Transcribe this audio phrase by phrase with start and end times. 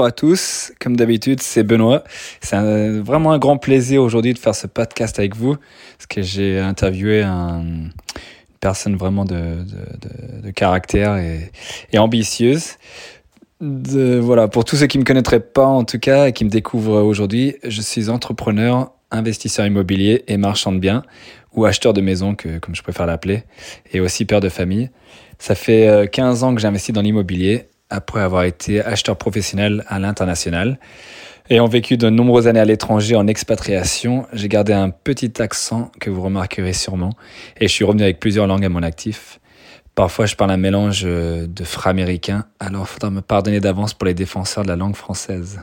[0.00, 2.04] Bonjour à tous, comme d'habitude c'est Benoît.
[2.40, 2.56] C'est
[3.00, 5.56] vraiment un grand plaisir aujourd'hui de faire ce podcast avec vous,
[5.98, 7.92] parce que j'ai interviewé une
[8.60, 9.58] personne vraiment de,
[10.54, 12.78] caractère et, ambitieuse.
[13.60, 16.50] voilà, pour tous ceux qui ne me connaîtraient pas en tout cas et qui me
[16.50, 21.02] découvrent aujourd'hui, je suis entrepreneur, investisseur immobilier et marchand de biens,
[21.52, 23.42] ou acheteur de maison, comme je préfère l'appeler,
[23.92, 24.88] et aussi père de famille.
[25.38, 29.98] Ça fait 15 euh, ans que j'investis dans l'immobilier après avoir été acheteur professionnel à
[29.98, 30.78] l'international.
[31.50, 36.08] Ayant vécu de nombreuses années à l'étranger en expatriation, j'ai gardé un petit accent que
[36.08, 37.12] vous remarquerez sûrement
[37.58, 39.40] et je suis revenu avec plusieurs langues à mon actif.
[39.96, 44.14] Parfois, je parle un mélange de fra américain, alors faudra me pardonner d'avance pour les
[44.14, 45.60] défenseurs de la langue française.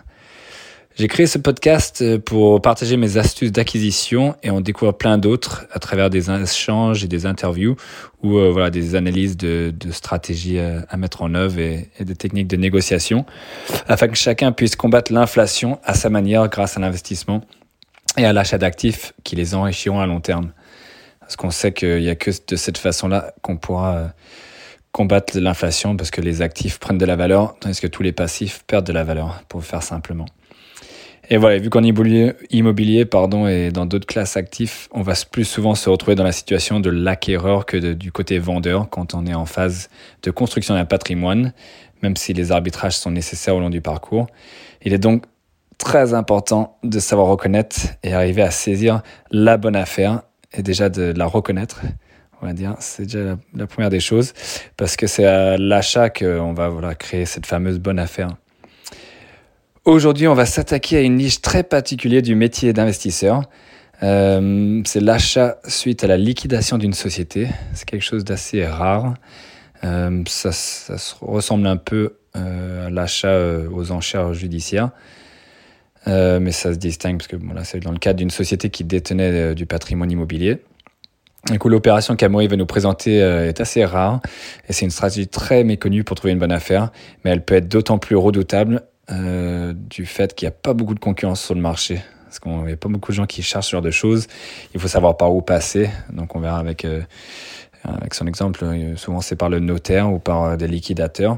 [0.97, 5.67] J'ai créé ce podcast euh, pour partager mes astuces d'acquisition et on découvre plein d'autres
[5.71, 7.75] à travers des échanges et des interviews
[8.23, 12.03] ou euh, voilà des analyses de, de stratégies euh, à, mettre en œuvre et, et,
[12.03, 13.27] de techniques de négociation
[13.87, 17.43] afin que chacun puisse combattre l'inflation à sa manière grâce à l'investissement
[18.17, 20.51] et à l'achat d'actifs qui les enrichiront à long terme.
[21.19, 24.13] Parce qu'on sait qu'il n'y a que de cette façon-là qu'on pourra
[24.93, 28.63] combattre l'inflation parce que les actifs prennent de la valeur tandis que tous les passifs
[28.65, 30.25] perdent de la valeur, pour faire simplement.
[31.29, 35.75] Et voilà, vu qu'en immobilier, pardon, et dans d'autres classes actifs, on va plus souvent
[35.75, 39.45] se retrouver dans la situation de l'acquéreur que du côté vendeur quand on est en
[39.45, 39.89] phase
[40.23, 41.53] de construction d'un patrimoine,
[42.01, 44.27] même si les arbitrages sont nécessaires au long du parcours.
[44.83, 45.25] Il est donc
[45.77, 50.21] très important de savoir reconnaître et arriver à saisir la bonne affaire
[50.53, 51.81] et déjà de la reconnaître.
[52.41, 54.33] On va dire, c'est déjà la, première des choses,
[54.77, 58.29] parce que c'est à l'achat qu'on va voilà, créer cette fameuse bonne affaire.
[59.87, 63.43] Aujourd'hui, on va s'attaquer à une niche très particulière du métier d'investisseur.
[64.03, 67.47] Euh, c'est l'achat suite à la liquidation d'une société.
[67.73, 69.13] C'est quelque chose d'assez rare.
[69.85, 70.49] Euh, ça,
[71.21, 73.39] ressemble un peu euh, à l'achat
[73.71, 74.89] aux enchères judiciaires.
[76.05, 79.55] mais ça se distingue parce que bon, c'est dans le cadre d'une société qui détenait
[79.55, 80.63] du patrimoine immobilier.
[81.49, 84.19] Du coup, l'opération qu'Amory va nous présenter est assez rare
[84.67, 86.91] et c'est une stratégie très méconnue pour trouver une bonne affaire,
[87.23, 90.93] mais elle peut être d'autant plus redoutable euh, du fait qu'il n'y a pas beaucoup
[90.93, 92.01] de concurrence sur le marché.
[92.25, 94.27] Parce qu'il n'y a pas beaucoup de gens qui cherchent ce genre de choses.
[94.73, 95.89] Il faut savoir par où passer.
[96.11, 97.01] Donc on verra avec, euh,
[97.85, 98.65] avec son exemple.
[98.65, 101.37] Euh, souvent c'est par le notaire ou par des liquidateurs.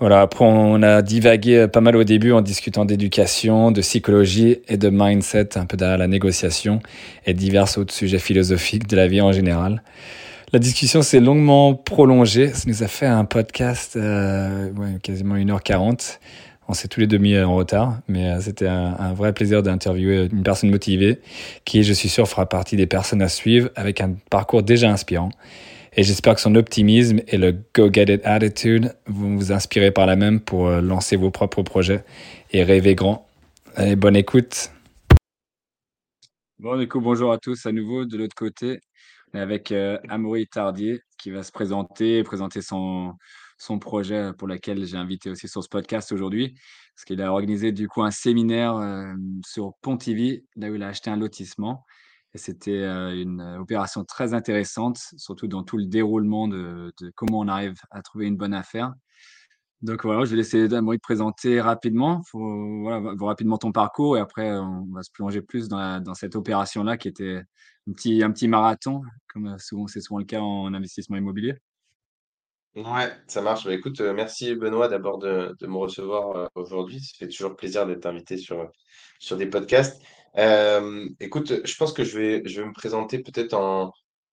[0.00, 4.76] Voilà, après on a divagué pas mal au début en discutant d'éducation, de psychologie et
[4.76, 6.80] de mindset, un peu derrière la négociation
[7.24, 9.84] et divers autres sujets philosophiques de la vie en général.
[10.52, 12.48] La discussion s'est longuement prolongée.
[12.48, 13.96] Ça nous a fait un podcast
[15.02, 16.18] quasiment 1h40.
[16.66, 20.42] On s'est tous les demi en retard, mais euh, c'était un, vrai plaisir d'interviewer une
[20.42, 21.20] personne motivée
[21.64, 25.30] qui, je suis sûr, fera partie des personnes à suivre avec un parcours déjà inspirant.
[25.96, 30.40] Et j'espère que son optimisme et le go-get-it attitude vont vous inspirer par la même
[30.40, 32.02] pour euh, lancer vos propres projets
[32.50, 33.28] et rêver grand.
[33.76, 34.70] Allez, bonne écoute.
[36.58, 38.80] Bon, du coup, bonjour à tous à nouveau de l'autre côté.
[39.32, 43.12] On est avec euh, Amaury Tardier qui va se présenter, présenter son,
[43.56, 46.54] son projet pour lequel j'ai invité aussi sur ce podcast aujourd'hui,
[46.94, 50.88] parce qu'il a organisé du coup un séminaire euh, sur Pontivy, là où il a
[50.88, 51.84] acheté un lotissement.
[52.34, 57.48] Et c'était euh, une opération très intéressante, surtout dans tout le déroulement de, comment on
[57.48, 58.92] arrive à trouver une bonne affaire.
[59.82, 64.50] Donc voilà, je vais laisser Damory te présenter rapidement, voilà, rapidement ton parcours et après
[64.50, 67.42] on va se plonger plus dans, dans cette opération-là qui était
[67.86, 71.54] un petit, un petit marathon, comme souvent c'est souvent le cas en investissement immobilier.
[72.76, 73.64] Ouais, ça marche.
[73.64, 77.00] Bah, écoute, euh, merci Benoît d'abord de, de me recevoir euh, aujourd'hui.
[77.00, 78.68] Ça fait toujours plaisir d'être invité sur,
[79.20, 80.02] sur des podcasts.
[80.38, 83.92] Euh, écoute, je pense que je vais, je vais me présenter peut-être en,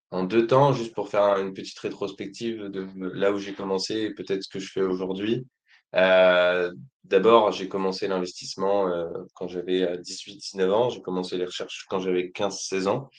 [0.09, 4.13] en deux temps, juste pour faire une petite rétrospective de là où j'ai commencé et
[4.13, 5.45] peut-être ce que je fais aujourd'hui.
[5.93, 8.89] d'abord, j'ai commencé l'investissement
[9.35, 10.89] quand j'avais 18-19 ans.
[10.89, 13.09] J'ai commencé les recherches quand j'avais 15-16 ans.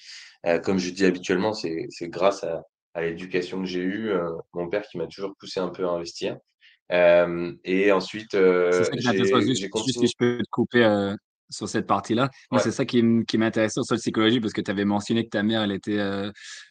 [0.65, 2.63] comme je dis habituellement, c'est grâce à,
[2.95, 5.91] à l'éducation que j'ai eue, euh, mon père qui m'a toujours poussé un peu à
[5.91, 6.37] investir.
[6.91, 10.07] Euh, et ensuite, euh, j'ai continué.
[10.07, 11.15] Si je peux te couper
[11.49, 12.31] sur cette partie-là.
[12.51, 15.29] Moi, c'est ça qui, qui m'intéressait sur la psychologie parce que tu avais mentionné que
[15.29, 15.99] ta mère, elle était,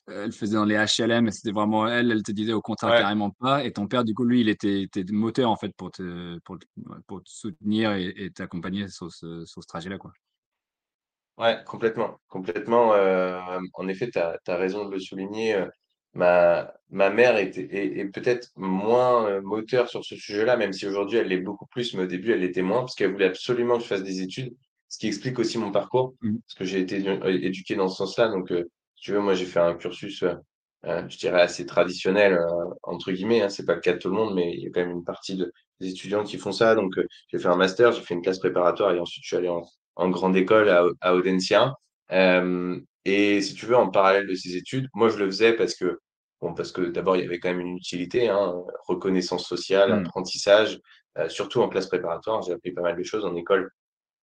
[0.07, 3.29] elle faisait dans les HLM et c'était vraiment elle, elle te disait au contraire carrément
[3.29, 3.63] pas.
[3.63, 6.57] Et ton père, du coup, lui, il était, était moteur en fait pour te, pour,
[7.07, 10.11] pour te soutenir et t'accompagner sur ce, sur ce trajet-là, quoi.
[11.37, 12.91] Ouais, complètement, complètement.
[13.73, 15.63] en effet, tu as, as, raison de le souligner
[16.13, 17.67] ma, ma mère était,
[17.99, 21.93] est, peut-être moins euh, moteur sur ce sujet-là, même si aujourd'hui elle l'est beaucoup plus,
[21.93, 24.53] mais au début elle l'était moins, parce qu'elle voulait absolument que je fasse des études,
[24.89, 26.37] ce qui explique aussi mon parcours, mmh.
[26.47, 28.27] parce que j'ai été éduqué dans ce sens-là.
[28.27, 30.23] Donc, euh, si tu veux, moi j'ai fait un cursus
[30.83, 32.39] je dirais assez traditionnel,
[32.81, 33.49] entre guillemets, hein.
[33.49, 35.03] C'est pas le cas de tout le monde, mais il y a quand même une
[35.03, 36.73] partie de des étudiants qui font ça.
[36.75, 36.93] Donc,
[37.27, 39.63] j'ai fait un master, j'ai fait une classe préparatoire et ensuite je suis allé en
[39.95, 41.75] en grande école à à Audencia.
[42.11, 45.99] Et si tu veux, en parallèle de ces études, moi je le faisais parce que
[46.41, 48.53] bon, parce que d'abord il y avait quand même une utilité, hein,
[48.87, 50.05] reconnaissance sociale, Mmh.
[50.05, 50.79] apprentissage,
[51.29, 52.41] surtout en classe préparatoire.
[52.43, 53.71] J'ai appris pas mal de choses en école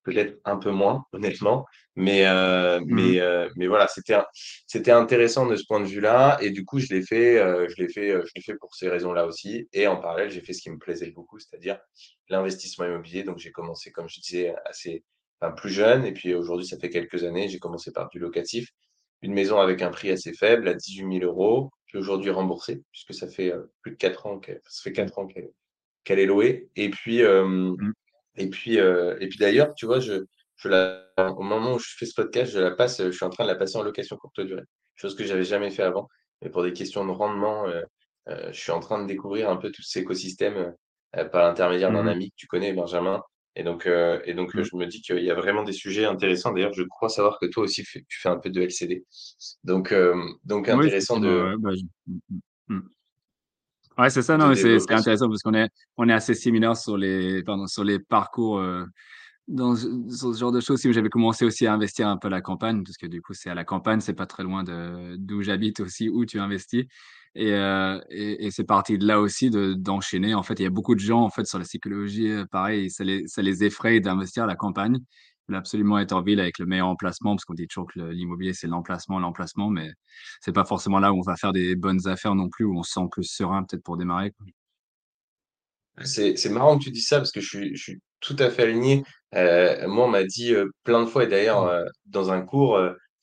[0.04, 3.20] Peut-être un peu moins, honnêtement, mais Mmh mais
[3.56, 7.36] mais voilà, c'était intéressant de ce point de vue-là et du coup, je l'ai fait,
[7.68, 10.54] je l'ai fait, je l'ai fait pour ces raisons-là aussi et en parallèle, j'ai fait
[10.54, 11.78] ce qui me plaisait beaucoup, c'est-à-dire
[12.30, 13.22] l'investissement immobilier.
[13.22, 15.04] Donc j'ai commencé, comme je disais, assez
[15.40, 18.68] enfin, plus jeune et puis aujourd'hui, ça fait quelques années, j'ai commencé par du locatif.
[19.22, 22.82] Une maison avec un prix assez faible à 18 000 €, qui est aujourd'hui remboursée
[22.92, 25.10] puisque ça fait, heu, plus de 4 ans qu'elle ça fait Mmh.
[25.12, 25.50] 4 ans qu'elle
[26.04, 27.22] qu'elle est louée et puis,
[27.80, 27.92] Mmh.
[28.36, 30.24] et puis, heu et puis d'ailleurs, tu vois, je
[30.56, 31.06] je la
[31.36, 33.48] au moment où je fais ce podcast, je la passe, je suis en train de
[33.50, 34.62] la passer en location courte durée,
[34.96, 36.08] chose que j'avais jamais fait avant.
[36.42, 37.84] Mais pour des questions de rendement, heu,
[38.28, 40.74] je suis en train de découvrir un peu tout cet écosystème,
[41.32, 43.22] par l'intermédiaire d'un Mmh ami que tu connais, Benjamin
[43.58, 44.64] et donc heu et donc heu, Mmh.
[44.64, 46.52] je me dis qu'il y a vraiment des sujets intéressants.
[46.52, 49.04] D'ailleurs, je crois savoir que toi aussi tu fais un peu de LCD.
[49.64, 51.82] Donc hem, donc intéressant de ouais, bah, je
[52.12, 52.38] mmh mh.
[52.76, 52.88] Mmh.
[53.98, 57.42] Ouais, c'est ça, non, c'est intéressant parce qu'on est on est assez similaires sur les
[57.42, 58.62] pardon, sur les parcours,
[59.48, 60.80] dans sur ce genre de choses.
[60.80, 63.34] Si j'avais commencé aussi à investir un peu à la campagne, parce que du coup,
[63.34, 66.84] c'est à la campagne, c'est pas très loin de d'où j'habite aussi, où tu investis
[67.34, 70.34] et heu et et c'est parti de là aussi de d'enchaîner.
[70.34, 72.90] En fait, il y a beaucoup de gens, en fait, sur la psychologie, heu, pareil,
[72.90, 74.96] ça les ça les effraie d'investir à la campagne.
[75.48, 78.00] Ils veulent absolument être en ville avec le meilleur emplacement parce qu'on dit toujours que
[78.00, 79.90] l'immobilier, c'est l'emplacement, l'emplacement, mais
[80.40, 82.82] c'est pas forcément là où on va faire des bonnes affaires non plus, où on
[82.82, 84.32] se sent plus serein peut-être pour démarrer.
[86.04, 88.62] C'est marrant que tu dises ça parce que je suis je suis tout à fait
[88.62, 89.02] aligné.
[89.34, 90.54] Heu, moi, on m'a dit,
[90.84, 91.88] plein de fois et d'ailleurs, Mmh.
[92.06, 92.78] dans un cours,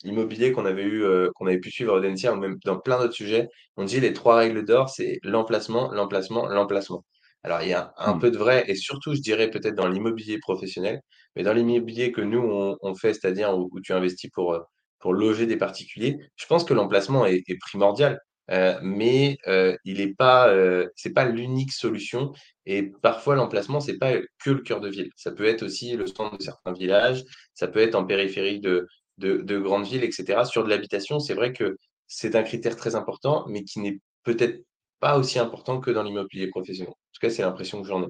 [0.06, 2.98] immobilier qu'on avait eu, heu, qu'on avait pu suivre à Audencia ou même dans plein
[3.00, 3.48] d'autres sujets,
[3.78, 7.06] on dit: «Les 3 règles d'or, c'est l'emplacement, l'emplacement, l'emplacement».
[7.44, 8.19] Alors il y a un Mmh.
[8.19, 11.02] peu de vrai et surtout, je dirais peut-être dans l'immobilier professionnel,
[11.36, 14.62] mais dans l'immobilier que nous on on fait, c'est-à-dire où où tu investis pour, heu,
[15.00, 18.19] pour loger des particuliers, je pense que l'emplacement est est primordial.
[18.51, 22.31] Heu, mais, heu, il est pas, heu, c'est pas l'unique solution
[22.68, 24.13] et parfois, l'emplacement, c'est pas
[24.44, 25.10] que le cœur de ville.
[25.16, 27.24] Ça peut être aussi le centre de certains villages,
[27.56, 28.88] ça peut être en périphérie de
[29.18, 30.46] de de grandes villes et cetera.
[30.46, 31.78] Sur de l'habitation, c'est vrai que
[32.08, 34.64] c'est un critère très important, mais qui n'est peut-être
[35.00, 36.92] pas aussi important que dans l'immobilier professionnel.
[36.92, 38.10] En tout cas, c'est l'impression que j'en ai.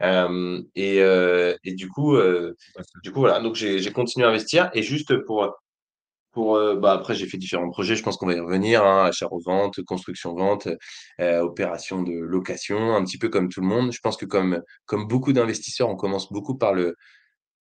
[0.00, 2.84] Hem et du coup, fait.
[3.02, 5.54] du coup, voilà, donc j'ai continué à investir et juste pour,
[6.32, 9.06] pour, heu, bah, après j'ai fait différents projets, je pense qu'on va y revenir, hein,
[9.06, 10.68] achat-revente, construction-vente,
[11.20, 13.92] heu, opération de location, un petit peu comme tout le monde.
[13.92, 16.96] Je pense que comme comme beaucoup d'investisseurs, on commence beaucoup par le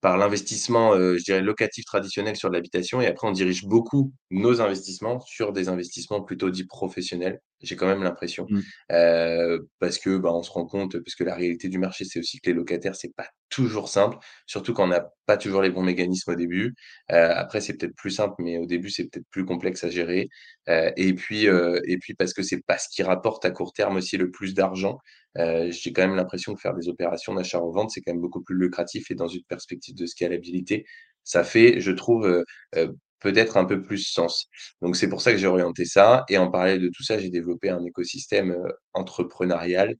[0.02, 4.62] par l'investissement, heu, je dirais locatif traditionnel sur l'habitation et après on dirige beaucoup nos
[4.62, 7.40] investissements sur des investissements plutôt dits professionnels.
[7.62, 8.64] J'ai quand même l'impression, Mmh.
[8.92, 12.20] heu, parce que, bah, on se rend compte parce que la réalité du marché, c'est
[12.20, 15.70] aussi que les locataires, c'est pas toujours simple, surtout quand on n'a pas toujours les
[15.72, 16.74] bons mécanismes au début.
[17.12, 20.30] Heu, après c'est peut-être plus simple, mais au début, c'est peut-être plus complexe à gérer,
[20.70, 21.60] heu et puis, Mmh.
[21.86, 24.54] et puis parce que c'est pas ce qui rapporte à court terme aussi le plus
[24.54, 24.98] d'argent.
[25.38, 29.12] J'ai quand même l'impression que faire des opérations d'achat-revente, c'est quand même beaucoup plus lucratif
[29.12, 30.86] et dans une perspective de scalabilité,
[31.24, 34.48] ça fait, je trouve, heu, peut-être un peu plus sens.
[34.82, 37.30] Donc c'est pour ça que j'ai orienté ça et en parallèle de tout ça, j'ai
[37.30, 39.96] développé un écosystème, heu, entrepreneurial,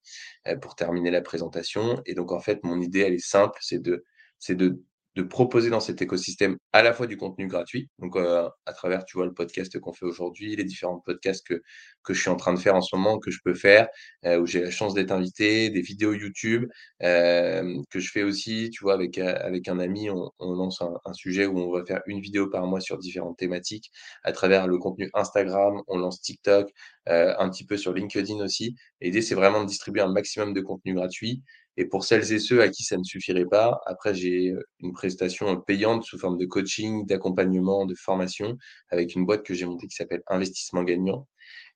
[0.48, 3.82] heu, pour terminer la présentation et donc en fait, mon idée, elle est simple, c'est
[3.82, 4.04] de
[4.40, 4.82] c'est de
[5.20, 9.18] de proposer dans cet écosystème à la fois du contenu gratuit, donc à travers, tu
[9.18, 11.62] vois, le podcast qu'on fait aujourd'hui, les différents podcasts que
[12.04, 13.88] que je suis en train de faire en ce moment, que je peux faire,
[14.26, 16.66] où j'ai la chance d'être invité, des vidéos YouTube,
[17.02, 21.46] que je fais aussi, tu vois, avec, avec un ami, on lance un un sujet
[21.46, 23.92] où on va faire une vidéo par mois sur différentes thématiques.
[24.24, 26.70] À travers le contenu Instagram, on lance TikTok,
[27.06, 28.76] un petit peu sur LinkedIn aussi.
[29.02, 31.44] L'idée, c'est vraiment de distribuer un maximum de contenu gratuit
[31.80, 34.94] et pour celles et ceux à qui ça ne suffirait pas, après j'ai, heu, une
[34.94, 38.58] prestation, payante sous forme de coaching, d'accompagnement, de formation
[38.90, 41.28] avec une boîte que j'ai montée qui s'appelle Investissement Gagnant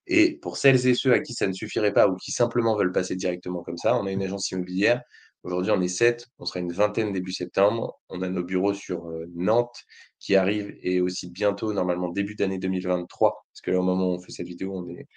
[0.07, 2.91] et pour celles et ceux à qui ça ne suffirait pas ou qui simplement veulent
[2.91, 5.01] passer directement comme ça, on a une agence immobilière.
[5.43, 7.99] Aujourd'hui, on est 7, on sera une vingtaine début septembre.
[8.09, 9.75] On a nos bureaux sur, heu, Nantes
[10.19, 14.13] qui arrivent et aussi bientôt, normalement début d'année 2023, parce que là, au moment où
[14.15, 15.07] on fait cette vidéo, on est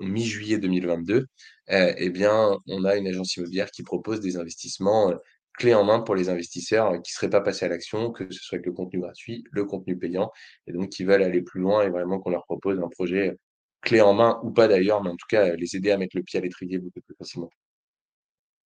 [0.00, 1.26] mi-juillet 2022.
[1.70, 5.18] Heu et bien, on a une agence immobilière qui propose des investissements, heu,
[5.58, 8.30] clés en main pour les investisseurs, heu, qui ne seraient pas passés à l'action, que
[8.32, 10.30] ce soit avec le contenu gratuit, le contenu payant
[10.66, 13.36] et donc qui veulent aller plus loin et vraiment qu'on leur propose un projet,
[13.82, 16.22] clé en main ou pas d'ailleurs, mais en tout cas, les aider à mettre le
[16.24, 17.50] pied à l'étrier beaucoup plus facilement.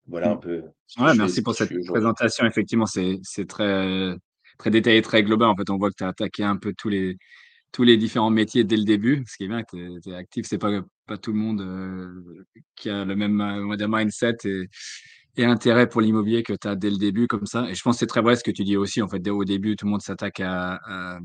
[0.07, 0.39] Voilà un Mmh.
[0.39, 0.63] peu
[0.99, 2.47] Ouais, fais merci pour cette présentation.
[2.47, 4.15] Effectivement, c'est très
[4.59, 5.49] très détaillé, très global.
[5.49, 7.17] En fait, on voit que tu as attaqué un peu tous les
[7.73, 9.25] tous les différents métiers dès le début.
[9.27, 12.45] Ce qui est bien, tu es, actif, c'est pas, pas tout le monde euh,
[12.77, 14.69] qui a le même euh, mindset et,
[15.37, 17.69] et intérêt pour l'immobilier que tu as dès le début comme ça.
[17.71, 19.03] Et je pense que c'est très vrai ce que tu dis aussi.
[19.03, 21.19] En fait, dès au début, tout le monde s'attaque à, à,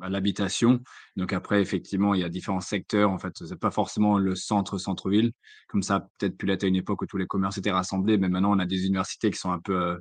[0.00, 0.80] à l'habitation.
[1.16, 3.10] Donc après, effectivement, il y a différents secteurs.
[3.10, 5.32] En fait, c'est pas forcément le centre, centre-ville.
[5.68, 8.18] Comme ça, peut-être pu l'être à une époque où tous les commerces étaient rassemblés.
[8.18, 9.98] Mais maintenant, on a des universités qui sont un peu, euh,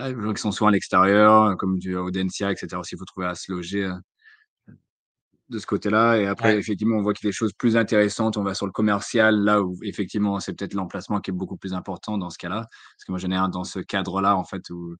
[0.00, 2.76] euh qui sont souvent à l'extérieur, comme du Audencia, etc.
[2.76, 3.94] Aussi, il faut trouver à se loger euh,
[5.50, 6.16] de ce côté-là.
[6.18, 8.36] Et après, Ouais, effectivement, on voit qu'il y a des choses plus intéressantes.
[8.38, 11.74] On va sur le commercial, là où effectivement, c'est peut-être l'emplacement qui est beaucoup plus
[11.74, 12.62] important dans ce cas-là.
[12.70, 14.96] Parce que moi, j'en ai un dans ce cadre-là, en fait, où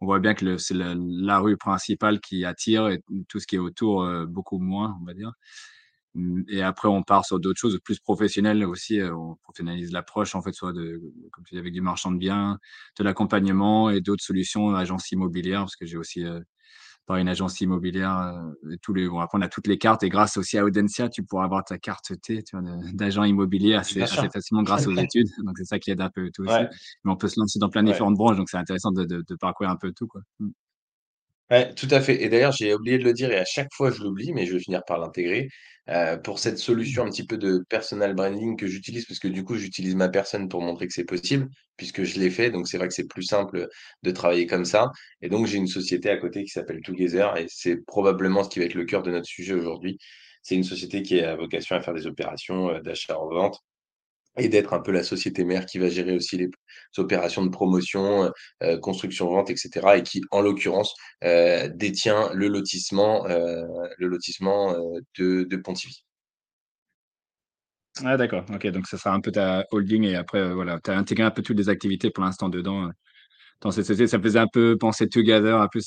[0.00, 3.46] on voit bien que le- c'est la, la rue principale qui attire et tout ce
[3.48, 5.32] qui est autour, euh, beaucoup moins, on va dire.
[6.16, 9.00] Hum, Et après, on part sur d'autres choses plus professionnelles aussi.
[9.00, 11.00] euh, On professionnalise l'approche, en fait, soit de,
[11.32, 12.58] comme tu dis, avec du marchand de biens,
[12.98, 16.40] de l'accompagnement et d'autres solutions, agence immobilière, parce que j'ai aussi euh,
[17.10, 18.16] par une agence immobilière.
[18.64, 21.08] euh, tous les, bon, après, on a toutes les cartes et grâce aussi à Audencia,
[21.08, 22.44] tu pourras avoir ta carte T,
[22.92, 25.26] d'agent immobilier assez, assez facilement grâce aux études.
[25.42, 26.54] Donc, c'est ça qui aide un peu tout aussi.
[27.04, 27.94] Mais on peut se lancer dans plein de ouais.
[27.94, 30.20] différentes branches, donc c'est intéressant de, de, de parcourir un peu tout, quoi.
[31.50, 32.22] Ouais, tout à fait.
[32.22, 34.52] Et d'ailleurs, j'ai oublié de le dire et à chaque fois je l'oublie, mais je
[34.52, 35.48] vais finir par l'intégrer.
[35.88, 39.42] Euh, pour cette solution un petit peu de personal branding que j'utilise, parce que du
[39.42, 42.50] coup, j'utilise ma personne pour montrer que c'est possible, puisque je l'ai fait.
[42.50, 43.66] Donc, c'est vrai que c'est plus simple
[44.04, 44.92] de travailler comme ça.
[45.22, 48.60] Et donc, j'ai une société à côté qui s'appelle Together et c'est probablement ce qui
[48.60, 49.98] va être le cœur de notre sujet aujourd'hui.
[50.42, 53.58] C'est une société qui a vocation à faire des opérations euh, d'achat-revente
[54.38, 56.48] et d'être un peu la société mère qui va gérer aussi les
[56.98, 58.30] opérations de promotion, heu
[58.62, 60.94] heu, construction-vente et cetera et qui, en l'occurrence,
[61.24, 64.74] heu, détient le lotissement, le lotissement,
[65.18, 66.04] de Pontivy.
[68.04, 68.44] Ah, d'accord.
[68.54, 71.24] Ok, donc ça sera un peu ta holding et après, euh, voilà, tu as intégré
[71.24, 72.86] un peu toutes les activités pour l'instant dedans.
[72.86, 72.90] euh,
[73.62, 74.08] dans cette société.
[74.08, 75.80] Ça faisait un peu penser Together, un peu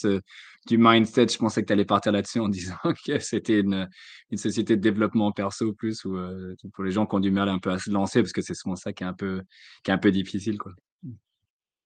[0.67, 1.27] du mindset.
[1.29, 2.75] Je pensais que tu allais partir là-dessus en disant
[3.08, 3.89] que c'était une,
[4.32, 7.50] une société de développement perso plus ou euh, pour les gens qui ont du mal
[7.50, 9.41] un peu à se lancer parce que c'est souvent ça qui est un peu,
[9.84, 10.74] qui est un peu difficile, quoi.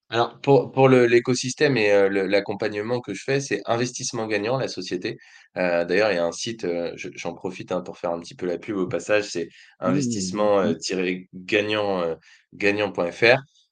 [0.10, 5.18] Alors pour pour l'écosystème et le l'accompagnement que je fais, c'est Investissement Gagnant, la société.
[5.58, 6.66] Heu, d'ailleurs, il y a un site,
[6.96, 9.50] j'en profite, hein, pour faire un petit peu la pub au passage, c'est
[9.84, 10.78] Mmh,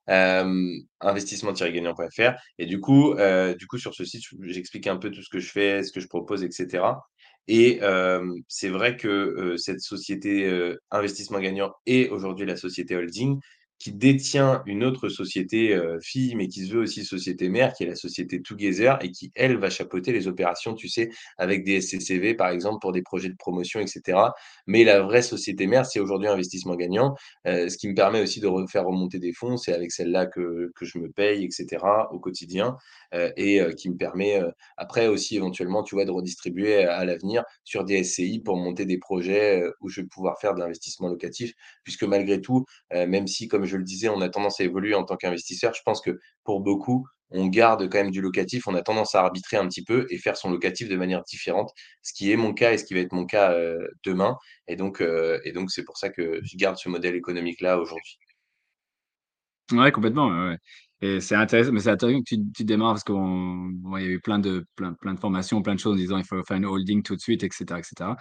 [0.07, 0.71] hem,
[1.01, 5.29] investissement-gagnant.fr et du coup, heu, du coup, sur ce site, j'explique un peu tout ce
[5.29, 7.01] que je fais, ce que je propose et cetera.
[7.47, 10.49] Et hem, c'est vrai que, cette société,
[10.91, 13.39] Investissement Gagnant est aujourd'hui la société holding
[13.79, 17.83] qui détient une autre société, heu, fille, mais qui se veut aussi société mère, qui
[17.83, 21.81] est la société Together et qui, elle, va chapeauter les opérations, tu sais, avec des
[21.81, 24.33] SCCV, par exemple, pour des projets de promotion et cetera.
[24.67, 27.15] Mais la vraie société mère, c'est aujourd'hui Investissement Gagnant,
[27.47, 29.57] heu, ce qui me permet aussi de re faire remonter des fonds.
[29.57, 32.77] C'est avec celle-là que que je me paye et cetera, au quotidien,
[33.13, 34.41] heu et qui me permet,
[34.77, 38.97] après aussi éventuellement, tu vois, de redistribuer à l'avenir sur des SCI pour monter des
[38.97, 41.53] projets, où je vais pouvoir faire de l'investissement locatif.
[41.83, 45.03] Puisque malgré tout, même si, comme je le disais, on a tendance à évoluer en
[45.03, 48.67] tant qu'investisseur, je pense que pour beaucoup, on garde quand même du locatif.
[48.67, 51.71] On a tendance à arbitrer un petit peu et faire son locatif de manière différente,
[52.03, 54.75] ce qui est mon cas et ce qui va être mon cas, heu, demain et
[54.75, 58.17] donc heu et donc c'est pour ça que je garde ce modèle économique-là aujourd'hui.
[59.71, 60.55] Ouais, complètement.
[61.01, 64.07] Et c'est intéressant, mais c'est intéressant que tu, tu démarres parce qu'on, bon, y a
[64.07, 66.57] eu plein de, plein, plein de formations, plein de choses en disant il faut faire
[66.57, 68.11] une holding tout de suite, etc., etc.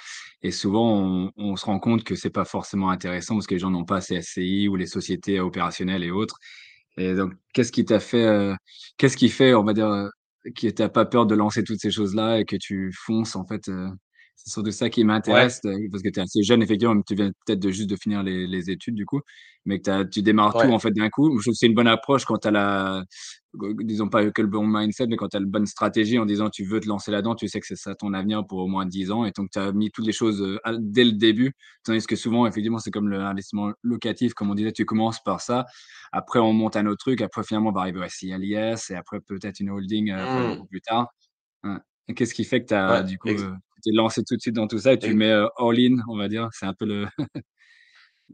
[0.43, 3.61] Et souvent, on, on se rend compte que c'est pas forcément intéressant parce que les
[3.61, 6.37] gens n'ont pas assez SCI ou les sociétés opérationnelles et autres.
[6.97, 8.54] Et donc, qu'est-ce qui t'a fait, euh,
[8.99, 10.09] qu'est-ce qui fait, on va dire, euh,
[10.57, 13.69] que t'as pas peur de lancer toutes ces choses-là et que tu fonces, en fait,
[13.69, 13.88] euh,
[14.37, 17.14] c'est surtout ça qui m'intéresse, euh, parce que tu es assez jeune, effectivement, mais tu
[17.14, 19.21] viens peut-être de juste de finir les, les études, du coup,
[19.64, 21.38] mais que tu démarres tout, en fait, d'un coup.
[21.38, 23.05] Je trouve que c'est une bonne approche quand tu as la,
[23.79, 26.50] disons pas que le bon mindset, mais quand tu as la bonne stratégie en disant
[26.50, 28.85] tu veux te lancer là-dedans, tu sais que c'est ça ton avenir pour au moins
[28.85, 31.53] 10 ans, et donc tu as mis toutes les choses euh, dès le début,
[31.85, 35.64] tandis que souvent, effectivement, c'est comme l'investissement locatif, comme on disait, tu commences par ça,
[36.12, 37.23] après, on monte un autre truc.
[37.23, 40.67] Après, finalement, on va arriver à CILIS et après, peut-être une holding, Mmh.
[40.69, 41.09] plus tard.
[41.64, 41.76] Ouais.
[42.14, 43.29] Qu'est-ce qui fait que tu as, Ouais, du coup,
[43.85, 46.17] t'es lancé tout de suite dans tout ça et tu mets, heu, all in, on
[46.19, 46.49] va dire?
[46.53, 47.07] C'est un peu le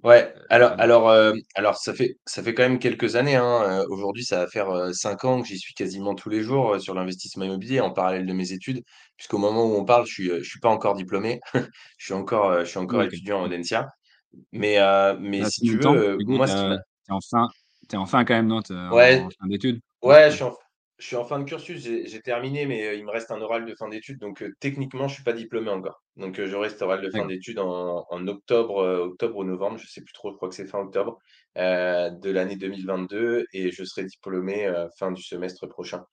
[0.02, 3.86] Ouais, alors alors, heu, alors ça fait ça fait quand même quelques années, hein, heu,
[3.90, 7.44] aujourd'hui ça va faire, 5 ans que j'y suis quasiment tous les jours, sur l'investissement
[7.44, 8.82] immobilier en parallèle de mes études.
[9.18, 11.40] Puisqu'au moment où on parle, je suis, heu, je suis pas encore diplômé.
[11.98, 13.02] Je suis encore, je suis encore OK.
[13.02, 13.88] étudiant en Audencia.
[14.52, 14.78] Mais
[15.20, 16.04] mais si tu temps?
[16.18, 16.54] veux, moi tu
[17.10, 17.48] es en fin
[17.88, 18.60] tu es en fin quand même, non?
[18.90, 19.80] Ouais, en fin d'études?
[20.02, 20.54] Ouais, je suis en
[21.00, 23.40] je suis en fin de cursus, j'ai j'ai terminé, mais heu, il me reste un
[23.40, 26.02] oral de fin d'études, donc heu, techniquement, je suis pas diplômé encore.
[26.16, 27.26] Donc j'aurai cet oral de fin D'accord.
[27.26, 30.54] d'études en en octobre, heu, octobre ou novembre, je sais plus trop, je crois que
[30.54, 31.18] c'est fin octobre,
[31.56, 36.04] de l'année 2022 et je serai diplômé, fin du semestre prochain.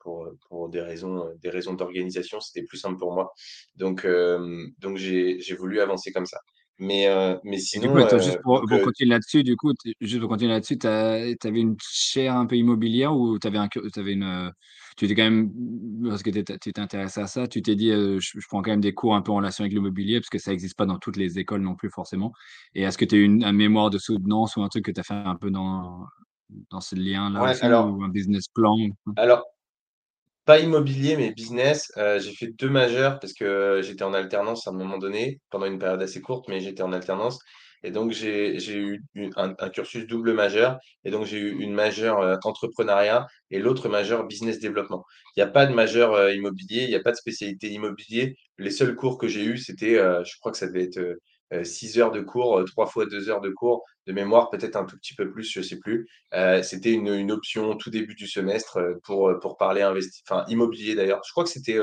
[0.00, 2.40] pour, pour des raisons, des raisons d'organisation.
[2.40, 3.32] C'était plus simple pour moi.
[3.76, 4.06] Donc,
[4.78, 6.38] donc j'ai voulu avancer comme ça.
[6.78, 7.06] Mais,
[7.44, 7.94] mais sinon.
[7.94, 11.76] du coup, juste pour, continuer là-dessus, du coup, juste pour continuer là-dessus, tu avais une
[11.80, 14.52] chaire un peu immobilière ou tu avais, un, avais une.
[14.96, 15.50] Tu étais quand même,
[16.08, 19.14] parce que tu intéressé à ça, tu t'es dit, je, prends quand même des cours
[19.14, 21.62] un peu en relation avec l'immobilier, parce que ça n'existe pas dans toutes les écoles
[21.62, 22.32] non plus, forcément.
[22.74, 24.90] Et est-ce que tu as eu une, un mémoire de soutenance ou un truc que
[24.90, 26.06] tu as fait un peu dans,
[26.70, 28.76] dans ce lien-là alors, ou un business plan
[29.16, 29.44] Alors,
[30.44, 31.92] pas immobilier, mais business.
[31.96, 35.66] Euh, j'ai fait deux majeurs parce que j'étais en alternance à un moment donné, pendant
[35.66, 37.38] une période assez courte, mais j'étais en alternance.
[37.84, 39.02] Et donc, j'ai eu
[39.36, 40.78] un, cursus double majeur.
[41.04, 45.04] Et donc, j'ai eu une majeure euh, entrepreneuriat et l'autre majeure business développement.
[45.36, 48.36] Il n'y a pas de majeur euh, immobilier, il n'y a pas de spécialité immobilier.
[48.58, 51.18] Les seuls cours que j'ai eus, c'était, je crois que ça devait être
[51.62, 54.96] 6 heures de cours, 3 fois 2 heures de cours de mémoire, peut-être un tout
[54.96, 56.08] petit peu plus, je ne sais plus.
[56.62, 61.20] c'était une, une, option tout début du semestre pour, pour parler enfin, immobilier d'ailleurs.
[61.26, 61.78] Je crois que c'était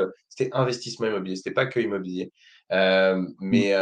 [0.53, 2.31] investissement immobilier, c'était pas que immobilier.
[2.69, 3.73] mais,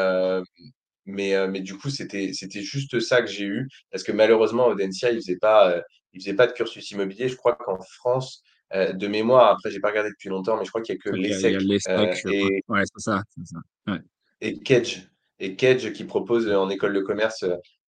[1.06, 5.16] mais, mais du coup, c'était juste ça que j'ai eu, parce que malheureusement, Audencia, il
[5.16, 5.82] ne faisait, pas,
[6.14, 7.30] il faisait pas de cursus immobilier.
[7.30, 10.82] Je crois qu'en France, de mémoire, après, j'ai pas regardé depuis longtemps, mais je crois
[10.82, 14.00] qu'il n'y a que l'ESSEC et, ouais, ça, ça.
[14.42, 15.08] et Kedge
[15.40, 17.44] et Kedge qui propose en école de commerce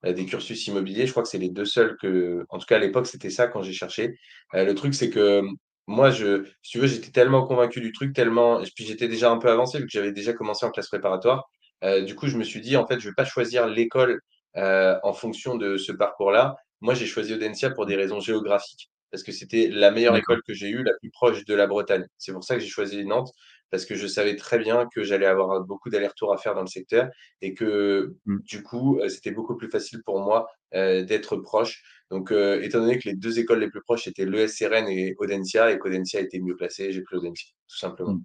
[0.05, 1.05] euh, des cursus immobiliers.
[1.05, 3.47] Je crois que c'est les deux seuls que, en tout cas à l'époque, c'était ça
[3.47, 4.15] quand j'ai cherché.
[4.55, 5.41] Euh, le truc, c'est que
[5.87, 9.31] moi, je, si tu veux, j'étais tellement convaincu du truc, tellement, et puis j'étais déjà
[9.31, 11.49] un peu avancé vu que j'avais déjà commencé en classe préparatoire.
[11.83, 14.21] Euh, du coup, je me suis dit, en fait, je ne vais pas choisir l'école
[14.55, 16.55] en fonction de ce parcours-là.
[16.81, 20.53] Moi, j'ai choisi Audencia pour des raisons géographiques parce que c'était la meilleure école que
[20.53, 22.05] j'ai eue, la plus proche de la Bretagne.
[22.17, 23.31] C'est pour ça que j'ai choisi Nantes
[23.71, 26.67] parce que je savais très bien que j'allais avoir beaucoup d'allers-retours à faire dans le
[26.67, 27.09] secteur
[27.41, 28.39] et que mmh.
[28.39, 31.83] du coup, euh, c'était beaucoup plus facile pour moi euh, d'être proche.
[32.11, 35.71] Donc, euh, étant donné que les deux écoles les plus proches étaient l'ESRN et Audencia,
[35.71, 38.17] et qu'Audencia était mieux placé, j'ai pris Audencia, tout simplement.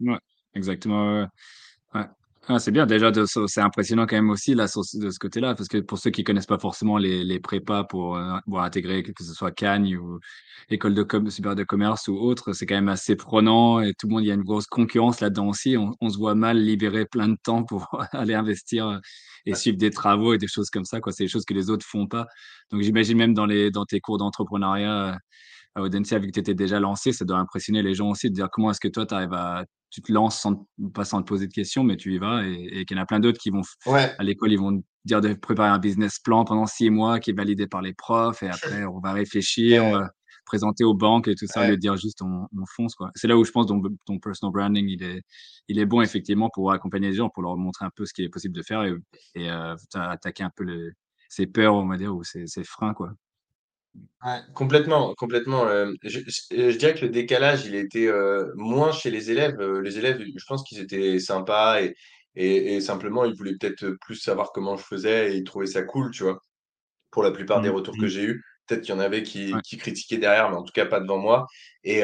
[0.00, 0.12] Mmh.
[0.12, 0.18] Ouais,
[0.54, 1.28] exactement.
[1.94, 2.04] Ouais.
[2.50, 3.12] Ah, c'est bien, déjà,
[3.46, 6.46] c'est impressionnant quand même aussi là, de ce côté-là, parce que pour ceux qui connaissent
[6.46, 10.18] pas forcément les, les prépas pour, euh, pour intégrer, que ce soit Cannes ou
[10.70, 14.06] école de com supérieure de commerce ou autre, c'est quand même assez prenant et tout
[14.06, 15.76] le monde, il y a une grosse concurrence là-dedans aussi.
[15.76, 18.98] On, on, se voit mal libérer plein de temps pour aller investir euh,
[19.44, 21.00] et suivre des travaux et des choses comme ça.
[21.10, 22.26] C'est des choses que les autres font pas.
[22.70, 25.18] Donc j'imagine même dans, les, dans tes cours d'entrepreneuriat
[25.74, 28.34] à Audencia, vu que tu étais déjà lancé, ça doit impressionner les gens aussi de
[28.34, 31.26] dire comment est-ce que toi, tu arrives à tu te lances sans, pas sans te
[31.26, 32.46] poser de questions, mais tu y vas.
[32.46, 35.34] Et, qu'il y en a plein d'autres qui vont, à l'école, ils vont dire de
[35.34, 38.42] préparer un business plan pendant six mois qui est validé par les profs.
[38.42, 38.48] Et
[38.82, 40.10] après, on va réfléchir, on va
[40.44, 41.76] présenter aux banques et tout ça, ouais.
[41.76, 42.94] dire juste on, fonce.
[43.14, 45.22] C'est là où je pense que ton, personal branding, il est,
[45.68, 48.22] il est bon effectivement pour accompagner les gens, pour leur montrer un peu ce qui
[48.24, 48.94] est possible de faire et,
[49.34, 50.90] et euh, attaquer un peu les,
[51.28, 52.94] ses peurs, on va dire, ou ses, ses freins.
[52.94, 53.12] quoi.
[54.24, 55.66] Ouais, complètement, complètement.
[55.66, 59.60] Euh, je, je- dirais que le décalage, il était euh, moins chez les élèves.
[59.60, 61.94] Euh, les élèves, je pense qu'ils étaient sympas et,
[62.34, 65.82] et, et simplement, ils voulaient peut-être plus savoir comment je faisais et ils trouvaient ça
[65.82, 66.40] cool, tu vois,
[67.10, 68.08] pour la plupart des Mmh, retours que mmh.
[68.08, 68.44] j'ai eus.
[68.66, 69.62] Peut-être qu'il y en avait qui, Ouais.
[69.62, 71.46] qui critiquaient derrière, mais en tout cas pas devant moi.
[71.84, 72.00] Et,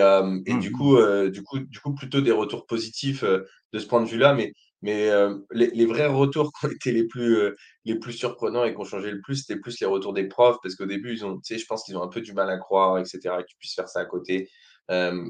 [0.47, 0.97] et Mmh, du coup,
[1.31, 4.35] du coup, du coup, plutôt des retours positifs de ce point de vue-là.
[4.35, 4.53] Mais,
[4.85, 5.11] mais
[5.51, 8.85] les, les vrais retours qui ont été les plus, les plus surprenants et qui ont
[8.85, 11.65] changé le plus, c'était plus les retours des profs, parce qu'au début, ils ont, je
[11.67, 14.01] pense qu'ils ont un peu du mal à croire, etc., que tu puisses faire ça
[14.01, 14.51] à côté.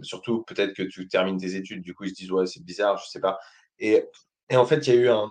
[0.02, 2.98] surtout, peut-être que tu termines tes études, du coup, ils se disent, ouais, c'est bizarre,
[2.98, 3.38] je sais pas.
[3.78, 4.02] Et,
[4.50, 5.30] et en fait, il y a eu un,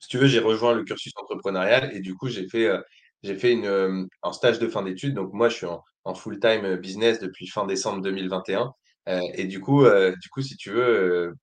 [0.00, 2.68] si tu veux, j'ai rejoint le cursus entrepreneurial et du coup, j'ai fait,
[3.22, 5.14] j'ai fait une, un stage de fin d'études.
[5.14, 8.72] Donc, moi, je suis en, full-time business depuis fin décembre 2021.
[9.08, 11.34] Euh, et du coup, euh, du coup, si tu veux, euh,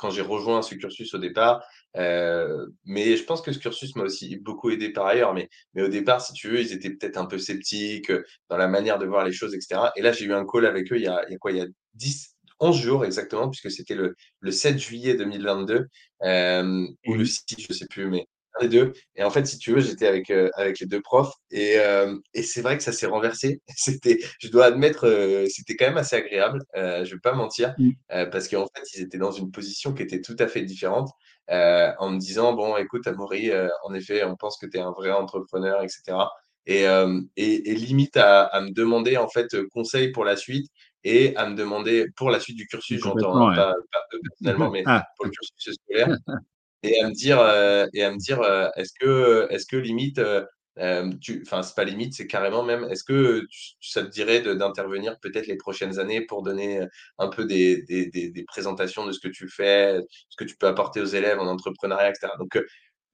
[0.00, 1.62] quand j'ai rejoint ce cursus au départ,
[1.96, 5.34] euh, mais je pense que ce cursus m'a aussi beaucoup aidé par ailleurs.
[5.34, 8.12] Mais, mais au départ, si tu veux, ils étaient peut-être un peu sceptiques
[8.48, 9.92] dans la manière de voir les choses, etc.
[9.96, 11.52] Et là, j'ai eu un call avec eux il y a, il y a quoi?
[11.52, 15.86] Il y a 10, 11 jours exactement, puisque c'était le, le 7 juillet 2022,
[16.22, 18.26] euh, ou le Mmh 6, je sais plus, mais
[18.60, 18.92] des deux.
[19.16, 22.16] Et en fait, si tu veux, j'étais avec, euh, avec les deux profs et, euh,
[22.34, 23.60] et c'est vrai que ça s'est renversé.
[23.76, 27.74] C'était, je dois admettre, euh, c'était quand même assez agréable, je vais pas mentir,
[28.12, 31.10] euh, parce qu'en fait, ils étaient dans une position qui était tout à fait différente,
[31.48, 33.50] en me disant, bon, écoute, Amaury,
[33.84, 36.18] en effet, on pense que tu es un vrai entrepreneur, etc.
[36.66, 40.70] Et, et, et limite à, à me demander, en fait, conseil pour la suite
[41.04, 43.56] et à me demander, pour la suite du cursus, j'entends, hein, ouais.
[43.56, 46.16] pas, pas personnellement, mais Ah, pour le cursus scolaire,
[46.82, 50.18] et à me dire, euh, et à me dire euh, est-ce que, est-ce que limite,
[50.18, 50.44] euh,
[50.78, 54.40] euh, tu, enfin, c'est pas limite, c'est carrément même, est-ce que tu- ça te dirait
[54.40, 56.80] d'intervenir peut-être les prochaines années pour donner
[57.18, 60.56] un peu des, des, des, des présentations de ce que tu fais, ce que tu
[60.56, 62.28] peux apporter aux élèves en entrepreneuriat, etc.
[62.38, 62.58] Donc,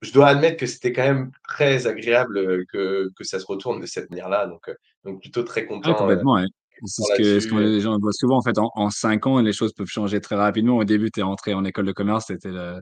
[0.01, 3.85] je dois admettre que c'était quand même très agréable que, que ça se retourne de
[3.87, 4.45] cette manière-là.
[4.45, 4.71] Donc,
[5.03, 6.45] donc plutôt très ah, content, euh, complètement, ouais.
[6.85, 8.37] C'est ce que, ce que les gens voient souvent.
[8.37, 10.77] En fait, en, en cinq ans, les choses peuvent changer très rapidement.
[10.77, 12.81] Au début, tu es entré en école de commerce, le,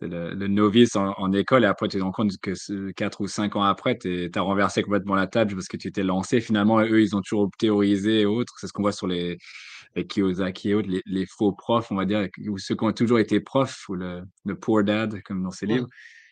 [0.00, 3.26] le, le, novice en, en, école, et après, tu te rends compte que quatre ou
[3.26, 6.40] cinq ans après, tu as renversé complètement la table parce que tu t'es lancé.
[6.40, 8.54] Finalement, eux, ils ont toujours théorisé et autres.
[8.58, 9.38] C'est ce qu'on voit sur les,
[9.96, 12.92] les Kiyosaki et autres, les, les, faux profs, on va dire, ou ceux qui ont
[12.92, 15.88] toujours été profs, ou le, le poor dad, comme dans ces livres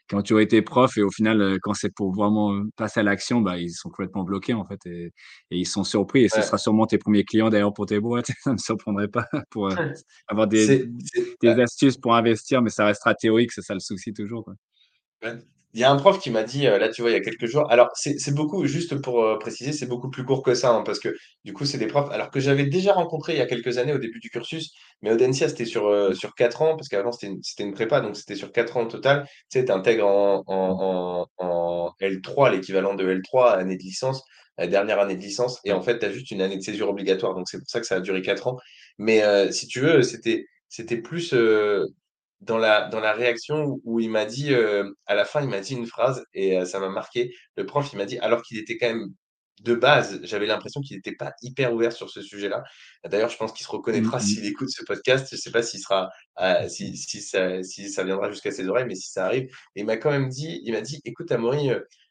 [0.09, 3.03] qui ont toujours été profs et au final, euh, quand c'est pour vraiment passer à
[3.03, 5.07] l'action, bah, ils sont complètement bloqués en fait et,
[5.51, 6.25] et ils sont surpris.
[6.25, 8.27] Et ce sera sûrement tes premiers clients d'ailleurs pour tes boîtes.
[8.45, 9.92] ça ne me surprendrait pas pour euh,
[10.29, 10.88] avoir des,
[11.40, 14.45] des astuces pour investir, mais ça restera théorique, c'est ça le souci toujours.
[14.45, 14.55] Quoi.
[15.77, 17.21] Il y a un prof qui m'a dit, euh, là, tu vois, il y a
[17.21, 17.71] quelques jours.
[17.71, 20.99] Alors, c'est beaucoup, juste pour euh, préciser, c'est beaucoup plus court que ça, hein, parce
[20.99, 22.11] que du coup, c'est des profs.
[22.12, 25.12] Alors que j'avais déjà rencontré il y a quelques années au début du cursus, mais
[25.12, 28.53] Audencia, c'était sur, euh, sur 4 ans, parce qu'avant, c'était une, prépa, donc c'était sur
[28.53, 29.27] 4 ans au total.
[29.51, 34.23] Tu sais, tu intègres en, en, en, L3, l'équivalent de L3, année de licence,
[34.57, 36.89] la dernière année de licence, et en fait, tu as juste une année de césure
[36.89, 38.57] obligatoire, donc c'est pour ça que ça a duré 4 ans.
[38.97, 40.47] Mais si tu veux, c'était
[41.03, 41.35] plus
[42.40, 45.61] dans la, dans la réaction où, il m'a dit, euh, à la fin, il m'a
[45.61, 47.35] dit une phrase et euh, ça m'a marqué.
[47.57, 49.12] Le prof, il m'a dit, alors qu'il était quand même
[49.62, 52.62] de base, j'avais l'impression qu'il n'était pas hyper ouvert sur ce sujet-là.
[53.05, 54.25] D'ailleurs, je pense qu'il se reconnaîtra mmh, mmh.
[54.25, 55.29] s'il écoute ce podcast.
[55.31, 58.68] Je ne sais pas s'il sera, euh, si, si, ça, si ça viendra jusqu'à ses
[58.68, 59.44] oreilles, mais si ça arrive.
[59.75, 61.70] Et il m'a quand même dit, il m'a dit, écoute, Amaury,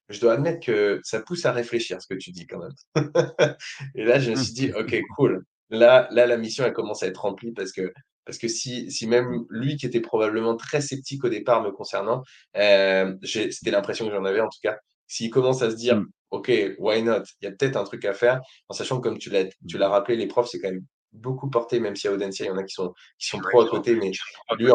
[0.10, 2.96] je dois admettre que ça pousse à réfléchir ce que tu dis quand même.
[3.96, 5.46] et là, je me suis dit, ok, cool.
[5.70, 7.92] Là, là, la mission, elle commence à être remplie parce que
[8.26, 12.24] parce que si, si même lui, qui était probablement très sceptique au départ me concernant,
[12.58, 16.08] euh, c'était l'impression que j'en avais en tout cas, s'il commence à se dire, mmh.
[16.32, 17.24] OK, why not?
[17.42, 19.78] Il y a peut-être un truc à faire, en sachant que comme tu l'as, tu
[19.78, 22.52] l'as rappelé, les profs, c'est quand même beaucoup porté, même si à Audencia, il y
[22.52, 24.12] en a qui sont, qui sont pro à côté, mais
[24.58, 24.70] lui,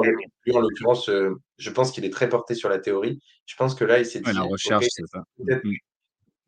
[0.55, 3.21] en, l'occurrence, euh, je pense qu'il est très porté sur la théorie.
[3.45, 5.23] Je pense que là, il s'est dit, la recherche, c'est ça.
[5.39, 5.73] Mmh.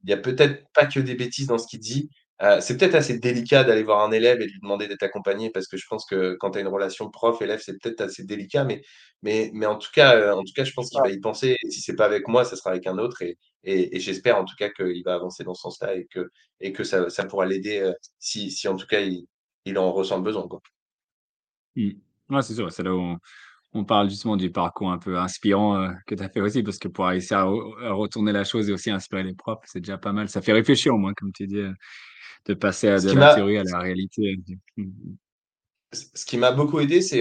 [0.04, 2.10] Il n'y a peut-être pas que des bêtises dans ce qu'il dit,
[2.42, 5.50] euh, c'est peut-être assez délicat d'aller voir un élève et de lui demander d'être accompagné
[5.50, 8.64] parce que je pense que quand tu as une relation prof-élève, c'est peut-être assez délicat,
[8.64, 8.82] mais,
[9.22, 11.56] mais, mais en, tout cas, euh, en tout cas, je pense qu'il va y penser.
[11.62, 13.22] Et si c'est pas avec moi, ça sera avec un autre.
[13.22, 16.72] Et, et, j'espère en tout cas qu'il va avancer dans ce sens-là et que, et
[16.72, 19.26] que ça, ça pourra l'aider euh, si, si en tout cas il,
[19.64, 20.48] il en ressent le besoin.
[20.48, 20.60] Quoi.
[21.76, 21.90] Mmh.
[22.30, 23.18] Ouais, c'est sûr, c'est là où on,
[23.84, 27.06] parle justement du parcours un peu inspirant que tu as fait aussi, parce que pour
[27.06, 30.28] réussir à, à, retourner la chose et aussi inspirer les profs, c'est déjà pas mal.
[30.28, 31.62] Ça fait réfléchir au moins, comme tu dis
[32.46, 34.36] de passer à de la théorie à la réalité.
[34.76, 35.16] Mmh, mmh.
[35.92, 37.20] Ce qui m'a beaucoup aidé, c'est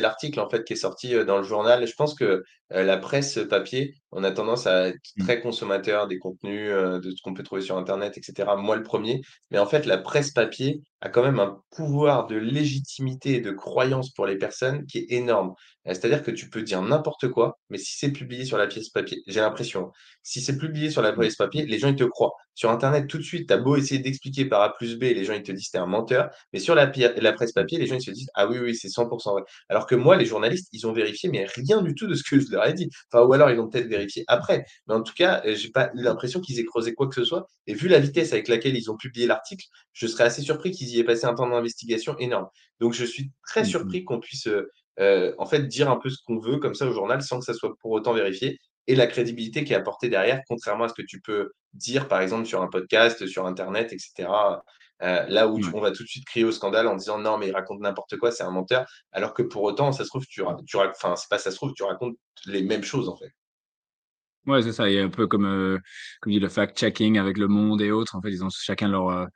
[0.00, 1.84] l'article en fait qui est sorti dans le journal.
[1.84, 5.24] Je pense que la presse papier, on a tendance à être mmh.
[5.24, 8.48] très consommateur des contenus, de ce qu'on peut trouver sur Internet, etc.
[8.56, 9.20] Moi, le premier.
[9.50, 13.50] Mais en fait, la presse papier a quand même un pouvoir de légitimité et de
[13.50, 15.54] croyance pour les personnes qui est énorme.
[15.86, 19.22] C'est-à-dire que tu peux dire n'importe quoi, mais si c'est publié sur la pièce papier,
[19.26, 22.32] j'ai l'impression, si c'est publié sur la pièce papier, les gens ils te croient.
[22.54, 25.24] Sur Internet, tout de suite, tu as beau essayer d'expliquer par A plus B, les
[25.24, 27.78] gens ils te disent que tu es un menteur, mais sur la, la presse papier,
[27.78, 29.42] les gens ils se disent ah oui, oui, c'est 100% vrai.
[29.68, 32.40] Alors que moi, les journalistes, ils ont vérifié, mais rien du tout de ce que
[32.40, 32.88] je leur ai dit.
[33.12, 34.64] Enfin, ou alors ils l'ont peut-être vérifié après.
[34.86, 37.24] Mais en tout cas, euh, j'ai pas eu l'impression qu'ils aient creusé quoi que ce
[37.24, 37.46] soit.
[37.66, 40.93] Et vu la vitesse avec laquelle ils ont publié l'article, je serais assez surpris qu'ils
[40.96, 42.48] y aient passé un temps d'investigation énorme.
[42.80, 44.48] Donc je suis très mmh, surpris qu'on puisse
[45.00, 47.44] euh, en fait dire un peu ce qu'on veut comme ça au journal sans que
[47.44, 50.94] ça soit pour autant vérifié et la crédibilité qui est apportée derrière, contrairement à ce
[50.94, 54.28] que tu peux dire, par exemple, sur un podcast, sur Internet, etc.
[55.02, 57.48] Euh, là où on va tout de suite crier au scandale en disant non, mais
[57.48, 58.86] il raconte n'importe quoi, c'est un menteur.
[59.12, 61.72] Alors que pour autant, ça se trouve, tu, tu enfin, c'est pas ça se trouve,
[61.72, 63.32] tu racontes les mêmes choses en fait.
[64.46, 64.84] Ouais, c'est ça.
[64.84, 65.78] A un peu comme, euh,
[66.20, 68.14] comme dit le fact-checking avec le monde et autres.
[68.14, 69.26] En fait, ils ont chacun leur,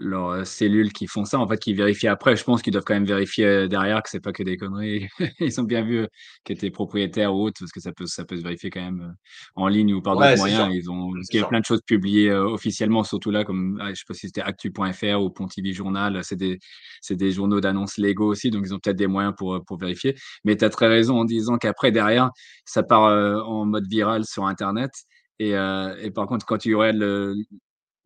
[0.00, 2.34] leurs euh, cellules qui font ça, en fait, qui vérifient après.
[2.34, 5.08] Je pense qu'ils doivent quand même vérifier euh, derrière que c'est pas que des conneries.
[5.40, 6.06] Ils ont bien vu
[6.44, 8.80] que tu es propriétaire ou autre, parce que ça peut, ça peut se vérifier quand
[8.80, 9.12] même euh,
[9.54, 10.74] en ligne ou par d'autres moyens.
[10.74, 13.90] Ils ont, parce qu'il y a plein de choses publiées officiellement, surtout là, comme, ah,
[13.90, 16.20] je sais pas si c'était actu.fr ou Pontivy Journal.
[16.24, 16.58] C'est des,
[17.00, 20.16] c'est des journaux d'annonces légaux aussi, donc ils ont peut-être des moyens pour, pour vérifier.
[20.44, 22.30] Mais tu as très raison en disant qu'après, derrière,
[22.64, 24.90] ça part en mode viral sur Internet.
[25.38, 27.34] Et, et, par contre, quand tu aurais le,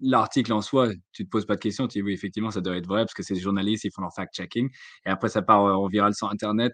[0.01, 2.77] l'article en soi, tu te poses pas de questions, tu dis oui, effectivement, ça doit
[2.77, 4.69] être vrai parce que c'est des journalistes, ils font leur fact-checking.
[5.07, 6.73] Et après, ça part en viral sur Internet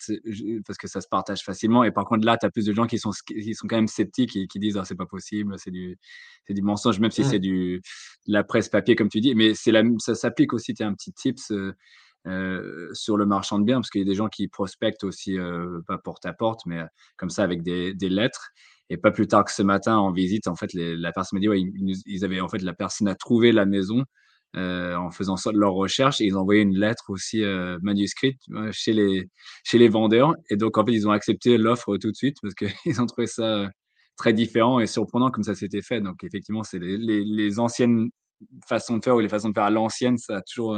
[0.66, 1.85] parce que ça se partage facilement.
[1.85, 3.88] Et par contre, là, tu as plus de gens qui sont, qui sont quand même
[3.88, 5.98] sceptiques et qui disent ah, c'est pas possible, c'est du,
[6.48, 7.24] du mensonge, même si mmh.
[7.24, 7.83] c'est du,
[8.26, 9.35] de la presse papier, comme tu dis.
[9.35, 11.50] Mais la, ça s'applique aussi, tu as un petit tips.
[11.52, 11.74] Euh,
[12.26, 15.38] euh, sur le marchand de biens, parce qu'il y a des gens qui prospectent aussi,
[15.38, 16.83] euh, pas porte à porte, mais
[17.16, 18.50] comme ça avec des, des lettres.
[18.90, 21.48] Et pas plus tard que ce matin, en visite, en fait, la personne m'a dit,
[21.48, 24.05] ouais, ils, avaient, en fait, la personne a trouvé la maison
[24.57, 28.40] euh, en faisant ça, leur recherche et ils ont envoyé une lettre aussi euh, manuscrite
[28.50, 29.29] euh, chez, les,
[29.64, 30.35] chez les vendeurs.
[30.50, 32.68] Et donc, en fait, ils ont accepté l'offre tout de suite parce qu'ils
[33.00, 33.68] ont trouvé ça
[34.16, 36.00] très différent et surprenant comme ça s'était fait.
[36.00, 38.11] Donc, effectivement, c'est les, les, les, anciennes
[38.68, 40.76] façons de faire ou les façons de faire à l'ancienne, ça a toujours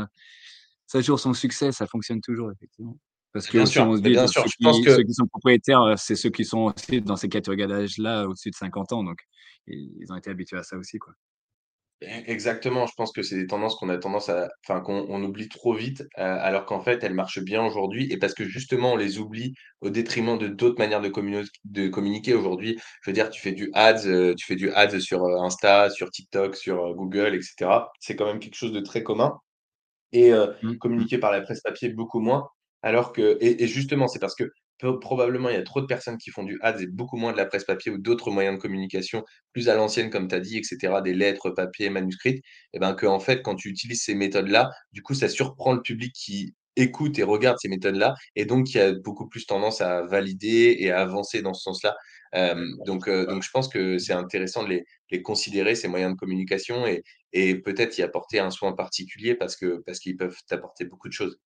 [0.87, 2.99] ça a toujours son succès, ça fonctionne toujours, effectivement.
[3.33, 5.15] Parce que Bien sûr, on se dit, bien sûr, ceux je pense que ceux qui
[5.15, 8.93] sont propriétaires, euh, c'est ceux qui sont aussi dans ces catégories d'âge-là, au-dessus de 50
[8.93, 9.03] ans.
[9.05, 9.19] Donc,
[9.67, 11.15] ils ont été habitués à ça aussi, quoi.
[12.03, 15.23] E exactement, je pense que c'est des tendances qu'on a tendance à enfin, qu'on on
[15.23, 18.95] oublie trop vite, heu, alors qu'en fait, elles marchent bien aujourd'hui et parce que justement,
[18.95, 22.77] on les oublie au détriment de d'autres manières de communiquer aujourd'hui.
[23.03, 26.11] Je veux dire, tu fais du ads, heu, tu fais du ads sur, Insta, sur
[26.11, 27.93] TikTok, sur, Google et cetera.
[28.01, 29.39] C'est quand même quelque chose de très commun.
[30.13, 30.79] Et Mmh mh.
[30.81, 32.49] communiquer par la presse papier beaucoup moins.
[32.83, 34.45] Alors que et et justement, c'est parce que
[34.79, 37.33] peu probablement il y a trop de personnes qui font du ads et beaucoup moins
[37.33, 40.41] de la presse papier ou d'autres moyens de communication plus à l'ancienne comme tu as
[40.41, 42.43] dit et cetera, des lettres, papier, manuscrites
[42.73, 46.13] et ben, qu'en fait quand tu utilises ces méthodes-là, du coup ça surprend le public
[46.15, 50.77] qui écoute et regarde ces méthodes-là et donc qui a beaucoup plus tendance à valider
[50.81, 51.95] et à avancer dans ce sens-là.
[52.33, 56.13] Hem, donc heu, donc je pense que c'est intéressant de les les considérer ces moyens
[56.15, 57.03] de communication et
[57.35, 61.13] et peut-être y apporter un soin particulier parce que parce qu'ils peuvent t'apporter beaucoup de
[61.15, 61.39] choses.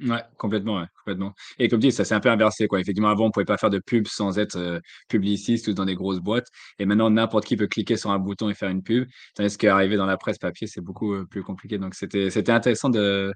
[0.00, 1.34] Ouais, complètement, ouais, complètement.
[1.58, 2.78] Et comme tu dis, ça s'est un peu inversé, quoi.
[2.78, 5.96] Effectivement, avant, on pouvait pas faire de pub sans être, heu, publiciste ou dans des
[5.96, 6.46] grosses boîtes
[6.78, 9.08] et maintenant n'importe qui peut cliquer sur un bouton et faire une pub.
[9.34, 11.78] Tandis qu'arriver dans la presse papier, c'est beaucoup, heu, plus compliqué.
[11.78, 13.32] Donc c'était c'était intéressant de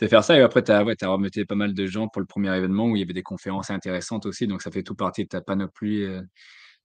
[0.00, 2.20] de faire ça et après tu as ouais, as remonté pas mal de gens pour
[2.20, 4.94] le premier événement où il y avait des conférences intéressantes aussi, donc ça fait tout
[4.94, 6.22] partie de ta panoplie, heu,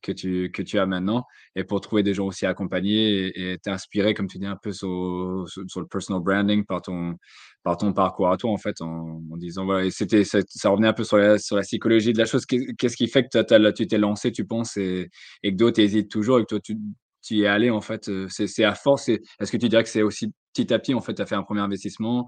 [0.01, 4.13] que tu que tu as maintenant et pour trouver des gens aussi accompagnés et t'inspirer,
[4.13, 7.15] comme tu dis, un peu sur sur le personal branding par ton
[7.63, 10.87] par ton parcours à toi, en fait, en en disant voilà et c'était ça revenait
[10.87, 12.45] un peu sur la sur la psychologie de la chose.
[12.45, 15.09] Qu'est qu'est-ce qui fait que tu t'es lancé, tu penses et
[15.43, 16.77] et que d'autres hésitent toujours et que toi, tu
[17.23, 19.89] tu y es allé, en fait, heu, c'est à force, est-ce que tu dirais que
[19.89, 22.27] c'est aussi petit à petit, en fait, tu as fait un premier investissement,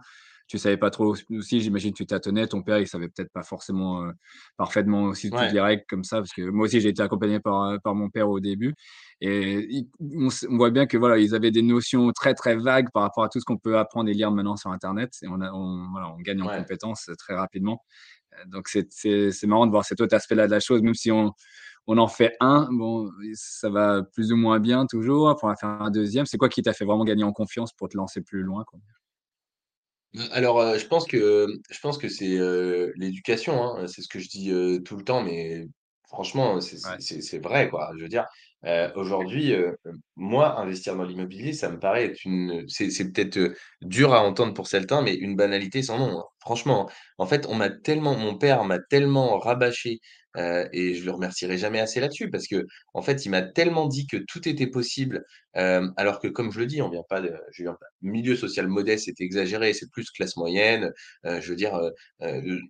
[0.58, 4.04] tu savais pas trop aussi, j'imagine, tu tâtonnais, ton père, il savait peut-être pas forcément,
[4.06, 4.14] heu,
[4.58, 7.40] parfaitement aussi toutes Ouais, les règles comme ça, parce que moi aussi j'ai été accompagné
[7.40, 8.74] par, heu, par mon père au début
[9.22, 9.88] et il
[10.50, 13.30] on voit bien que voilà, ils avaient des notions très, très vagues par rapport à
[13.30, 16.10] tout ce qu'on peut apprendre et lire maintenant sur internet et on a on voilà,
[16.14, 16.64] on gagne en ouais.
[16.64, 17.82] compétences, heu, très rapidement.
[18.48, 21.12] Donc c'est c'est c'est marrant de voir cet autre aspect-là de la chose, même si
[21.12, 21.34] on
[21.88, 25.70] on en fait un, bon, ça va plus ou moins bien toujours, on va faire
[25.82, 26.26] un deuxième.
[26.26, 28.80] C'est quoi qui t'a fait vraiment gagner en confiance pour te lancer plus loin, quoi?
[30.16, 33.88] Heu, alors, heu, je pense que, je pense que c'est, heu, l'éducation, hein.
[33.88, 35.66] C'est ce que je dis, heu, tout le temps, mais
[36.08, 37.00] franchement, c'est c'est Ouais.
[37.00, 37.92] c'est c'est vrai, quoi.
[37.98, 38.26] Je veux dire,
[38.66, 39.76] heu, aujourd'hui, heu,
[40.16, 44.54] moi, investir dans l'immobilier, ça me paraît être une, c'est peut-être, heu, dur à entendre
[44.54, 46.24] pour certains, mais une banalité sans nom, hein.
[46.40, 46.94] Franchement, hein.
[47.18, 50.00] En fait, on m'a tellement mon père m'a tellement rabâché,
[50.38, 53.88] heu et je le remercierai jamais assez là-dessus parce que en fait, il m'a tellement
[53.88, 55.24] dit que tout était possible,
[55.54, 58.36] hem, alors que comme je le dis, on vient pas de je viens pas milieu
[58.36, 60.92] social modeste, c'est exagéré, c'est plus classe moyenne,
[61.24, 61.80] je veux dire,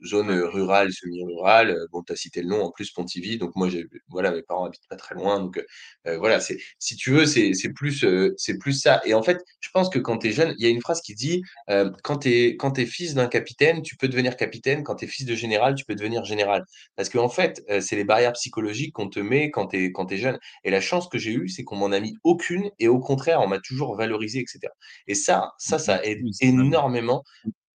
[0.06, 3.70] zone, rurale, semi-rurale, bon, tu as cité le nom en plus Pontivy, donc moi
[4.10, 5.64] voilà, mes parents habitent pas très loin, donc
[6.06, 9.02] voilà, c'est si tu veux, c'est c'est plus, heu, c'est plus ça.
[9.06, 11.02] Et en fait, je pense que quand tu es jeune, il y a une phrase
[11.02, 14.38] qui dit, heu: «Quand tu es quand tu es fils d'un capitaine, tu peux devenir
[14.38, 16.64] capitaine, quand tu es fils de général, tu peux devenir général».
[16.96, 20.06] Parce qu'en fait, heu, c'est les barrières psychologiques qu'on te met quand tu es quand
[20.08, 20.38] tu es jeune.
[20.64, 23.42] Et la chance que j'ai eue, c'est qu'on m'en a mis aucune et au contraire,
[23.42, 24.74] on m'a toujours valorisé et cetera.
[25.08, 27.24] Et ça ça, ça aide énormément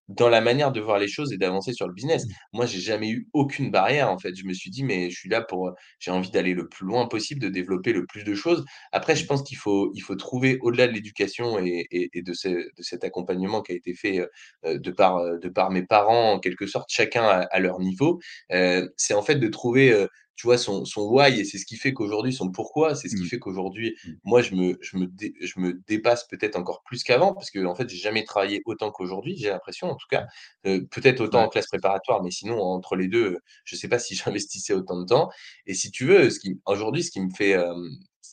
[0.09, 2.25] dans la manière de voir les choses et d'avancer sur le business.
[2.53, 4.35] Moi, j'ai jamais eu aucune barrière, en fait.
[4.35, 7.07] Je me suis dit: «Mais je suis là pour, j'ai envie d'aller le plus loin
[7.09, 8.65] possible, de développer le plus de choses».
[8.93, 9.27] Après, je Mmh.
[9.27, 12.83] pense qu'il faut il faut trouver au-delà de l'éducation et et et de ce de
[12.83, 14.21] cet accompagnement qui a été fait,
[14.65, 17.79] heu, de par, heu, de par mes parents, en quelque sorte, chacun à à leur
[17.81, 18.19] niveau.
[18.53, 20.07] Heu, c'est en fait de trouver,
[20.39, 23.17] tu vois, son son why et c'est ce qui fait qu'aujourd'hui son pourquoi, c'est ce
[23.17, 23.29] qui Mmh.
[23.29, 24.19] fait qu'aujourd'hui, Mmh.
[24.25, 27.75] moi, je me je me dé je me dépasse peut-être encore plus qu'avant parce qu'en
[27.75, 30.27] fait, j'ai jamais travaillé autant qu'aujourd'hui, j'ai l'impression en tout cas.
[30.67, 31.47] Heu, peut-être autant Ouais.
[31.47, 34.99] en classe préparatoire, mais sinon entre les 2, heu, je sais pas si j'investissais autant
[35.01, 35.31] de temps
[35.67, 37.55] et si tu veux, ce qui aujourd'hui, ce qui me fait,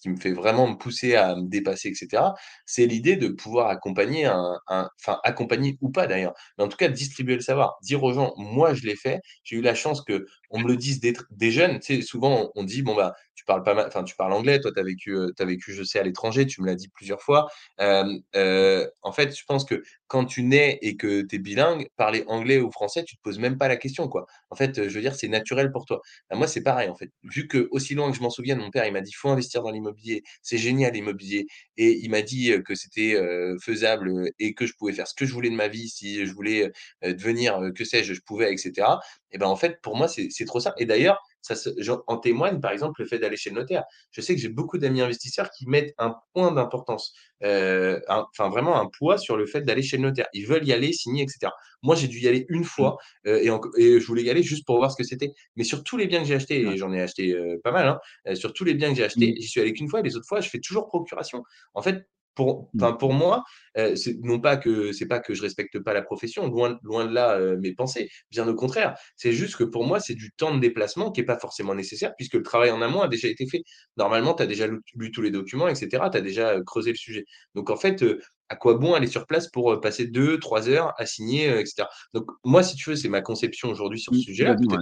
[0.09, 4.25] me fait vraiment me pousser à me dépasser et cetera, c'est l'idée de pouvoir accompagner
[4.25, 7.75] un enfin accompagner ou pas d'ailleurs, mais en tout cas distribuer le savoir.
[7.83, 9.19] Dire aux gens: «Moi, je l'ai fait».
[9.43, 11.79] J'ai eu la chance qu'on me le dise dès tr dès jeune.
[11.79, 13.13] Tu sais, souvent on on dit: «Bon, bah,
[13.45, 15.99] parles pas mal enfin tu parles anglais, toi tu as vécu, as vécu, je sais,
[15.99, 17.47] à l'étranger», tu me l'as dit plusieurs fois.
[17.79, 22.59] En fait, je pense que quand tu nais et que tu es bilingue, parler anglais
[22.59, 24.27] ou français, tu te poses même pas la question, quoi.
[24.51, 26.01] En fait, je veux dire, c'est naturel pour toi.
[26.29, 27.09] Bah, moi, c'est pareil, en fait.
[27.23, 29.63] Vu que aussi loin que je m'en souvienne, mon père, il m'a dit: «Faut investir
[29.63, 33.19] dans l'immobilier, c'est génial l'immobilier» et il m'a dit, que c'était,
[33.61, 35.89] faisable, et que je pouvais faire ce que je voulais de ma vie.
[35.89, 36.71] Si je voulais,
[37.03, 38.99] devenir, que sais-je, je pouvais et cetera
[39.31, 41.69] et ben, en fait, pour moi, c'est trop ça et d'ailleurs, ça se
[42.07, 43.83] en témoigne, par exemple, le fait d'aller chez le notaire.
[44.11, 48.79] Je sais que j'ai beaucoup d'amis investisseurs qui mettent un point d'importance un enfin vraiment
[48.79, 50.27] un poids sur le fait d'aller chez le notaire.
[50.33, 51.53] Ils veulent y aller, signer et cetera.
[51.83, 52.89] Moi, j'ai dû y aller une Mmh.
[52.89, 55.33] fois, et enc et je voulais y aller juste pour voir ce que c'était.
[55.55, 57.87] Mais sur tous les biens que j'ai achetés et j'en ai acheté, heu, pas mal,
[58.25, 59.37] hein, sur tous les biens que j'ai achetés, Mmh.
[59.37, 61.43] j'y suis allé qu'une fois et les autres fois, je fais toujours procuration.
[61.73, 62.91] En fait, pour, Mmh.
[62.99, 63.43] pour moi,
[63.77, 67.05] euh, c'est non pas que c'est pas que je respecte pas la profession, loin, loin
[67.05, 68.95] de là euh, mes pensées, bien au contraire.
[69.15, 72.13] C'est juste que pour moi, c'est du temps de déplacement qui est pas forcément nécessaire
[72.15, 73.63] puisque le travail en amont a déjà été fait.
[73.97, 76.09] Normalement, tu as déjà lu, lu tous les documents, etc.
[76.11, 77.25] Tu as déjà euh, creusé le sujet.
[77.55, 78.19] Donc en fait, euh,
[78.49, 81.87] à quoi bon aller sur place pour passer deux, trois heures à signer, etc.
[82.13, 84.55] Donc moi, si tu veux, c'est ma conception aujourd'hui sur ce Mmh, sujet-là.
[84.55, 84.79] complètement,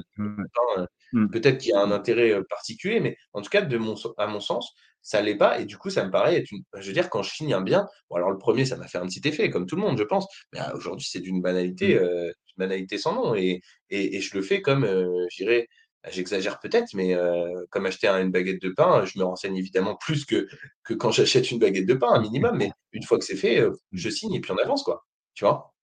[1.32, 1.58] Peut-être ouais.
[1.58, 4.74] Qu'il y a un intérêt particulier, mais en tout cas, de mon, à mon sens,
[5.04, 5.60] ça l'est pas.
[5.60, 6.64] Et du coup, ça me paraît être une...
[6.80, 8.98] Je veux dire, quand je signe un bien, bon, alors le premier, ça m'a fait
[9.00, 10.28] un petit effet, comme tout le monde, je pense.
[10.54, 12.00] Mais ah, aujourd'hui, c'est d'une banalité, Mmh.
[12.00, 13.36] euh, d'une banalité sans nom.
[13.36, 13.62] Et,
[13.92, 15.68] et, et je le fais comme, euh, je dirais,
[16.12, 19.96] j'exagère peut-être, mais euh, comme acheter un- une baguette de pain, je me renseigne évidemment
[19.96, 20.48] plus que,
[20.84, 22.58] que quand j'achète une baguette de pain, un minimum.
[22.58, 23.98] Mais une fois que c'est fait, euh, Mmh.
[23.98, 25.06] je signe et puis on avance, quoi.
[25.34, 25.74] Tu vois?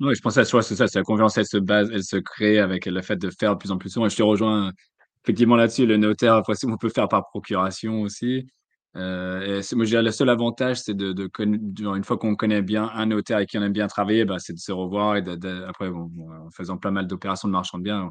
[0.00, 2.16] Ouais, je pense à soi, c'est ça, c'est la confiance, elle se base, elle se
[2.16, 4.06] crée avec le fait de faire de plus en plus souvent.
[4.06, 4.72] Et je te rejoins
[5.24, 5.86] effectivement là-dessus.
[5.86, 8.46] Le notaire, on peut faire par procuration aussi.
[8.96, 13.06] Euh, et moi, je le seul avantage, c'est de, une fois qu'on connaît bien un
[13.06, 16.10] notaire et qu'on aime bien travailler, bah, c'est de se revoir et de, après, bon,
[16.46, 18.10] en faisant pas mal d'opérations de marchand de biens,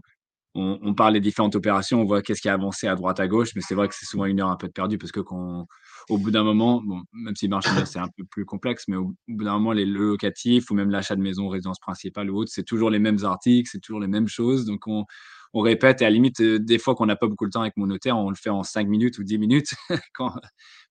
[0.56, 3.56] on, parle des différentes opérations, on voit qu'est-ce qui a avancé à droite, à gauche,
[3.56, 5.66] mais c'est vrai que c'est souvent une heure un peu de perdu parce que quand,
[6.10, 8.96] au bout d'un moment, même si marché de biens, c'est un peu plus complexe, mais
[8.96, 12.52] au bout d'un moment, les locatifs ou même l'achat de maison, résidence principale ou autre,
[12.54, 14.66] c'est toujours les mêmes articles, c'est toujours les mêmes choses.
[14.66, 15.06] Donc, on,
[15.54, 17.62] on répète et à la limite, euh, des fois qu'on n'a pas beaucoup de temps
[17.62, 19.74] avec mon notaire, on le fait en 5 minutes ou 10 minutes.
[20.14, 20.34] quand,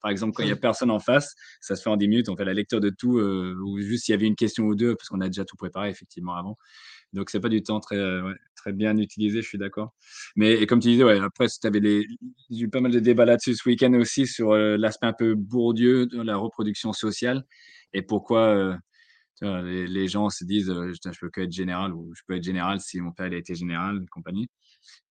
[0.00, 2.28] par exemple, quand il n'y a personne en face, ça se fait en 10 minutes,
[2.28, 4.76] on fait la lecture de tout, euh, ou juste s'il y avait une question ou
[4.76, 6.56] deux, parce qu'on a déjà tout préparé effectivement avant.
[7.12, 8.32] Donc, c'est pas du temps très, euh,
[8.66, 9.92] bien utilisé, je suis d'accord.
[10.36, 12.06] Mais comme tu disais, ouais, après, tu avais
[12.50, 16.22] eu pas mal de débats là-dessus ce week-end aussi sur l'aspect un peu bourdieu de
[16.22, 17.44] la reproduction sociale
[17.92, 18.78] et pourquoi
[19.42, 22.42] les, les gens se disent euh, je, peux que être général ou je peux être
[22.44, 24.48] général si mon père il a été général, et compagnie.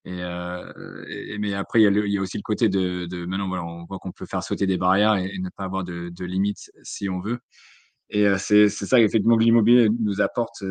[0.05, 2.69] Et, euh, et- mais après, il y, a le- il y a aussi le côté
[2.69, 5.49] de, de maintenant, voilà, on voit qu'on peut faire sauter des barrières et, et ne
[5.49, 7.39] pas avoir de, de limites si on veut.
[8.09, 10.63] Et euh, c'est ça, effectivement, que l'immobilier nous apporte,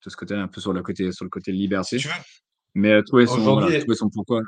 [0.00, 1.96] tout ce côté un peu sur le côté, sur le côté liberté.
[1.98, 2.14] tu veux,
[2.74, 4.42] Mais trouver son, voilà, trouver son pourquoi.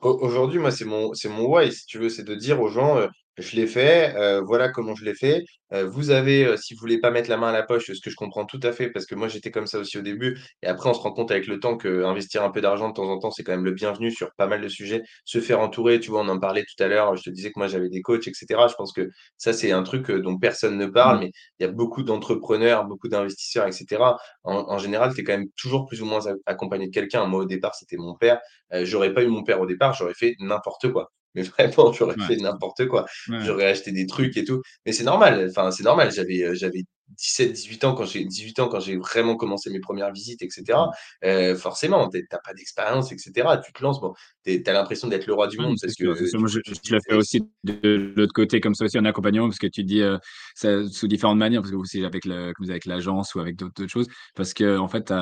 [0.00, 2.68] Au- Aujourd'hui, moi, c'est mon, c'est mon why, si tu veux, c'est de dire aux
[2.68, 2.98] gens,
[3.38, 5.44] je l'ai fait, euh, voilà comment je l'ai fait.
[5.72, 8.00] Euh, vous avez, euh, si vous voulez pas mettre la main à la poche, ce
[8.00, 10.38] que je comprends tout à fait, parce que moi, j'étais comme ça aussi au début.
[10.62, 12.94] Et après, on se rend compte avec le temps que investir un peu d'argent de
[12.94, 15.02] temps en temps, c'est quand même le bienvenu sur pas mal de sujets.
[15.24, 17.14] Se faire entourer, tu vois, on en parlait tout à l'heure.
[17.16, 18.68] Je te disais que moi, j'avais des coachs, etc.
[18.68, 21.20] Je pense que ça, c'est un truc dont personne ne parle, Mm.
[21.20, 24.16] mais il y a beaucoup d'entrepreneurs, beaucoup d'investisseurs, etc.
[24.44, 27.26] En, en général, tu es quand même toujours plus ou moins accompagné de quelqu'un.
[27.26, 28.40] Moi, au départ, c'était mon père.
[28.72, 31.12] Euh, j'aurais pas eu mon père au départ, j'aurais fait n'importe quoi.
[31.36, 33.06] Mais vraiment, j'aurais Ouais, fait n'importe quoi.
[33.28, 34.62] ouais, J'aurais acheté des trucs et tout.
[34.86, 35.46] Mais c'est normal.
[35.50, 36.10] Enfin, c'est normal.
[36.12, 39.80] J'avais, euh, j'avais 17, 18 ans quand j'ai 18 ans quand j'ai vraiment commencé mes
[39.80, 40.90] premières visites, etc.
[41.22, 41.26] mm.
[41.26, 43.58] Euh, forcément, t'es- t'as pas d'expérience, etc.
[43.64, 46.30] Tu te lances, bon, t'es- t'as l'impression d'être le roi du Ouais, monde parce que
[46.30, 47.16] tu Moi, je, je fais passe.
[47.16, 50.18] aussi de l'autre côté, comme ça aussi en accompagnement, parce que tu dis euh,
[50.54, 54.06] ça, sous différentes manières, parce que aussi avec le, avec l'agence ou avec d'autres choses,
[54.34, 55.12] parce que en fait,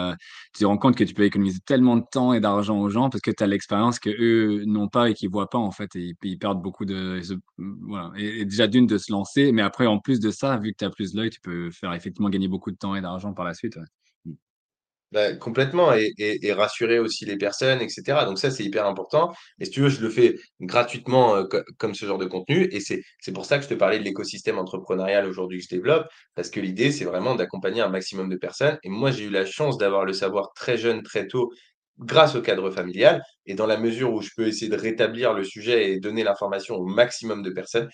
[0.54, 3.10] tu te rends compte que tu peux économiser tellement de temps et d'argent aux gens
[3.10, 5.94] parce que tu as l'expérience que eux n'ont pas et qu'ils voient pas en fait,
[5.96, 8.12] et ils, ils perdent beaucoup de, se- voilà.
[8.16, 10.78] Et, et déjà d'une de se lancer, mais après en plus de ça, vu que
[10.78, 13.44] tu as plus l'œil, tu peux faire effectivement gagner beaucoup de temps et d'argent par
[13.44, 13.76] la suite.
[13.76, 13.82] ouais.
[14.26, 14.32] Mm.
[15.12, 16.12] Bah, complètement, et,
[16.52, 18.24] rassurer aussi les personnes, etc.
[18.24, 19.32] Donc ça, c'est hyper important.
[19.60, 22.68] Et si tu veux, je le fais gratuitement euh, co- comme ce genre de contenu.
[22.72, 26.06] Et c'est, pour ça que je te parlais de l'écosystème entrepreneurial aujourd'hui que je développe,
[26.34, 28.76] parce que l'idée, c'est vraiment d'accompagner un maximum de personnes.
[28.82, 31.52] Et moi, j'ai eu la chance d'avoir le savoir très jeune, très tôt,
[31.98, 33.22] grâce au cadre familial.
[33.46, 36.74] Et dans la mesure où je peux essayer de rétablir le sujet et donner l'information
[36.76, 37.88] au maximum de personnes,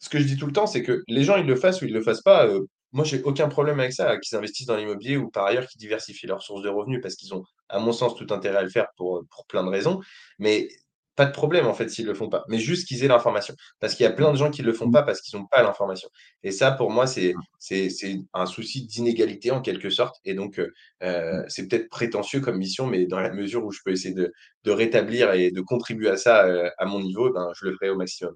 [0.00, 1.86] ce que je dis tout le temps, c'est que les gens, ils le fassent ou
[1.86, 2.46] ils le fassent pas.
[2.46, 2.60] euh,
[2.94, 6.28] moi, j'ai aucun problème avec ça, qu'ils investissent dans l'immobilier ou par ailleurs qu'ils diversifient
[6.28, 8.86] leurs sources de revenus parce qu'ils ont, à mon sens, tout intérêt à le faire
[8.96, 10.00] pour, pour plein de raisons.
[10.38, 10.68] Mais
[11.16, 12.44] pas de problème, en fait, s'ils le font pas.
[12.48, 13.54] Mais juste qu'ils aient l'information.
[13.80, 14.92] Parce qu'il y a plein de gens qui le font Mm.
[14.92, 16.08] pas parce qu'ils n'ont pas l'information.
[16.44, 20.16] Et ça, pour moi, c'est, c'est, un souci d'inégalité en quelque sorte.
[20.24, 21.44] Et donc, euh, euh, Mm.
[21.48, 24.32] c'est peut-être prétentieux comme mission, mais dans la mesure où je peux essayer de,
[24.64, 27.90] de rétablir et de contribuer à ça euh, à mon niveau, ben, je le ferai
[27.90, 28.34] au maximum.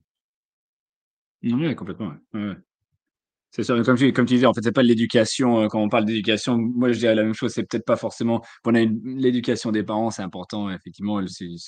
[1.43, 2.15] Oui, complètement.
[2.35, 2.57] ouais.
[3.51, 5.63] C'est sûr, comme tu, comme disais, en fait, c'est pas l'éducation.
[5.63, 7.53] euh, Quand on parle d'éducation, moi, je dirais la même chose.
[7.53, 8.43] C'est peut-être pas forcément.
[8.67, 10.71] L'éducation des parents, c'est important.
[10.71, 11.21] Effectivement,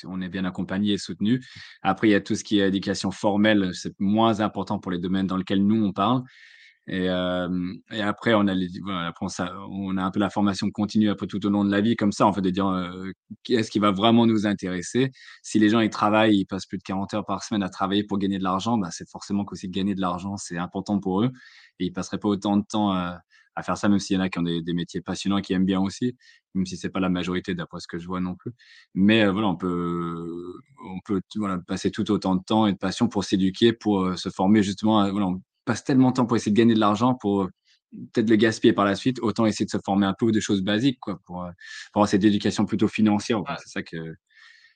[0.06, 1.40] on est bien accompagné et soutenu.
[1.82, 3.70] Après, il y a tout ce qui est éducation formelle.
[3.72, 6.22] C'est moins important pour les domaines dans lesquels nous on parle.
[6.92, 7.48] Et, euh,
[7.92, 9.14] et après, on a, les, voilà,
[9.70, 12.10] on, a un peu la formation continue après tout au long de la vie, comme
[12.10, 13.12] ça, en fait, de dire euh,
[13.44, 15.12] qu'est-ce qui va vraiment nous intéresser.
[15.42, 18.02] Si les gens ils travaillent, ils passent plus de 40 heures par semaine à travailler
[18.02, 21.30] pour gagner de l'argent, bah, c'est forcément qu'aussi gagner de l'argent, c'est important pour eux.
[21.78, 23.20] Et ils passeraient pas autant de temps à,
[23.54, 25.52] à faire ça, même s'il y en a qui ont des, des métiers passionnants qui
[25.52, 26.16] aiment bien aussi,
[26.54, 28.52] même si c'est pas la majorité d'après ce que je vois non plus.
[28.94, 32.78] Mais euh, voilà, on peut, on peut voilà, passer tout autant de temps et de
[32.78, 35.08] passion pour s'éduquer, pour euh, se former justement.
[35.12, 35.28] voilà,
[35.64, 37.48] passes tellement de temps pour essayer de gagner de l'argent pour
[38.12, 40.40] peut-être le gaspiller par la suite, autant essayer de se former un peu ou des
[40.40, 41.44] choses basiques, quoi, pour,
[41.92, 43.42] pour avoir cette éducation plutôt financière.
[43.58, 44.14] C'est ça que,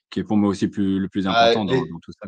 [0.09, 2.27] qui est pour moi aussi plus, le plus Bah, important dans tout ça.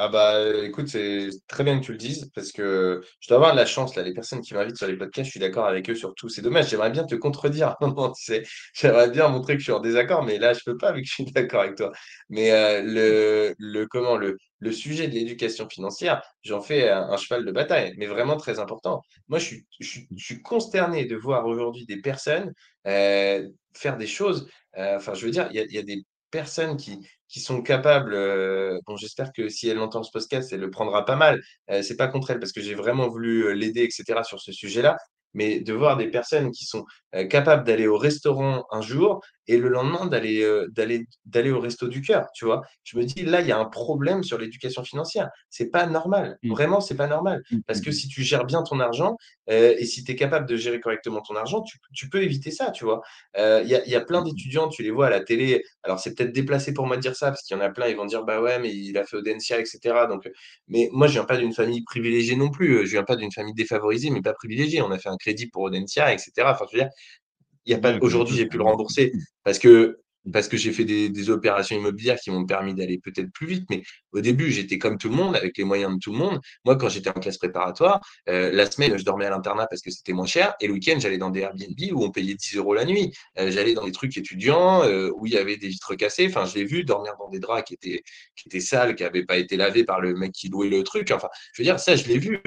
[0.00, 3.38] Ah bah euh, écoute, c'est très bien que tu le dises parce que je dois
[3.38, 4.02] avoir de la chance là.
[4.04, 6.28] Les personnes qui m'invitent sur les podcasts, je suis d'accord avec eux sur tout.
[6.28, 7.74] C'est dommage, j'aimerais bien te contredire.
[8.16, 8.42] Tu sais,
[8.74, 11.08] j'aimerais bien montrer que je suis en désaccord, mais là je peux pas vu que
[11.08, 11.90] je suis d'accord avec toi.
[12.28, 17.16] Mais euh, le, le comment le, le sujet de l'éducation financière, j'en fais un, un
[17.16, 19.02] cheval de bataille, mais vraiment très important.
[19.28, 22.52] Moi, je suis, je suis, consterné de voir aujourd'hui des personnes
[22.86, 24.48] euh, faire des choses.
[24.76, 28.14] euh, Enfin, je veux dire, il y y a des personnes qui sont capables,
[28.86, 31.40] bon j'espère que si elle entend ce podcast, elle le prendra pas mal.
[31.70, 34.40] Heu, c'est pas contre elle parce que j'ai vraiment voulu, heu, l'aider et cetera sur
[34.40, 34.96] ce sujet-là.
[35.34, 39.58] Mais de voir des personnes qui sont, heu, capables d'aller au restaurant un jour et
[39.58, 42.62] le lendemain d'aller, heu, d'aller d'aller au resto du cœur, tu vois?
[42.84, 45.28] Je me dis: «Là, il y a un problème sur l'éducation financière».
[45.50, 46.50] C'est pas normal, Mm.
[46.52, 47.42] vraiment, c'est pas normal.
[47.50, 47.58] Mm.
[47.66, 47.92] Parce que Mm.
[47.92, 49.16] si tu gères bien ton argent,
[49.50, 52.50] heu et si tu es capable de gérer correctement ton argent, tu tu peux éviter
[52.50, 53.00] ça, tu vois?
[53.38, 55.62] Heu, il y a il y a plein d'étudiants, tu les vois à la télé,
[55.82, 57.88] alors c'est peut-être déplacé pour moi de dire ça, parce qu'il y en a plein,
[57.88, 60.28] ils vont dire: «Bah ouais, mais il a fait Audencia et cetera», donc
[60.68, 63.54] mais moi je viens pas d'une famille privilégiée non plus, je viens pas d'une famille
[63.54, 64.82] défavorisée, mais pas privilégiée.
[64.82, 66.52] On a fait un crédit pour Audencia et cetera.
[66.54, 66.90] Enfin, je veux dire,
[67.66, 69.12] il y a pas aujourd'hui, j'ai pu le rembourser
[69.44, 69.98] parce que
[70.32, 73.64] parce que j'ai fait des des opérations immobilières qui m'ont permis d'aller peut-être plus vite.
[73.70, 73.82] Mais
[74.12, 76.40] au début, j'étais comme tout le monde, avec les moyens de tout le monde.
[76.66, 79.90] Moi, quand j'étais en classe préparatoire, heu, la semaine, je dormais à l'internat parce que
[79.90, 82.74] c'était moins cher et le week-end, j'allais dans des Airbnb où on payait 10 euros
[82.74, 83.12] la nuit.
[83.38, 86.26] Heu, j'allais dans des trucs étudiants, heu, où il y avait des vitres cassées.
[86.28, 88.02] Enfin, je l'ai vu dormir dans des draps qui étaient
[88.36, 91.10] qui étaient sales, qui n'avaient pas été lavés par le mec qui louait le truc.
[91.10, 92.40] Enfin, je veux dire, ça, je l'ai vu,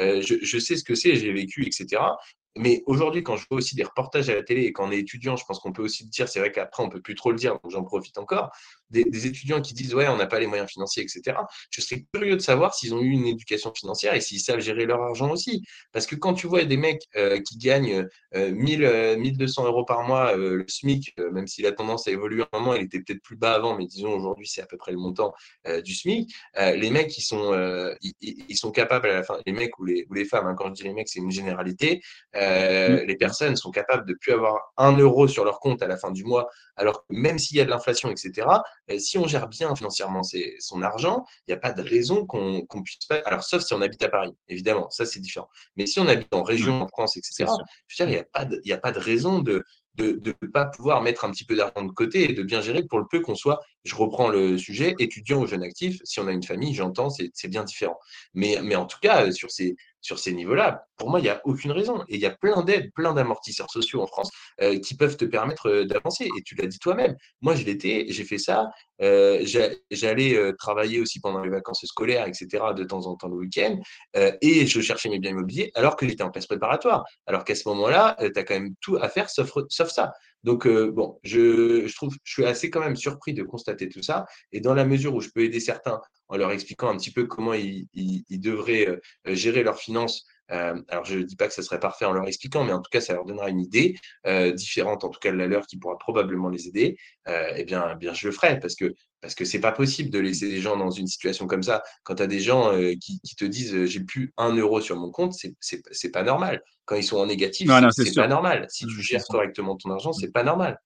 [0.00, 2.16] je je sais ce que c'est, j'ai vécu et cetera.
[2.58, 4.98] Mais aujourd'hui, quand je vois aussi des reportages à la télé et quand on est
[4.98, 7.30] étudiant, je pense qu'on peut aussi le dire, c'est vrai qu'après, on peut plus trop
[7.30, 8.50] le dire, donc j'en profite encore,
[8.90, 11.36] des, étudiants qui disent ouais, on n'a pas les moyens financiers, etc.
[11.70, 14.86] Je serais curieux de savoir s'ils ont eu une éducation financière et s'ils savent gérer
[14.86, 15.64] leur argent aussi.
[15.92, 19.84] Parce que quand tu vois des mecs euh, qui gagnent euh, 1000, euh, 1200 euros
[19.84, 22.84] par mois, euh, le SMIC, euh, même s'il a tendance à évoluer un moment, il
[22.84, 25.34] était peut-être plus bas avant, mais disons aujourd'hui, c'est à peu près le montant
[25.66, 26.32] euh, du SMIC.
[26.58, 29.84] Euh, les mecs, ils sont, euh, ils, sont capables à la fin, les mecs ou
[29.84, 32.00] les, femmes, hein, quand je dis les mecs, c'est une généralité.
[32.48, 35.96] Euh, les personnes sont capables de plus avoir un euro sur leur compte à la
[35.96, 38.46] fin du mois, alors que même s'il y a de l'inflation, etc.,
[38.90, 42.26] euh, si on gère bien financièrement ses, son argent, il n'y a pas de raison
[42.26, 43.16] qu'on qu puisse pas.
[43.24, 45.48] Alors, sauf si on habite à Paris, évidemment, ça c'est différent.
[45.76, 47.58] Mais si on habite en région, Ouais, en France, etc., sûr.
[47.86, 49.64] je veux dire, il n'y a, pas de- il y a pas de raison de
[49.94, 52.84] de ne pas pouvoir mettre un petit peu d'argent de côté et de bien gérer
[52.84, 56.26] pour le peu qu'on soit, je reprends le sujet, étudiant ou jeune actif, si on
[56.28, 57.98] a une famille, j'entends, c'est bien différent.
[58.34, 62.02] Mais, en tout cas, euh, sur ces, niveaux-là, pour moi, il n'y a aucune raison.
[62.08, 64.30] Et il y a plein d'aides, plein d'amortisseurs sociaux en France
[64.62, 66.28] euh, qui peuvent te permettre euh, d'avancer.
[66.38, 67.16] Et tu l'as dit toi-même.
[67.40, 68.66] Moi, je l'étais, j'ai fait ça.
[69.00, 73.78] J'a- J'allais travailler aussi pendant les vacances scolaires, etc., de temps en temps le week-end.
[74.14, 77.04] et je cherchais mes biens immobiliers alors que j'étais en classe préparatoire.
[77.26, 79.52] Alors qu'à ce moment-là, tu as quand même tout à faire sauf
[79.90, 80.12] ça.
[80.44, 84.26] Donc, euh, bon, je, trouve, je suis assez quand même surpris de constater tout ça.
[84.52, 87.26] Et dans la mesure où je peux aider certains en leur expliquant un petit peu
[87.26, 87.86] comment ils
[88.30, 90.26] devraient euh, gérer leurs finances.
[90.50, 92.80] Euh, alors, je ne dis pas que ça serait parfait en leur expliquant, mais en
[92.80, 93.96] tout cas, ça leur donnera une idée
[94.26, 96.96] euh, différente, en tout cas de la leur, qui pourra probablement les aider.
[97.28, 100.10] Euh, eh bien, eh bien, je le ferai parce que parce que c'est pas possible
[100.10, 101.82] de laisser des gens dans une situation comme ça.
[102.04, 104.80] Quand tu as des gens euh, qui, qui, te disent euh, j'ai plus un euro
[104.80, 106.62] sur mon compte, c'est c'est pas normal.
[106.84, 108.66] Quand ils sont en négatif, c'est pas normal.
[108.70, 110.78] Si tu gères correctement ton argent, c'est pas normal.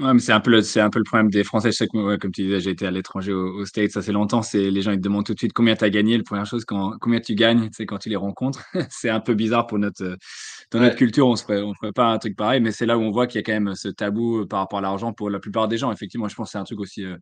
[0.00, 1.70] Ouais, mais c'est un peu le, c'est un peu le problème des Français.
[1.70, 4.10] Je sais que, ouais, comme tu disais, j'ai été à l'étranger au- aux States assez
[4.10, 4.42] longtemps.
[4.42, 6.16] C'est les gens ils te demandent tout de suite combien tu as gagné.
[6.16, 8.64] La première chose, quand, combien tu gagnes, c'est quand tu les rencontres.
[8.90, 10.16] c'est un peu bizarre pour notre,
[10.72, 12.98] dans notre culture, on se ferait, on ferait pas un truc pareil, mais c'est là
[12.98, 15.12] où on voit qu'il y a quand même ce tabou euh, par rapport à l'argent
[15.12, 15.92] pour la plupart des gens.
[15.92, 17.16] Effectivement, je pense que c'est un truc aussi, euh,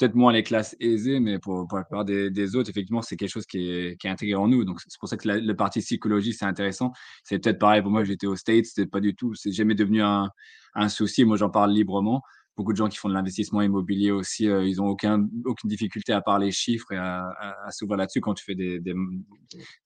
[0.00, 3.16] peut-être moins les classes aisées, mais pour, pour la plupart des, des autres, effectivement, c'est
[3.16, 4.64] quelque chose qui est, qui est intégré en nous.
[4.64, 6.90] Donc, c'est pour ça que la, le parti psychologie, c'est intéressant.
[7.22, 10.02] C'est peut-être pareil pour moi, j'étais aux States, c'était pas du tout, c'est jamais devenu
[10.02, 10.30] un,
[10.74, 11.24] un souci.
[11.24, 12.22] Moi, j'en parle librement.
[12.56, 16.12] Beaucoup de gens qui font de l'investissement immobilier aussi, euh, ils n'ont aucun, aucune difficulté
[16.12, 18.94] à parler chiffres et à, à, à s'ouvrir là-dessus quand tu fais des, des,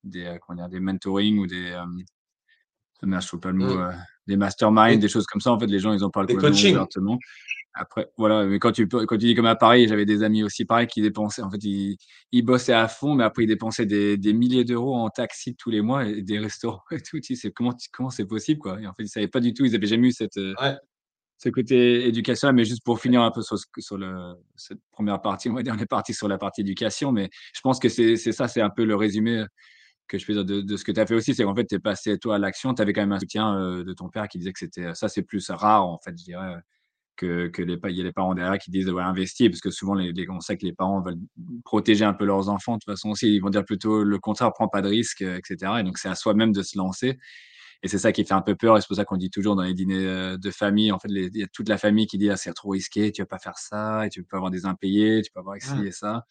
[0.03, 1.85] des, euh, comment dire, des mentoring ou des, euh,
[3.03, 3.81] je ne trouve pas le mot, Mm.
[3.81, 3.93] euh,
[4.27, 5.53] des masterminds, des choses comme ça.
[5.53, 7.19] En fait, les gens, ils en parlent complètement.
[7.77, 10.65] Après, voilà, mais quand tu, quand tu dis comme à Paris, j'avais des amis aussi
[10.65, 11.97] pareil qui dépensaient, en fait, ils,
[12.31, 15.71] ils bossaient à fond, mais après, ils dépensaient des, des milliers d'euros en taxi tous
[15.71, 17.19] les mois et des restaurants et tout.
[17.19, 18.81] Tu sais, comment, comment c'est possible, quoi?
[18.81, 20.77] Et en fait, ils savaient pas du tout, ils avaient jamais eu cette, euh, Ouais.
[21.39, 25.51] ce côté éducation, mais juste pour finir un peu sur, sur le, cette première partie,
[25.51, 28.15] on va dire, on est parti sur la partie éducation, mais je pense que c'est
[28.17, 29.45] c'est ça, c'est un peu le résumé
[30.09, 31.75] que je fais de, de ce que tu as fait aussi, c'est qu'en fait, tu
[31.77, 34.29] es passé toi à l'action, tu avais quand même un soutien euh, de ton père
[34.29, 36.57] qui disait que c'était ça, c'est plus rare, en fait, je dirais
[37.17, 39.95] que, que les, y a les parents derrière qui disent ouais, investir, parce que souvent,
[39.95, 41.21] les, on sait que les parents veulent
[41.65, 42.75] protéger un peu leurs enfants.
[42.75, 45.75] De toute façon, aussi, ils vont dire plutôt le contraire, prends pas de risque, etc.
[45.81, 47.19] Et donc, c'est à soi-même de se lancer.
[47.83, 48.77] Et c'est ça qui fait un peu peur.
[48.77, 51.09] Et c'est pour ça qu'on dit toujours dans les dîners euh, de famille, en fait,
[51.11, 53.39] il y a toute la famille qui dit ah, c'est trop risqué, tu vas pas
[53.39, 56.25] faire ça, et tu peux avoir des impayés, tu peux avoir ci et ça.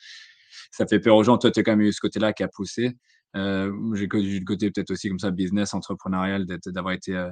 [0.71, 1.37] Ça fait peur aux gens.
[1.37, 2.97] Toi, tu as quand même eu ce côté-là qui a poussé.
[3.35, 7.29] Euh, j'ai eu le côté peut-être aussi comme ça, business, entrepreneurial, d'avoir été euh,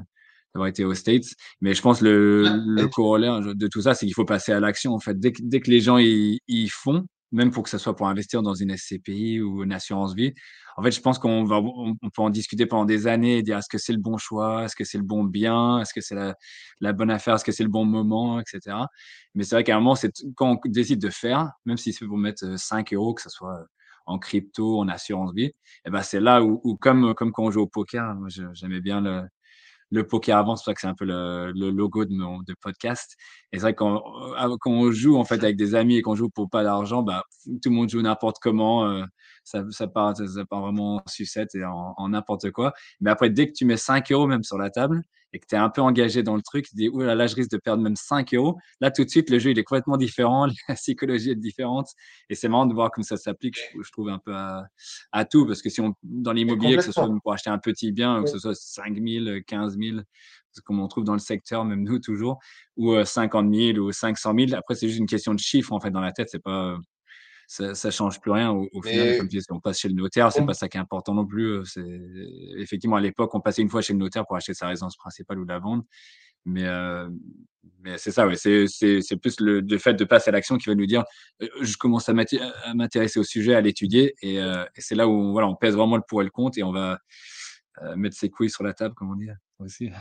[0.54, 1.26] d'avoir été aux States.
[1.62, 4.94] Mais je pense le, le corollaire de tout ça, c'est qu'il faut passer à l'action.
[4.94, 7.96] En fait, dès que, dès que les gens ils, font, même pour que ce soit
[7.96, 10.34] pour investir dans une SCPI ou une assurance vie,
[10.78, 13.58] en fait, je pense qu'on va, on, peut en discuter pendant des années et dire
[13.58, 16.16] est-ce que c'est le bon choix, est-ce que c'est le bon bien, est-ce que c'est
[16.16, 16.36] la,
[16.80, 18.78] la, bonne affaire, est-ce que c'est le bon moment, etc.
[19.36, 22.06] Mais c'est vrai qu'à un moment, c'est quand on décide de faire, même si c'est
[22.06, 23.66] pour mettre 5 euros, que ce soit
[24.06, 25.54] en crypto, en assurance vie, et
[25.86, 28.16] eh ben c'est là où, où, comme, comme quand on joue au poker,
[28.54, 29.24] j'aimais bien le,
[29.92, 33.16] le poker avant, c'est pour que c'est un peu le, logo de mon de podcast.
[33.52, 34.02] Et c'est vrai quand,
[34.42, 37.04] euh, quand on joue en fait avec des amis et qu'on joue pour pas d'argent,
[37.04, 38.88] bah, tout le monde joue n'importe comment.
[38.88, 39.04] Euh,
[39.44, 42.74] ça, ça, part, ça, part vraiment en sucette et en n'importe quoi.
[43.00, 45.56] Mais après, dès que tu mets 5 euros même sur la table, et que tu
[45.56, 47.58] es un peu engagé dans le truc, tu dis, ouh là là, je risque de
[47.58, 48.58] perdre même 5 euros.
[48.82, 51.88] Là, tout de suite, le jeu, il est complètement différent, la psychologie est différente.
[52.30, 55.46] Et c'est marrant de voir comme ça s'applique, je, trouve, un peu à, tout.
[55.46, 58.30] Parce que si on, dans l'immobilier, que ce soit pour acheter un petit bien, que
[58.30, 60.00] ce soit 5 000, 15 000,
[60.66, 62.40] comme on trouve dans le secteur, même nous toujours,
[62.76, 65.92] ou 50 000 ou 500 000, après, c'est juste une question de chiffres, en fait,
[65.92, 66.28] dans la tête.
[66.30, 66.78] C'est pas,
[67.52, 69.18] ça, ça change plus rien au, final.
[69.18, 71.26] Comme tu dis, on passe chez le notaire, c'est pas ça qui est important non
[71.26, 71.48] plus.
[71.48, 71.84] Euh, c'est
[72.58, 75.38] effectivement à l'époque, on passait une fois chez le notaire pour acheter sa résidence principale
[75.38, 75.84] ou la vendre.
[76.46, 77.10] Mais, euh,
[77.82, 78.38] mais c'est ça, ouais.
[78.38, 81.04] c'est plus le, fait de passer à l'action qui va nous dire
[81.42, 84.40] euh, je commence à m'intéresser au sujet, à l'étudier, et,
[84.78, 87.00] c'est là où voilà, on pèse vraiment le pour et le contre et on va
[87.98, 89.30] mettre ses couilles sur la table, comme on dit
[89.60, 89.92] aussi.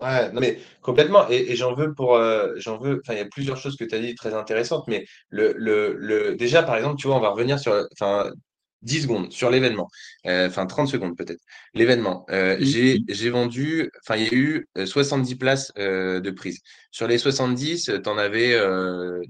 [0.00, 1.28] Ouais, non mais complètement.
[1.30, 3.00] Et, j'en veux pour, euh, j'en veux.
[3.04, 5.94] Enfin, il y a plusieurs choses que tu as dit très intéressantes, mais le, le,
[5.94, 8.30] le, déjà, par exemple, tu vois, on va revenir sur, enfin,
[8.82, 9.88] 10 secondes sur l'événement,
[10.26, 11.40] euh, enfin 30 secondes peut-être.
[11.74, 16.58] L'événement, euh, j'ai, j'ai vendu, enfin, il y a eu 70 places de prise.
[16.90, 18.58] Sur les 70, tu en avais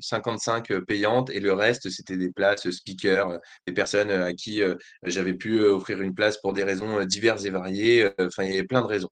[0.00, 4.60] 55 payantes et le reste, c'était des places speakers, des personnes à qui
[5.04, 8.08] j'avais pu offrir une place pour des raisons diverses et variées.
[8.18, 9.10] Enfin, il y avait plein de raisons.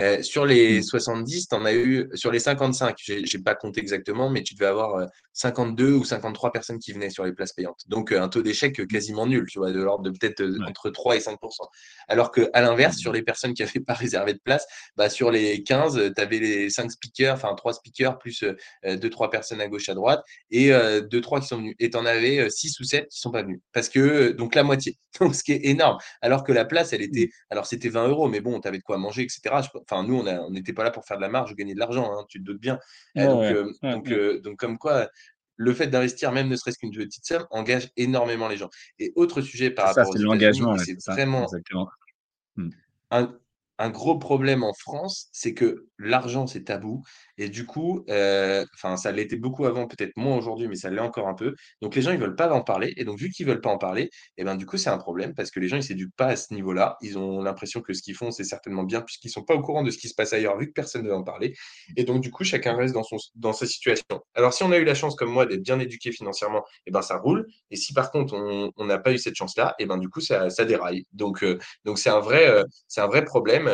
[0.00, 3.80] Euh, sur les 70, tu en as eu, sur les 55, je n'ai pas compté
[3.80, 7.52] exactement, mais tu devais avoir 52 euh, ou 53 personnes qui venaient sur les places
[7.52, 7.82] payantes.
[7.86, 11.16] Donc, euh, un taux d'échec quasiment nul, tu vois, de l'ordre de peut-être entre 3
[11.16, 11.38] et 5%
[12.08, 15.62] Alors qu'à l'inverse, sur les personnes qui n'avaient pas réservé de place, bah, sur les
[15.62, 18.44] 15, tu avais les 5 speakers, enfin 3 speakers, plus
[18.84, 21.74] 2-3 personnes à gauche, à droite, et 2-3 qui sont venus.
[21.78, 23.60] Et tu en avais 6 ou 7 qui ne sont pas venus.
[23.72, 24.98] Parce que, donc la moitié.
[25.20, 25.98] Donc, ce qui est énorme.
[26.22, 28.82] Alors que la place, elle était, alors c'était 20 euros, mais bon, tu avais de
[28.82, 29.40] quoi manger, etc.
[29.90, 32.12] Enfin, nous, on n'était pas là pour faire de la marge ou gagner de l'argent,
[32.12, 32.78] hein, tu te doutes bien.
[33.16, 35.08] Euh, donc, euh, donc, comme quoi,
[35.56, 38.70] le fait d'investir, même ne serait-ce qu'une petite somme, engage énormément les gens.
[38.98, 41.48] Et autre sujet par rapport à l'engagement, c'est vraiment
[43.10, 43.36] un,
[43.80, 47.02] un gros problème en France, c'est que l'argent, c'est tabou.
[47.40, 51.00] Et du coup, euh, enfin, ça l'était beaucoup avant, peut-être moins aujourd'hui, mais ça l'est
[51.00, 51.54] encore un peu.
[51.80, 52.92] Donc les gens, ils veulent pas en parler.
[52.98, 54.98] Et donc, vu qu'ils veulent pas en parler, et eh ben, du coup, c'est un
[54.98, 56.98] problème parce que les gens, ils s'éduquent pas à ce niveau-là.
[57.00, 59.82] Ils ont l'impression que ce qu'ils font, c'est certainement bien, puisqu'ils sont pas au courant
[59.82, 61.54] de ce qui se passe ailleurs, vu que personne ne veut en parler.
[61.96, 64.20] Et donc, du coup, chacun reste dans, son, dans sa situation.
[64.34, 66.90] Alors, si on a eu la chance, comme moi, d'être bien éduqué financièrement, et eh
[66.90, 67.46] ben, ça roule.
[67.70, 68.34] Et si par contre,
[68.76, 71.06] on n'a pas eu cette chance-là, et eh ben, du coup, ça, déraille.
[71.14, 73.66] Donc, euh, donc c'est un vrai, euh, c'est un vrai problème.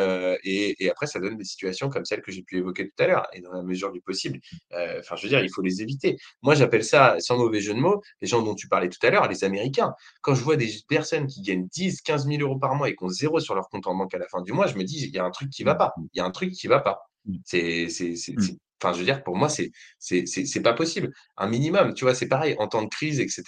[0.45, 3.27] et, après, ça donne des situations comme celle que j'ai pu évoquer tout à l'heure.
[3.57, 4.39] La mesure du possible,
[4.73, 6.17] euh, enfin, je veux dire, il faut les éviter.
[6.41, 9.09] Moi, j'appelle ça, sans mauvais jeu de mots, les gens dont tu parlais tout à
[9.09, 9.93] l'heure, les Américains.
[10.21, 13.03] Quand je vois des personnes qui gagnent 10, 15 000 euros par mois et qui
[13.03, 15.03] ont zéro sur leur compte en banque à la fin du mois, je me dis,
[15.05, 15.93] il y a un truc qui va pas.
[16.13, 17.01] Il y a un truc qui va pas.
[17.25, 17.35] Mmh.
[17.45, 18.57] C'est, c'est, mmh.
[18.81, 21.11] Enfin, je veux dire, pour moi, c'est c'est pas possible.
[21.37, 22.55] Un minimum, tu vois, c'est pareil.
[22.59, 23.43] En temps de crise, etc.,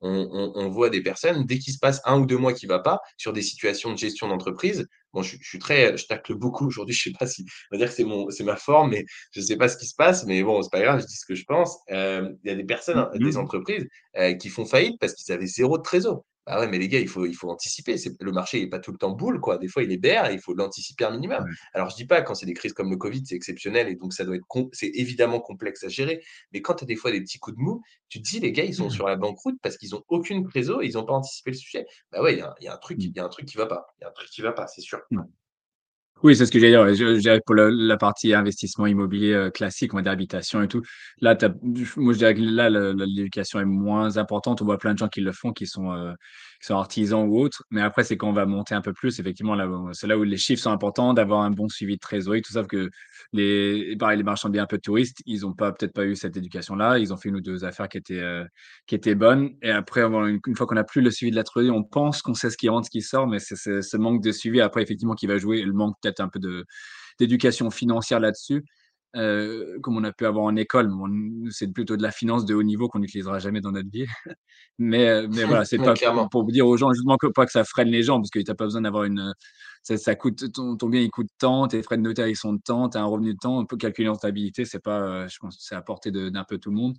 [0.00, 2.66] on, on, on voit des personnes, dès qu'il se passe un ou deux mois qui
[2.66, 6.06] ne va pas, sur des situations de gestion d'entreprise, bon, je, je, suis très, je
[6.06, 8.44] tacle beaucoup aujourd'hui, je ne sais pas si, on va dire que c'est mon, c'est
[8.44, 10.82] ma forme, mais je ne sais pas ce qui se passe, mais bon, c'est pas
[10.82, 11.78] grave, je dis ce que je pense.
[11.90, 13.86] Euh, il y a des personnes, mmh des entreprises
[14.18, 16.24] euh, qui font faillite parce qu'ils avaient zéro de trésor.
[16.48, 17.96] Ah ouais, mais les gars, il faut, il faut anticiper.
[18.20, 19.58] Le marché n'est pas tout le temps boule, quoi.
[19.58, 21.44] Des fois, il est berre et il faut l'anticiper un minimum.
[21.74, 24.12] Alors, je dis pas, quand c'est des crises comme le Covid, c'est exceptionnel et donc
[24.12, 26.22] ça doit être, c'est évidemment complexe à gérer.
[26.52, 28.52] Mais quand tu as des fois des petits coups de mou, tu te dis, les
[28.52, 28.90] gars, ils sont mmh.
[28.90, 31.86] sur la banqueroute parce qu'ils n'ont aucune trésor et ils n'ont pas anticipé le sujet.
[32.12, 33.00] Bah ouais, il y, a un truc, mmh.
[33.02, 33.86] il y a un truc qui va pas.
[33.98, 35.00] Il y a un truc qui va pas, c'est sûr.
[36.22, 36.94] Oui, c'est ce que j'allais dire.
[36.94, 40.80] Je, pour la partie investissement immobilier euh, classique, on va dire habitation et tout.
[41.20, 41.36] Là,
[41.96, 44.62] moi, je dirais que là, l'éducation est moins importante.
[44.62, 46.12] On voit plein de gens qui le font, qui sont, euh,
[46.60, 47.64] qui sont artisans ou autres.
[47.70, 49.56] Mais après, c'est quand on va monter un peu plus, effectivement,
[49.92, 52.64] c'est là où les chiffres sont importants, d'avoir un bon suivi de trésorerie, tout ça.
[52.64, 52.88] Que
[53.34, 56.36] les, pareil, les marchands de un peu touristes, ils n'ont pas, peut-être pas eu cette
[56.38, 56.98] éducation-là.
[56.98, 58.44] Ils ont fait une ou deux affaires qui étaient, euh,
[58.86, 59.50] qui étaient bonnes.
[59.60, 62.32] Et après, une, fois qu'on n'a plus le suivi de la trésorerie, on pense qu'on
[62.32, 65.14] sait ce qui rentre, ce qui sort, mais c'est ce manque de suivi après, effectivement,
[65.14, 65.62] qui va jouer.
[65.62, 66.40] Le manque peut-être un peu
[67.18, 68.64] d'éducation financière là-dessus,
[69.16, 70.88] euh, comme on a pu avoir en école.
[70.88, 71.06] Bon,
[71.50, 74.06] c'est plutôt de la finance de haut niveau qu'on n'utilisera jamais dans notre vie.
[74.78, 76.28] Mais, euh, mais voilà, c'est pas clairement.
[76.28, 78.44] pour dire aux gens justement que, pas que ça freine les gens, parce que tu
[78.46, 79.32] n'as pas besoin d'avoir une.
[79.82, 82.52] Ça, ça coûte, ton, ton bien il coûte tant, tes frais de notaire ils sont
[82.52, 85.00] de tant, tu as un revenu de tant, on peut calculer en stabilité, c'est pas,
[85.00, 86.94] euh, je pense c'est à portée d'un peu tout le monde.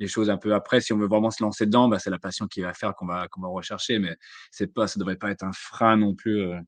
[0.00, 2.18] Les choses un peu après, si on veut vraiment se lancer dedans, bah, c'est la
[2.18, 4.16] passion qui va faire qu'on va, qu'on va rechercher, mais
[4.50, 6.40] c'est pas, ça devrait pas être un frein non plus.
[6.40, 6.58] euh,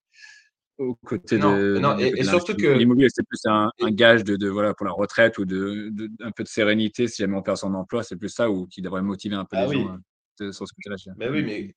[0.81, 2.73] aux côtés Non, de, non, du et, côté et de surtout l'investissement.
[2.75, 6.11] que, L'immobilier, c'est plus un, gage de, de, voilà, pour la retraite ou de, de-
[6.25, 8.03] un peu de sérénité si jamais on perd son emploi.
[8.03, 9.93] C'est plus ça ou qui devrait motiver un peu ah les gens
[10.41, 11.31] oui, de- sur ce côté-là.
[11.31, 11.75] oui, mais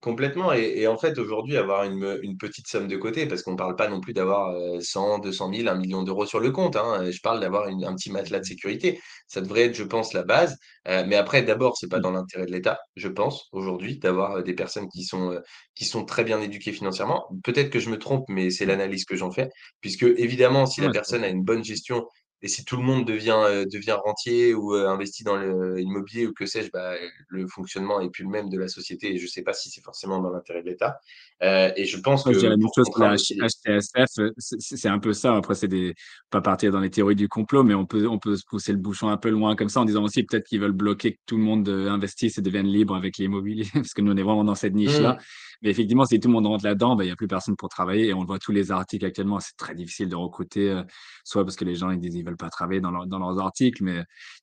[0.00, 0.52] Complètement.
[0.52, 3.56] Et, et en fait, aujourd'hui, avoir une, une petite somme de côté, parce qu'on ne
[3.56, 6.76] parle pas non plus d'avoir euh, 100, 200 000, un million d'euros sur le compte.
[6.76, 7.10] hein.
[7.10, 9.00] Je parle d'avoir une- un petit matelas de sécurité.
[9.28, 10.56] Ça devrait être, je pense, la base.
[10.86, 12.02] Mais après, d'abord, c'est pas Mm.
[12.02, 15.40] dans l'intérêt de l'État, je pense, aujourd'hui, d'avoir des personnes qui sont,
[15.74, 17.24] qui sont très bien éduquées financièrement.
[17.44, 18.68] Peut-être que je me trompe, mais c'est Mm.
[18.68, 19.48] l'analyse que j'en fais.
[19.80, 22.04] Puisque, évidemment, si la Ouais, personne a une bonne gestion
[22.42, 26.32] et si tout le monde devient, euh, devient rentier ou euh, investit dans l'immobilier ou
[26.32, 26.94] que sais-je, bah,
[27.28, 29.70] le fonctionnement est plus le même de la société et je ne sais pas si
[29.70, 30.98] c'est forcément dans l'intérêt de l'État.
[31.42, 33.16] Euh, et je pense Moi, je dirais que la même chose pour la.
[33.16, 34.18] HTSF.
[34.20, 35.34] euh, C'est un peu ça.
[35.34, 35.94] Après, c'est des,
[36.30, 38.78] pas partir dans les théories du complot, mais on peut, on peut se pousser le
[38.78, 41.36] bouchon un peu loin comme ça en disant aussi peut-être qu'ils veulent bloquer que tout
[41.36, 44.44] le monde euh, investisse et devienne libre avec l'immobilier, parce que nous, on est vraiment
[44.44, 45.14] dans cette niche-là.
[45.14, 45.18] Mmh,
[45.62, 47.68] Mais effectivement, si tout le monde rentre là-dedans, ben, il n'y a plus personne pour
[47.68, 48.08] travailler.
[48.08, 49.40] Et on le voit tous les articles actuellement.
[49.40, 50.84] C'est très difficile de recruter, euh,
[51.24, 53.38] soit parce que les gens ils disent ils veulent pas travailler dans, leur- dans leurs
[53.38, 53.94] articles, mais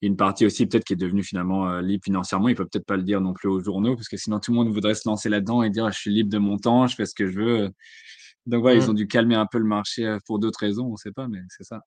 [0.02, 2.50] il y a une partie aussi peut-être qui est devenue finalement euh, libre financièrement.
[2.50, 4.58] Ils peuvent peut-être pas le dire non plus aux journaux, parce que sinon tout le
[4.58, 7.06] monde voudrait se lancer là-dedans et dire je suis libre de mon temps, je fais
[7.06, 7.70] ce que je veux.
[8.46, 8.98] Donc voilà, ils ont mmh.
[8.98, 11.42] dû calmer un peu le marché euh, pour d'autres raisons, on ne sait pas, mais
[11.50, 11.82] c'est ça.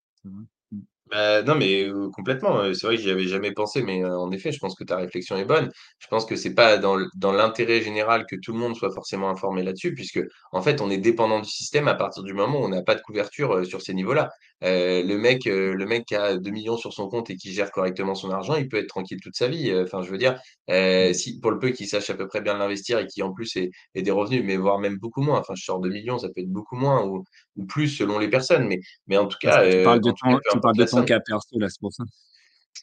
[1.11, 2.72] Bah, non, mais complètement.
[2.72, 5.36] C'est vrai que j'y avais jamais pensé, mais en effet, je pense que ta réflexion
[5.36, 5.70] est bonne.
[5.98, 8.90] Je pense que c'est pas dans, l- dans l'intérêt général que tout le monde soit
[8.94, 10.20] forcément informé là-dessus, puisque
[10.53, 12.94] en fait, on est dépendant du système à partir du moment où on n'a pas
[12.94, 14.30] de couverture sur ces niveaux-là.
[14.62, 18.14] Le mec, le mec qui a 2 millions sur son compte et qui gère correctement
[18.14, 19.74] son argent, il peut être tranquille toute sa vie.
[19.82, 20.38] Enfin, je veux dire,
[20.70, 21.14] euh, Mm.
[21.14, 23.57] si pour le peu qu'il sache à peu près bien l'investir et qui en plus
[23.57, 25.40] ait, ait des revenus, mais voire même beaucoup moins.
[25.40, 27.24] Enfin, je sors 2 millions, ça peut être beaucoup moins ou,
[27.57, 30.16] ou plus selon les personnes, mais mais en tout cas, tu euh, parles de cas,
[30.22, 31.05] ton, tu parles de ton somme.
[31.05, 32.05] cas perso, là, c'est pour ça.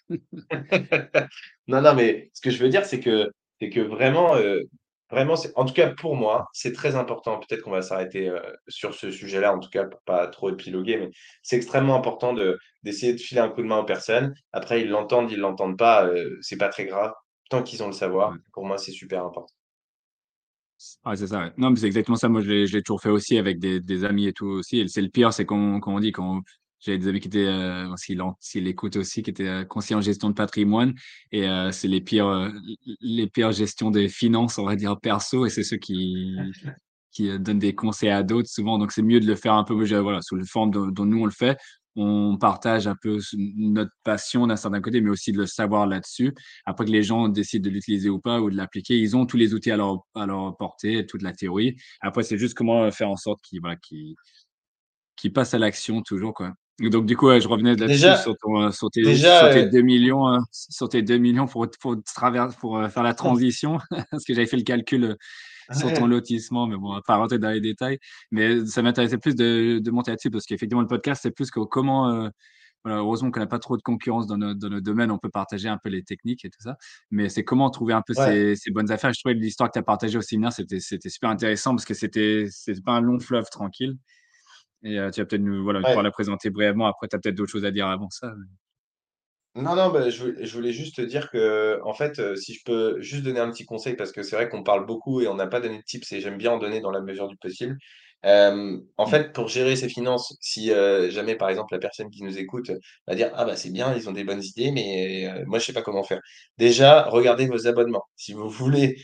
[1.67, 4.61] Non, non, mais ce que je veux dire, c'est que, c'est que vraiment, euh,
[5.11, 7.39] vraiment en tout cas pour moi, c'est très important.
[7.39, 10.97] Peut-être qu'on va s'arrêter euh, sur ce sujet-là, en tout cas pour pas trop épiloguer,
[10.97, 11.09] mais
[11.43, 14.33] c'est extrêmement important de, d'essayer de filer un coup de main aux personnes.
[14.53, 17.13] Après, ils l'entendent, ils l'entendent pas, euh, c'est pas très grave.
[17.49, 18.37] Tant qu'ils ont le savoir, Ouais.
[18.53, 19.53] pour moi, c'est super important.
[21.03, 21.39] Ah, c'est ça.
[21.39, 21.51] ouais.
[21.57, 22.29] Non, mais c'est exactement ça.
[22.29, 24.79] Moi, je l'ai je l'ai toujours fait aussi avec des, des amis et tout aussi.
[24.79, 26.41] Et c'est le pire, c'est qu'on qu'on dit quand
[26.79, 30.01] j'avais des amis qui étaient, euh, s'ils s'ils l'écoutent aussi, qui étaient euh, conseillers en
[30.01, 30.93] gestion de patrimoine.
[31.31, 32.49] Et euh, c'est les pires, euh,
[33.01, 35.45] les pires gestions des finances, on va dire, perso.
[35.45, 36.37] Et c'est ceux qui,
[37.11, 38.77] qui euh, donnent des conseils à d'autres souvent.
[38.77, 41.21] Donc, c'est mieux de le faire un peu, voilà, sous la forme dont, dont nous
[41.21, 41.57] on le fait.
[42.01, 46.33] On partage un peu notre passion d'un certain côté, mais aussi de le savoir là-dessus.
[46.65, 49.35] Après que les gens décident de l'utiliser ou pas ou de l'appliquer, ils ont tous
[49.35, 51.75] les outils à leur, à leur portée, toute la théorie.
[51.99, 54.15] Après, c'est juste comment faire en sorte qu'ils voilà, qu'ils,
[55.17, 56.53] qu'ils passent à l'action toujours, quoi.
[56.79, 59.69] Donc, du coup, je revenais là-dessus sur, ton, euh, sur, tes, déjà, sur tes euh,
[59.69, 63.79] 2 millions, euh, sur tes 2 millions pour, pour, travers, pour faire la transition,
[64.11, 65.17] parce que j'avais fait le calcul
[65.73, 67.99] sur ton lotissement, mais bon, on va pas rentrer dans les détails.
[68.31, 71.59] Mais ça m'intéressait plus de, de monter là-dessus, parce qu'effectivement, le podcast, c'est plus que
[71.59, 72.29] comment, euh,
[72.83, 75.29] voilà, heureusement qu'on n'a pas trop de concurrence dans notre, dans notre domaine, on peut
[75.29, 76.77] partager un peu les techniques et tout ça,
[77.11, 79.13] mais c'est comment trouver un peu ouais, ces, ces bonnes affaires.
[79.13, 81.85] Je trouvais que l'histoire que tu as partagée au séminaire, c'était, c'était super intéressant, parce
[81.85, 83.97] que c'était, c'est pas un long fleuve tranquille.
[84.81, 86.03] Et euh, tu vas peut-être nous, voilà, pouvoir ouais.
[86.03, 86.87] la présenter brièvement.
[86.87, 88.33] Après, tu as peut-être d'autres choses à dire avant ça.
[89.55, 92.53] Non, non, bah, je, voulais je voulais juste te dire que, en fait, euh, si
[92.53, 95.27] je peux juste donner un petit conseil, parce que c'est vrai qu'on parle beaucoup et
[95.27, 97.35] on n'a pas donné de tips et j'aime bien en donner dans la mesure du
[97.37, 97.75] possible.
[98.97, 99.09] En Mm.
[99.09, 102.71] fait, pour gérer ses finances, si euh, jamais, par exemple, la personne qui nous écoute
[103.07, 105.73] va dire, Ah bah c'est bien, ils ont des bonnes idées, mais moi, je sais
[105.73, 106.19] pas comment faire.
[106.57, 108.03] Déjà, regardez vos abonnements.
[108.15, 108.97] Si vous voulez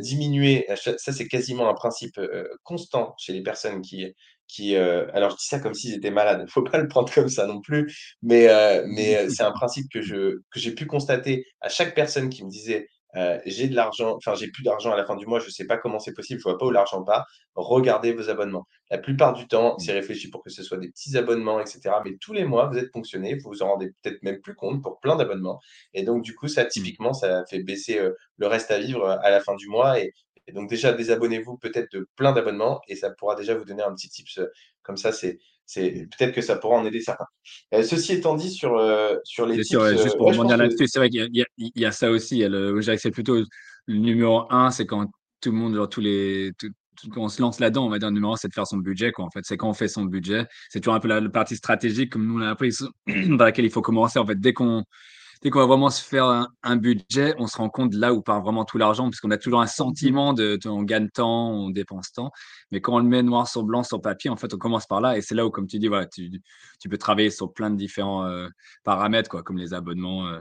[0.00, 2.20] diminuer, ça ça, c'est quasiment un principe
[2.62, 4.06] constant chez les personnes qui,
[4.48, 7.12] qui euh, alors je dis ça comme s'ils étaient malades, il faut pas le prendre
[7.12, 10.74] comme ça non plus, mais, euh, mais euh, c'est un principe que je, que j'ai
[10.74, 14.62] pu constater à chaque personne qui me disait euh, j'ai de l'argent, enfin j'ai plus
[14.62, 16.58] d'argent à la fin du mois, je ne sais pas comment c'est possible, je vois
[16.58, 17.26] pas où l'argent part.
[17.54, 18.66] Regardez vos abonnements.
[18.90, 21.90] La plupart du temps, c'est réfléchi pour que ce soit des petits abonnements, etc.
[22.04, 24.82] Mais tous les mois, vous êtes fonctionné, vous vous en rendez peut-être même plus compte
[24.82, 25.58] pour plein d'abonnements.
[25.94, 29.30] Et donc du coup, ça typiquement, ça fait baisser euh, le reste à vivre à
[29.30, 29.98] la fin du mois.
[30.00, 30.12] Et,
[30.48, 33.94] et donc déjà, désabonnez-vous peut-être de plein d'abonnements et ça pourra déjà vous donner un
[33.94, 34.46] petit tips euh,
[34.82, 35.12] comme ça.
[35.12, 37.26] C'est c'est peut-être que ça pourra en aider certains.
[37.74, 40.98] Euh, ceci étant dit, sur, euh, sur les tips, sûr, juste pour rebondir là-dessus, c'est
[40.98, 42.42] vrai qu'il y, y, a ça aussi.
[42.96, 45.10] C'est plutôt le numéro un, c'est quand
[45.42, 46.70] tout le monde, genre, tous les, tout,
[47.12, 48.78] quand on se lance là-dedans, on va dire le numéro un, c'est de faire son
[48.78, 49.12] budget.
[49.12, 50.46] Quoi, en fait, c'est quand on fait son budget.
[50.70, 52.70] C'est toujours un peu la, la, partie stratégique, comme nous on l'a appris,
[53.06, 54.18] dans laquelle il faut commencer.
[54.18, 54.84] En fait, dès qu'on
[55.42, 58.42] dès qu'on va vraiment se faire un, budget, on se rend compte là où part
[58.42, 62.12] vraiment tout l'argent, parce qu'on a toujours un sentiment de, on gagne temps, on dépense
[62.12, 62.30] temps.
[62.70, 65.00] Mais quand on le met noir sur blanc sur papier, en fait, on commence par
[65.00, 65.16] là.
[65.16, 66.30] Et c'est là où, comme tu dis, voilà, tu,
[66.80, 68.48] tu peux travailler sur plein de différents euh,
[68.84, 70.28] paramètres, quoi, comme les abonnements.
[70.28, 70.40] Euh,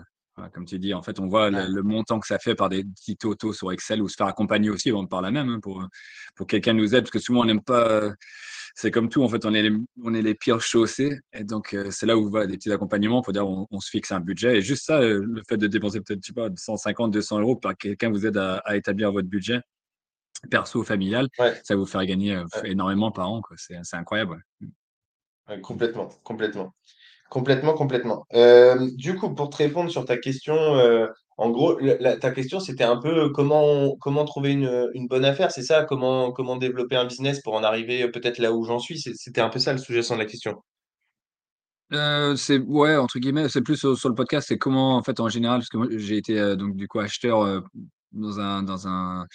[0.54, 3.18] comme tu dis, en fait, on voit le, montant que ça fait par des petits
[3.18, 5.84] totaux sur Excel ou se faire accompagner aussi par la même hein, pour,
[6.36, 8.12] pour quelqu'un nous aide, parce que souvent on n'aime pas
[8.80, 11.20] c'est comme tout, en fait, on est les, on est les pires chaussés.
[11.34, 13.90] Et donc, euh, c'est là où va des petits accompagnements pour dire on, on, se
[13.90, 14.58] fixe un budget.
[14.58, 17.56] Et juste ça, euh, le fait de dépenser peut-être, je sais pas, 150, 200 euros
[17.56, 19.62] que quelqu'un vous aide à, établir votre budget
[20.52, 23.42] perso, familial, ça va vous faire gagner euh, énormément par an.
[23.56, 24.44] C'est incroyable.
[25.64, 26.76] complètement, complètement.
[27.32, 28.28] Complètement, complètement.
[28.96, 30.54] du coup, pour te répondre sur ta question,
[31.38, 31.80] en gros,
[32.20, 35.84] ta question, c'était un peu comment, comment trouver une, une bonne affaire, c'est ça?
[35.84, 39.00] Comment, comment développer un business pour en arriver peut-être là où j'en suis?
[39.00, 40.64] C'était un peu ça le sous-jacent de la question.
[41.94, 45.20] Euh, c'est ouais entre guillemets, c'est plus sur, sur le podcast, c'est comment en fait
[45.22, 47.62] en général, parce que j'ai été euh, donc du coup acheteur euh,
[48.12, 49.26] dans un dans un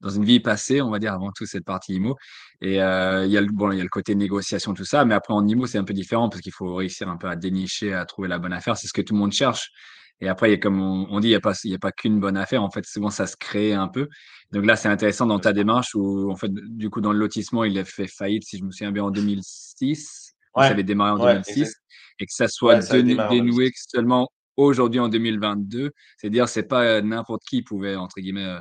[0.00, 2.16] dans une vie passée, on va dire avant tout cette partie IMO.
[2.60, 5.04] Et euh, il y a le bon, il y a le côté négociation tout ça,
[5.04, 7.34] mais après en IMO c'est un peu différent parce qu'il faut réussir un peu à
[7.34, 8.76] dénicher, à trouver la bonne affaire.
[8.76, 9.72] C'est ce que tout le monde cherche.
[10.20, 11.78] Et après, il y a, comme on, dit, il n'y a pas, il y a
[11.78, 12.62] pas qu'une bonne affaire.
[12.62, 14.08] En fait, souvent, ça se crée un peu.
[14.50, 17.64] Donc là, c'est intéressant dans ta démarche où, en fait, du coup, dans le lotissement,
[17.64, 20.34] il a fait faillite, si je me souviens bien, en 2006.
[20.56, 21.74] ça avait démarré en 2006.
[22.18, 25.92] Et que ça soit dénoué seulement aujourd'hui en 2022.
[26.16, 28.60] C'est-à-dire, c'est pas euh, n'importe qui pouvait, entre guillemets, euh,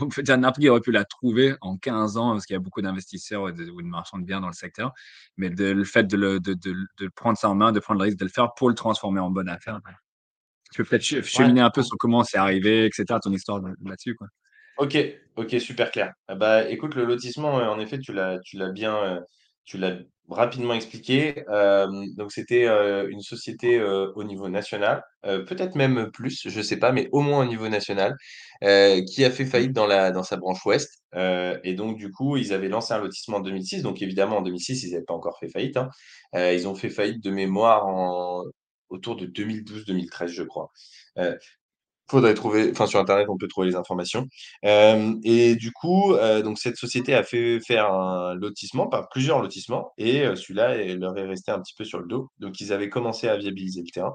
[0.00, 2.56] on peut dire n'importe qui aurait pu la trouver en 15 ans parce qu'il y
[2.56, 4.92] a beaucoup d'investisseurs ou de, marchands de biens dans le secteur.
[5.36, 8.18] Mais le fait de, le, de, de, prendre ça en main, de prendre le risque
[8.18, 9.80] de le faire pour le transformer en bonne affaire,
[10.72, 14.14] tu peux peut-être cheminer un peu sur comment c'est arrivé, etc., ton histoire là-dessus.
[14.14, 14.28] Quoi.
[14.78, 14.96] Ok,
[15.34, 16.12] ok, super clair.
[16.28, 19.20] Ah bah, écoute, le lotissement, euh, en effet, tu l'as, tu l'as bien, euh,
[19.64, 19.98] tu l'as
[20.28, 21.44] rapidement expliqué.
[21.48, 22.66] Euh, donc, c'était
[23.08, 27.44] une société au niveau national, peut-être même plus, je ne sais pas, mais au moins
[27.44, 28.14] au niveau national,
[28.62, 31.02] qui a fait faillite dans, la, dans sa branche ouest.
[31.14, 33.82] et donc, du coup, ils avaient lancé un lotissement en 2006.
[33.82, 35.76] Donc, évidemment, en 2006, ils n'avaient pas encore fait faillite.
[35.76, 35.90] Hein.
[36.34, 38.44] ils ont fait faillite de mémoire en
[38.90, 40.70] autour de 2012-2013, je crois.
[41.18, 41.36] Euh,
[42.10, 44.26] faudrait trouver, enfin sur Internet, on peut trouver les informations.
[44.64, 49.40] Euh, et du coup, euh, donc cette société a fait faire un lotissement, pas plusieurs
[49.40, 52.30] lotissements, et euh, celui-là leur est resté un petit peu sur le dos.
[52.38, 54.14] Donc ils avaient commencé à viabiliser le terrain.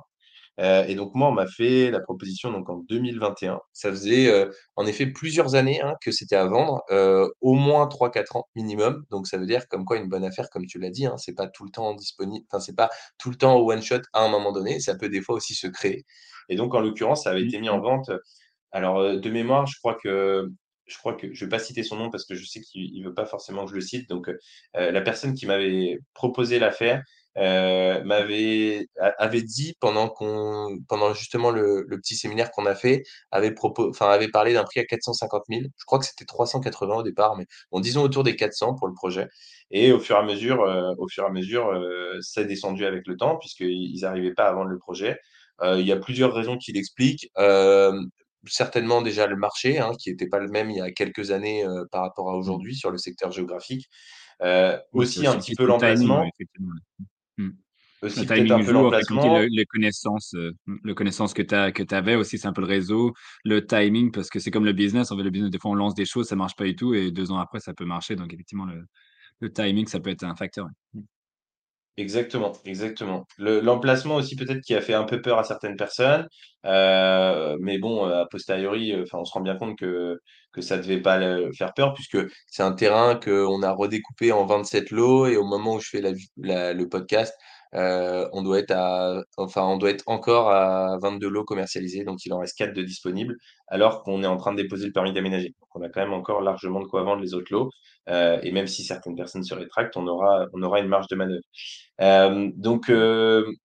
[0.59, 3.59] Euh, et donc, moi, on m'a fait la proposition donc, en 2021.
[3.73, 7.87] Ça faisait euh, en effet plusieurs années hein, que c'était à vendre, euh, au moins
[7.87, 9.03] 3-4 ans minimum.
[9.09, 11.33] Donc, ça veut dire comme quoi une bonne affaire, comme tu l'as dit, hein, c'est
[11.35, 14.23] pas tout le temps disponible, enfin, c'est pas tout le temps au one shot à
[14.23, 14.79] un moment donné.
[14.79, 16.05] Ça peut des fois aussi se créer.
[16.49, 18.11] Et donc, en l'occurrence, ça avait été mis en vente.
[18.71, 20.49] Alors, de mémoire, je crois que
[20.85, 23.01] je crois que je ne vais pas citer son nom parce que je sais qu'il
[23.01, 24.09] ne veut pas forcément que je le cite.
[24.09, 24.29] Donc,
[24.73, 27.01] la personne qui m'avait proposé l'affaire,
[27.37, 33.03] euh, m'avait avait dit pendant qu'on pendant justement le, le petit séminaire qu'on a fait
[33.31, 36.97] avait propos enfin avait parlé d'un prix à 450 000 je crois que c'était 380
[36.97, 39.29] au départ mais bon disons autour des 400 pour le projet.
[39.71, 42.43] Et au fur et à mesure euh, au fur et à mesure euh, ça a
[42.43, 45.17] descendu avec le temps puisqu'ils n'arrivaient pas à vendre le projet.
[45.63, 47.31] Il y a plusieurs raisons qui l'expliquent.
[48.45, 51.65] Certainement déjà le marché hein, qui n'était pas le même il y a quelques années
[51.89, 53.87] par rapport à aujourd'hui sur le secteur géographique.
[54.91, 56.25] Aussi un petit peu l'emplacement
[57.37, 57.49] Mmh.
[58.01, 59.39] Aussi, le timing un peu l'emplacement.
[59.39, 62.67] Le, les connaissances, euh, le connaissance que tu que avais aussi, c'est un peu le
[62.67, 63.13] réseau,
[63.45, 65.11] le timing, parce que c'est comme le business.
[65.11, 66.93] En fait, le business, des fois, on lance des choses, ça marche pas du tout,
[66.93, 68.15] et deux ans après, ça peut marcher.
[68.15, 68.85] Donc, effectivement, le,
[69.39, 70.67] le timing, ça peut être un facteur.
[70.93, 70.99] Mmh.
[71.97, 73.27] Exactement, exactement.
[73.37, 76.27] l'emplacement aussi peut-être qui a fait un peu peur à certaines personnes,
[76.65, 80.19] euh, mais bon, a posteriori, enfin, on se rend bien compte que
[80.53, 81.19] que ça devait pas
[81.55, 82.17] faire peur puisque
[82.47, 86.01] c'est un terrain qu'on a redécoupé en 27 lots et au moment où je fais
[86.37, 87.35] la, le podcast,
[87.75, 92.25] euh, on doit être à, enfin, on doit être encore à 22 lots commercialisés, donc
[92.25, 95.13] il en reste 4 de disponibles, alors qu'on est en train de déposer le permis
[95.13, 95.55] d'aménager.
[95.59, 97.69] Donc on a quand même encore largement de quoi vendre les autres lots,
[98.09, 101.43] euh, et même si certaines personnes se rétractent, on aura, une marge de manœuvre.
[102.01, 102.91] Euh, donc,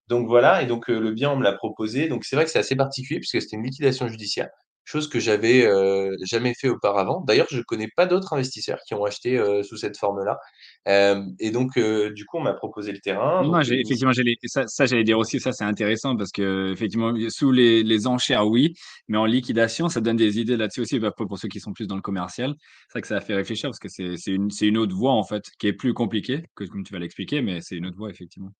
[0.08, 2.08] donc voilà, et donc le bien on me l'a proposé.
[2.08, 4.48] Donc c'est vrai que c'est assez particulier puisque c'était une liquidation judiciaire.
[4.88, 7.22] Chose que j'avais euh, jamais fait auparavant.
[7.26, 10.38] D'ailleurs, je connais pas d'autres investisseurs qui ont acheté euh, sous cette forme-là.
[10.88, 13.42] Euh, et donc, euh, du coup, on m'a proposé le terrain.
[13.42, 14.12] Non, Donc, j'ai, effectivement,
[14.46, 18.46] ça, ça j'allais dire aussi, ça c'est intéressant parce que effectivement, sous les, les enchères,
[18.46, 18.74] oui,
[19.08, 21.72] mais en liquidation, ça donne des idées là-dessus aussi bah, pour, pour ceux qui sont
[21.72, 22.54] plus dans le commercial.
[22.88, 24.94] C'est vrai que ça a fait réfléchir parce que c'est c'est une, c'est une autre
[24.94, 27.86] voie en fait qui est plus compliquée que comme tu vas l'expliquer, mais c'est une
[27.86, 28.50] autre voie effectivement.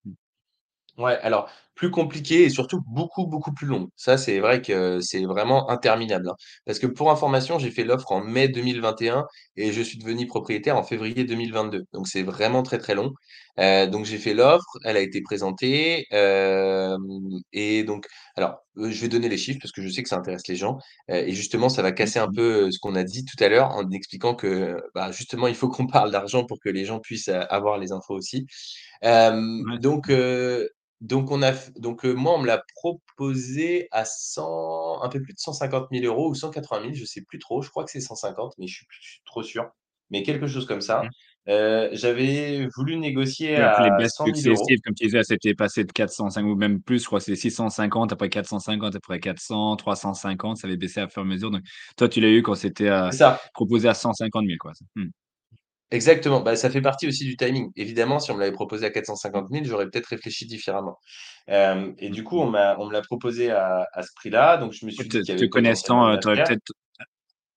[0.99, 1.49] Ouais, alors
[1.79, 3.89] plus compliqué et surtout beaucoup, beaucoup plus long.
[3.97, 6.35] Ça, c'est vrai que c'est vraiment interminable, hein.
[6.67, 9.27] Parce que pour information, j'ai fait l'offre en mai 2021
[9.57, 11.85] et je suis devenu propriétaire en février 2022.
[11.95, 13.13] Donc c'est vraiment très, très long.
[13.61, 16.99] Heu, donc j'ai fait l'offre, elle a été présentée, hem
[17.53, 18.07] et donc
[18.37, 20.57] alors, heu, je vais donner les chiffres parce que je sais que ça intéresse les
[20.57, 22.35] gens, et justement ça va casser un Mhm.
[22.35, 25.69] peu, ce qu'on a dit tout à l'heure en expliquant que, bah, justement il faut
[25.69, 28.47] qu'on parle d'argent pour que les gens puissent, avoir les infos aussi.
[29.61, 30.11] Ouais, donc
[31.01, 35.33] donc on a donc heu, moi, on me l'a proposé à 100 un peu plus
[35.35, 37.63] de 150 000 € ou 180 000, je sais plus trop.
[37.63, 39.71] Je crois que c'est 150, mais je suis plus trop sûr.
[40.11, 41.03] Mais quelque chose comme ça.
[41.05, 41.11] ok.
[41.49, 44.57] Heu, j'avais voulu négocier les baisses 100 000 €.
[44.57, 47.37] successives, comme tu disais, c'était passé de 405 ou même plus, je crois que c'est
[47.37, 51.51] 650, après 450, après 400, 350, ça avait baissé à fur et à mesure.
[51.51, 51.63] Donc
[51.97, 54.73] toi, tu l'as eu quand c'était à- ça, proposé à 150 000 quoi.
[55.91, 56.41] Exactement.
[56.41, 57.71] Bah, ça fait partie aussi du timing.
[57.77, 60.99] Évidemment, si on me l'avait proposé à 450 000, j'aurais peut-être réfléchi différemment.
[61.47, 64.73] Hem et du coup, on m'a on me l'a proposé à à ce prix-là, donc
[64.73, 66.47] je me suis Te, dit qu'il y te avait connaissant, euh, t'aurais affaire.
[66.47, 66.73] peut-être,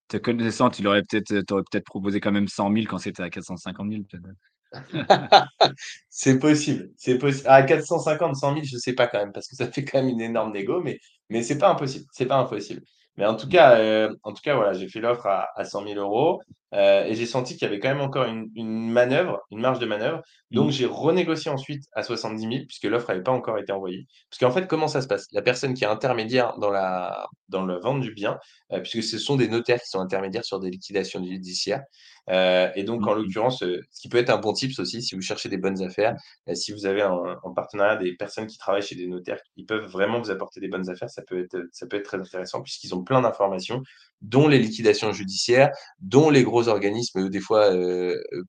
[0.10, 3.30] te connaissant, tu l'aurais peut-être, t'aurais peut-être proposé quand même 100 000 quand c'était à
[3.32, 4.36] 450 000 peut-être.
[6.10, 9.56] C'est possible, c'est possi à 450, 100 000, je sais pas quand même, parce que
[9.56, 12.82] ça fait quand même une énorme négo, mais mais c'est pas impossible, c'est pas impossible.
[13.18, 15.82] Mais en tout cas, heu, en tout cas, voilà, j'ai fait l'offre à à 100
[15.82, 16.40] 000 €,
[16.74, 19.80] heu et j'ai senti qu'il y avait quand même encore une une manœuvre, une marge
[19.80, 20.22] de manœuvre.
[20.52, 20.72] Donc Hmm.
[20.72, 24.06] j'ai renégocié ensuite à 70 000 puisque l'offre avait pas encore été envoyée.
[24.30, 25.26] Parce qu'en fait, comment ça se passe?
[25.34, 28.40] La personne qui est intermédiaire dans la dans la vente du bien,
[28.74, 31.84] heu, puisque ce sont des notaires qui sont intermédiaires sur des liquidations judiciaires,
[32.30, 33.16] et donc en Hmm.
[33.16, 35.82] l'occurrence, heu, ce qui peut être un bon tips aussi si vous cherchez des bonnes
[35.84, 36.16] affaires,
[36.48, 39.66] Heu, si vous avez en en partenariat des personnes qui travaillent chez des notaires, ils
[39.66, 41.10] peuvent vraiment vous apporter des bonnes affaires.
[41.10, 43.82] Ça peut être, ça peut être très intéressant puisqu'ils ont plein d'informations,
[44.22, 47.72] dont les liquidations judiciaires, dont les gros organismes, des fois,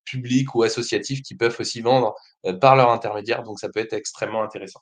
[0.04, 2.14] publics ou associatifs qui peuvent aussi vendre,
[2.60, 3.42] par leur intermédiaire.
[3.42, 4.80] Donc ça peut être extrêmement intéressant.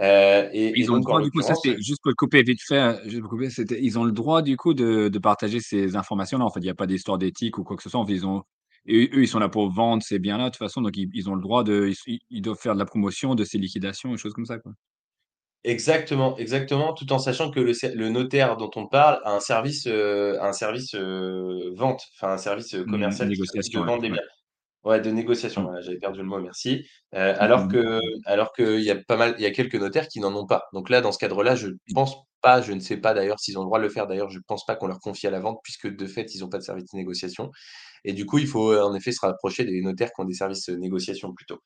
[0.00, 2.14] Et et Ils ont le donc droit, du coup, ça l'occurrence, c'était juste pour le
[2.14, 5.08] couper vite fait, hein, juste pour couper, c'était, ils ont le droit, du coup, de,
[5.08, 6.44] de partager ces informations-là.
[6.44, 7.98] En fait, il n'y a pas d'histoire d'éthique ou quoi que ce soit.
[8.00, 8.42] En fait, ils ont,
[8.86, 10.80] et eux, ils sont là pour vendre ces biens-là, de toute façon.
[10.82, 13.44] Donc, ils, ils ont le droit de, ils, ils doivent faire de la promotion de
[13.44, 14.72] ces liquidations et choses comme ça, quoi.
[15.62, 19.86] Exactement, exactement, tout en sachant que le le notaire dont on parle a un service,
[19.86, 23.34] heu, a un service, heu, vente, enfin un service, Mmh, commercial de
[23.74, 24.16] ouais, vendre des biens.
[24.16, 24.39] Ouais,
[24.84, 25.64] de négociation, Mmh.
[25.64, 26.86] voilà, j'avais perdu le mot, merci.
[27.14, 27.70] Heu, Mmh alors mh.
[27.70, 30.46] que alors qu'il y a pas mal il y a quelques notaires qui n'en ont
[30.46, 30.64] pas.
[30.72, 31.94] Donc là, dans ce cadre-là, je Mmh.
[31.94, 34.06] pense pas, je ne sais pas d'ailleurs s'ils ont le droit de le faire.
[34.06, 36.48] D'ailleurs, je pense pas qu'on leur confie à la vente puisque de fait, ils ont
[36.48, 37.50] pas de service de négociation
[38.04, 40.68] et du coup, il faut, en effet se rapprocher des notaires qui ont des services,
[40.70, 41.58] heu, négociation plutôt.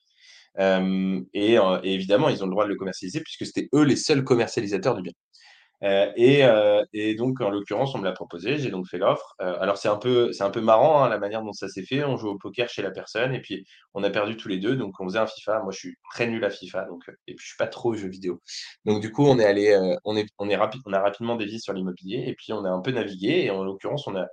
[1.34, 3.96] Et heu et évidemment, ils ont le droit de le commercialiser puisque c'était eux les
[3.96, 5.12] seuls commercialisateurs du bien.
[5.84, 9.34] Heu et heu et donc en l'occurrence, on me l'a proposé, j'ai donc fait l'offre.
[9.42, 11.84] Heu, alors c'est un peu c'est un peu marrant, hein, la manière dont ça s'est
[11.84, 12.04] fait.
[12.04, 13.64] On joue au poker chez la personne et puis
[13.94, 15.60] on a perdu tous les 2, donc on faisait un FIFA.
[15.62, 17.94] Moi, je suis très nul à FIFA, donc et puis je suis pas trop aux
[17.96, 18.40] jeux vidéo.
[18.86, 21.58] Donc du coup, on est allé, on est on est rapi on a rapidement dévié
[21.58, 24.26] sur l'immobilier et puis on a un peu navigué et en l'occurrence, on a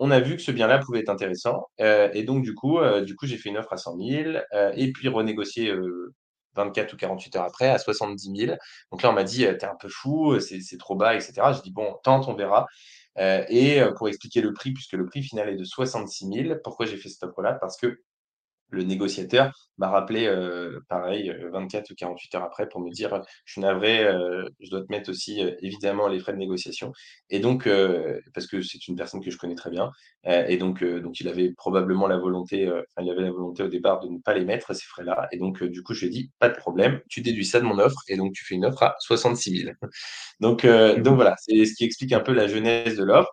[0.00, 3.26] on a vu que ce bien-là pouvait être intéressant, et donc du coup, du coup,
[3.26, 5.72] j'ai fait une offre à 100 000, heu et puis renégocié,
[6.54, 8.58] 24 ou 48 heures après à 70 000.
[8.92, 11.20] Donc là, on m'a dit: «Heu, tu un peu fou, heu, c'est trop bas et
[11.20, 11.52] cetera».
[11.52, 12.66] J'ai dit: «Bon, tente, on verra».
[13.18, 16.86] Heu et pour expliquer le prix, puisque le prix final est de 66 000, pourquoi
[16.86, 17.54] j'ai fait cette offre-là?
[17.54, 18.00] Parce que
[18.74, 23.14] le négociateur m'a rappelé, heu, pareil, heu, 24 ou 48 heures après pour me dire,
[23.14, 24.04] heu: «Je suis navré,
[24.60, 26.92] je dois te mettre aussi, évidemment les frais de négociation»
[27.30, 27.68] et donc
[28.34, 29.90] parce que c'est une personne que je connais très bien,
[30.24, 32.70] et donc donc il avait probablement la volonté,
[33.00, 35.28] il avait la volonté au départ de ne pas les mettre ces frais-là.
[35.32, 37.64] Et donc du coup je lui ai dit: «Pas de problème, tu déduis ça de
[37.66, 39.76] mon offre et donc tu fais une offre à 66 000».
[40.40, 43.30] Donc Mmh donc voilà, c'est ce qui explique un peu la genèse de l'offre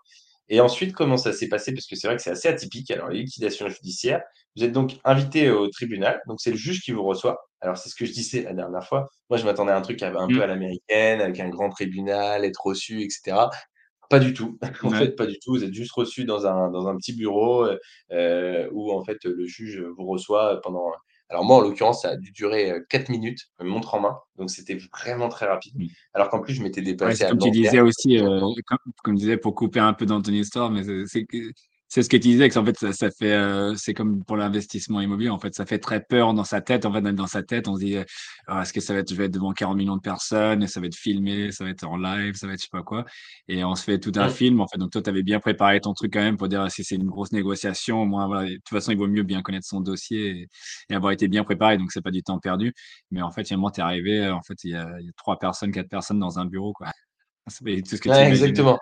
[0.52, 1.74] et ensuite comment ça s'est passé?
[1.74, 2.92] Parce que c'est vrai que c'est assez atypique.
[2.92, 4.22] Alors les liquidations judiciaires,
[4.56, 7.40] vous êtes donc invité au tribunal, donc c'est le juge qui vous reçoit.
[7.62, 9.08] Alors c'est ce que je disais la dernière fois.
[9.30, 10.44] Moi je m'attendais à un truc un peu Mmh.
[10.44, 13.50] à l'américaine, avec un grand tribunal, être reçu et cetera.
[14.10, 14.60] Pas du tout.
[14.84, 15.06] En Ouais.
[15.06, 15.54] fait, pas du tout.
[15.54, 17.66] Vous êtes juste reçu dans un dans un petit bureau,
[18.12, 20.92] heu, où en fait, le juge vous reçoit pendant
[21.32, 24.52] alors moi, en l'occurrence, ça a dû durer, heu, 4 minutes, montre en main, donc
[24.52, 25.74] c'était vraiment très rapide.
[25.78, 25.88] Mmh.
[26.14, 28.28] Alors qu'en plus, je m'étais Ouais, déplacé c'est à comme tu disais aussi, heu,
[28.68, 31.26] comme comme tu disais pour couper un peu dans ton histoire, mais c'est
[31.94, 34.38] c'est ce que tu disais, que en fait, ça, ça fait, euh, c'est comme pour
[34.38, 36.86] l'investissement immobilier, en fait, ça fait très peur dans sa tête.
[36.86, 38.06] En fait, dans sa tête, on se dit, euh,
[38.48, 40.68] ah, est-ce que ça va être, je vais être devant 40 millions de personnes, et
[40.68, 42.82] ça va être filmé, ça va être en live, ça va être je sais pas
[42.84, 43.04] quoi.
[43.50, 44.78] Et on se fait tout un film, en fait.
[44.78, 46.96] Donc, toi, tu avais bien préparé ton truc quand même pour dire ah, si c'est
[46.96, 48.48] une grosse négociation, au moins, voilà.
[48.48, 50.48] De toute façon, il vaut mieux bien connaître son dossier et,
[50.92, 51.78] et avoir été bien préparé.
[51.78, 52.74] Donc, c'est pas du temps perdu.
[53.12, 55.14] Mais en fait, finalement, tu es arrivé, en fait, il y, a, il y a
[55.18, 56.88] trois personnes, quatre personnes dans un bureau, quoi.
[57.48, 58.80] C'est tout ce que Ouais, exactement.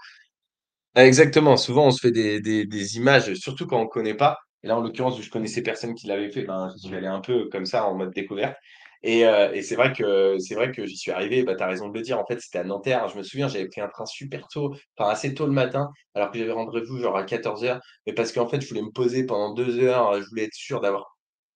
[0.96, 1.56] Ah, Exactement.
[1.58, 4.38] Souvent, on se fait des, des, des images, surtout quand on connaît pas.
[4.64, 7.48] Et là, en l'occurrence, je connaissais personne qui l'avait fait, ben, j'y allais un peu
[7.50, 8.58] comme ça, en mode découverte.
[9.04, 11.44] Et, euh, et c'est vrai que c'est vrai que j'y suis arrivé.
[11.44, 12.20] Bah, tu as raison de le dire.
[12.20, 13.08] En fait, c'était à Nanterre.
[13.08, 16.32] Je me souviens, j'avais pris un train super tôt, enfin assez tôt le matin, alors
[16.32, 17.80] que j'avais rendez-vous genre à 14 heures.
[18.06, 20.22] Mais parce qu'en fait, je voulais me poser pendant deux heures.
[20.22, 21.06] Je voulais être sûr d'avoir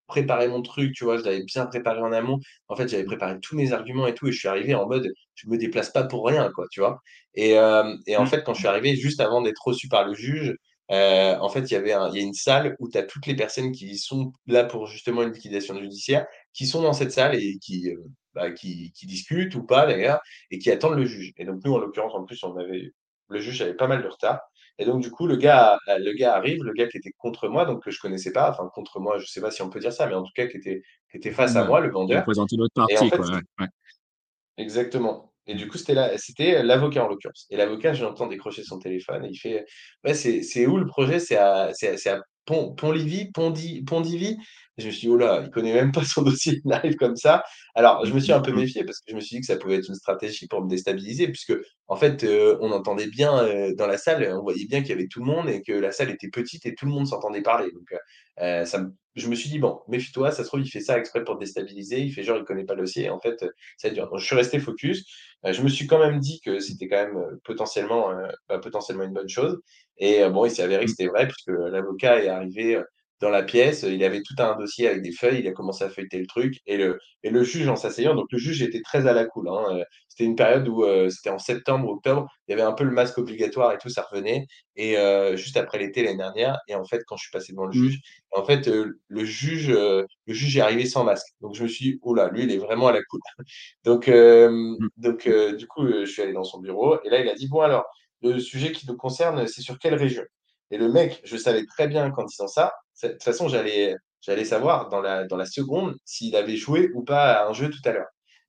[0.07, 2.39] préparé mon truc, tu vois, je l'avais bien préparé en amont.
[2.67, 5.07] En fait, j'avais préparé tous mes arguments et tout, et je suis arrivé en mode,
[5.35, 6.99] je me déplace pas pour rien, quoi, tu vois.
[7.35, 8.27] Et, euh, et en Mm.
[8.27, 10.55] fait, quand je suis arrivé, juste avant d'être reçu par le juge,
[10.91, 13.25] euh, en fait, il y avait un- y a une salle où tu as toutes
[13.25, 17.35] les personnes qui sont là pour justement une liquidation judiciaire, qui sont dans cette salle
[17.35, 17.95] et qui, euh,
[18.33, 20.19] bah, qui, qui discutent ou pas d'ailleurs,
[20.51, 21.31] et qui attendent le juge.
[21.37, 22.91] Et donc, nous, en l'occurrence, en plus, on avait,
[23.29, 24.39] le juge avait pas mal de retard.
[24.80, 27.65] Et donc, du coup, le gars, le gars arrive, le gars qui était contre moi,
[27.65, 29.93] donc que je connaissais pas, enfin, contre moi, je sais pas si on peut dire
[29.93, 32.19] ça, mais en tout cas, qui était, qui était face à moi, le vendeur.
[32.21, 33.28] représentait l'autre en partie, fait, quoi.
[33.59, 33.67] Ouais.
[34.57, 35.32] Exactement.
[35.45, 37.47] Et du coup, c'était là, c'était l'avocat en l'occurrence.
[37.49, 39.65] Et l'avocat, je l'entends décrocher son téléphone et il fait,
[40.05, 41.19] ouais, c'est, où le projet?
[41.19, 44.37] C'est à, c'est à, c'est à Pont, Pont-Livy, Pont-Divy?
[44.77, 46.95] Et je me suis dit, oh là, il connaît même pas son dossier, il arrive
[46.95, 47.43] comme ça.
[47.75, 49.57] Alors, je me suis un peu méfié parce que je me suis dit que ça
[49.57, 51.53] pouvait être une stratégie pour me déstabiliser, puisque,
[51.87, 54.93] en fait, euh, on entendait bien euh, dans la salle, on voyait bien qu'il y
[54.93, 57.41] avait tout le monde et que la salle était petite et tout le monde s'entendait
[57.41, 57.71] parler.
[57.71, 57.93] Donc,
[58.41, 60.97] euh, ça me- je me suis dit, bon, méfie-toi, ça se trouve, il fait ça
[60.97, 63.09] exprès pour déstabiliser, il fait genre, il connaît pas le dossier.
[63.09, 63.45] En fait,
[63.78, 64.09] ça dure.
[64.09, 65.05] Donc, je suis resté focus.
[65.45, 68.59] Euh, je me suis quand même dit que c'était quand même euh, potentiellement, euh, bah,
[68.59, 69.59] potentiellement une bonne chose.
[69.97, 70.91] Et euh, bon, il s'est avéré que Mm.
[70.91, 72.82] c'était vrai, puisque l'avocat est arrivé
[73.24, 75.89] dans la pièce, il avait tout un dossier avec des feuilles, il a commencé à
[75.89, 79.07] feuilleter le truc, et le, et le juge en s'asseyant, donc le juge était très
[79.07, 79.49] à la cool.
[79.49, 82.74] hein, euh, c'était une période où euh, c'était en septembre, octobre, il y avait un
[82.74, 84.45] peu le masque obligatoire et tout, ça revenait,
[84.76, 87.65] et euh, juste après l'été l'année dernière, et en fait, quand je suis passé devant
[87.65, 87.84] le Mm.
[87.89, 87.99] juge,
[88.32, 91.28] en fait, euh, le juge, le juge est arrivé sans masque.
[91.41, 93.19] Donc je me suis dit, oh là, lui, il est vraiment à la cool.
[93.86, 94.49] Donc, euh,
[94.80, 94.88] Mm.
[94.97, 97.61] donc du coup, je suis allé dans son bureau et là, il a dit, bon,
[97.61, 97.86] alors,
[98.21, 100.24] le sujet qui nous concerne, c'est sur quelle région?
[100.72, 104.45] Et le mec, je savais très bien qu'en disant ça, de toute façon, j'allais, j'allais
[104.45, 107.82] savoir dans la, dans la seconde s'il avait joué ou pas à un jeu tout
[107.86, 108.07] à l'heure.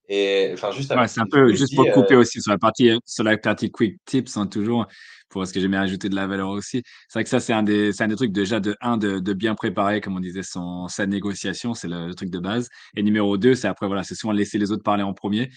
[0.09, 2.59] Et enfin, juste Ouais, c'est un peu juste pour te euh, couper aussi sur la
[2.59, 4.87] partie sur la partie quick tips hein, toujours
[5.31, 6.83] pour parce que j'aime bien ajouter de la valeur aussi.
[7.09, 9.19] C'est vrai que ça c'est un des c'est un des trucs déjà de un de,
[9.19, 12.69] de bien préparer comme on disait son sa négociation, c'est le, le truc de base.
[12.97, 15.51] Et numéro deux, c'est après voilà, c'est souvent laisser les autres parler en premier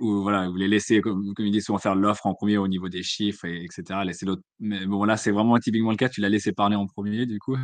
[0.00, 2.68] ou voilà, vous les laisser comme comme il dit souvent faire l'offre en premier au
[2.68, 4.00] niveau des chiffres et etc.
[4.04, 4.42] Laisser l'autre.
[4.58, 7.38] Mais bon là c'est vraiment typiquement le cas, tu l'as laissé parler en premier du
[7.38, 7.56] coup.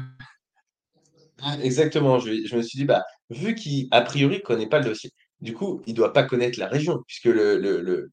[1.42, 5.10] Ah, Exactement, je, me suis dit, bah, vu qu'il, a priori, connaît pas le dossier,
[5.40, 8.10] du coup, il doit pas connaître la région, puisque le,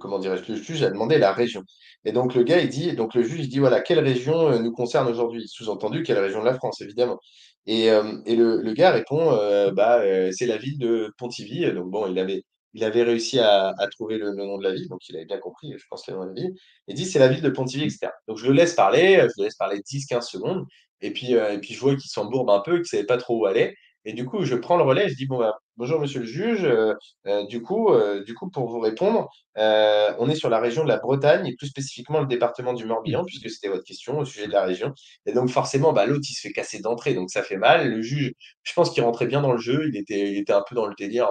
[0.00, 1.62] comment dirais-je, le juge a demandé la région.
[2.04, 4.72] Et donc, le gars, il dit, donc le juge, dit, voilà, quelle région euh, nous
[4.72, 5.46] concerne aujourd'hui?
[5.46, 7.18] Sous-entendu, quelle région de la France, évidemment.
[7.66, 11.70] Et, euh, et le, le gars répond, euh, bah, euh, c'est la ville de Pontivy.
[11.72, 12.42] Donc, bon, il avait,
[12.74, 15.38] il avait réussi à, à trouver le, nom de la ville, donc il avait bien
[15.38, 16.52] compris, je pense, le nom de la ville.
[16.88, 18.08] Il dit, c'est la ville de Pontivy, etc.
[18.28, 20.66] Donc, je le laisse parler, je le laisse parler dix quinze secondes.
[21.00, 23.38] Et puis, et puis je vois qu'il s'embourbe un peu, qu'il ne savait pas trop
[23.40, 23.74] où aller.
[24.04, 26.64] Et du coup, je prends le relais, je dis, bon, bah, bonjour monsieur le juge,
[26.64, 26.94] euh,
[27.26, 30.84] euh, du coup, euh, du coup, pour vous répondre, euh, on est sur la région
[30.84, 34.24] de la Bretagne et plus spécifiquement le département du Morbihan, puisque c'était votre question au
[34.24, 34.92] sujet de la région.
[35.26, 37.90] Et donc forcément, bah, l'autre, il se fait casser d'entrée, donc ça fait mal.
[37.90, 40.62] Le juge, je pense qu'il rentrait bien dans le jeu, il était, il était un
[40.68, 41.28] peu dans le délire.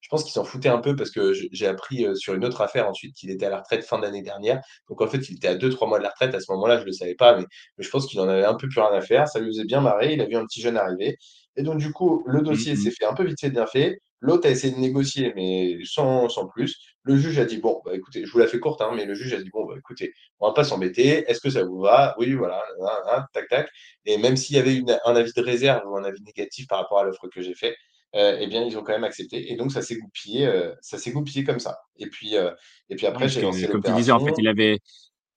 [0.00, 2.88] Je pense qu'il s'en foutait un peu parce que j'ai appris sur une autre affaire
[2.88, 4.60] ensuite qu'il était à la retraite fin d'année dernière.
[4.88, 6.34] Donc en fait, il était à deux trois mois de la retraite.
[6.34, 7.44] À ce moment-là, je ne le savais pas, mais
[7.76, 9.28] mais je pense qu'il en avait un peu plus rien à faire.
[9.28, 10.14] Ça lui faisait bien marrer.
[10.14, 11.16] Il a vu un petit jeune arriver.
[11.58, 12.92] Et donc, du coup, le Mm, dossier s'est mm.
[12.92, 14.00] fait un peu vite fait, bien fait.
[14.20, 16.76] L'autre a essayé de négocier, mais sans, sans plus.
[17.04, 19.14] Le juge a dit, bon, bah, écoutez, je vous la fais courte, hein, mais le
[19.14, 21.24] juge a dit, bon, bah, écoutez, on va pas s'embêter.
[21.30, 22.14] Est-ce que ça vous va?
[22.18, 23.70] Oui, voilà, hein, hein, tac, tac.
[24.06, 26.78] Et même s'il y avait une- un avis de réserve ou un avis négatif par
[26.80, 27.76] rapport à l'offre que j'ai fait,
[28.16, 29.52] euh, eh bien, ils ont quand même accepté.
[29.52, 31.78] Et donc, ça s'est goupillé, euh, ça s'est goupillé comme ça.
[31.98, 32.50] Et puis, euh,
[32.88, 34.78] et puis après, j'ai lancé comme tu disais en fait, il avait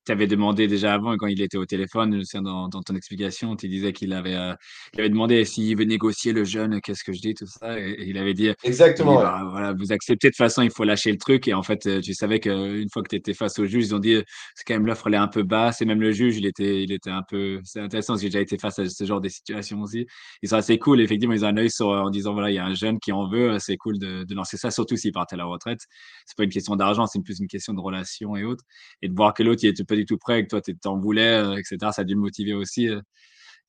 [0.05, 2.95] Tu avais demandé déjà avant, quand il était au téléphone, je souviens dans, dans ton
[2.95, 4.53] explication, tu disais qu'il avait, euh,
[4.93, 7.79] il avait demandé s'il veut négocier le jeune, qu'est-ce que je dis, tout ça.
[7.79, 9.23] Et, et il avait dit, Exactement, ouais.
[9.23, 11.47] bah voilà, vous acceptez de toute façon, il faut lâcher le truc.
[11.47, 13.95] Et en fait, euh, tu savais qu'une fois que tu étais face au juge, ils
[13.95, 14.21] ont dit,
[14.55, 15.81] c'est quand même l'offre, elle est un peu basse.
[15.81, 18.29] Et même le juge, il était, il était un peu, c'est intéressant parce que j'ai
[18.29, 20.07] déjà été face à ce genre de situation aussi.
[20.41, 21.01] Ils sont assez cool.
[21.01, 23.11] Effectivement, ils ont un œil sur, en disant, voilà, il y a un jeune qui
[23.11, 25.81] en veut, c'est cool de, de lancer ça, surtout s'il partait à la retraite.
[26.25, 28.63] C'est pas une question d'argent, c'est plus une question de relation et autres
[29.01, 30.77] et de voir que l'autre, il était pas du tout prêt, et que toi, tu
[30.77, 31.77] t'en voulais, etc.
[31.91, 32.89] Ça a dû le motiver aussi.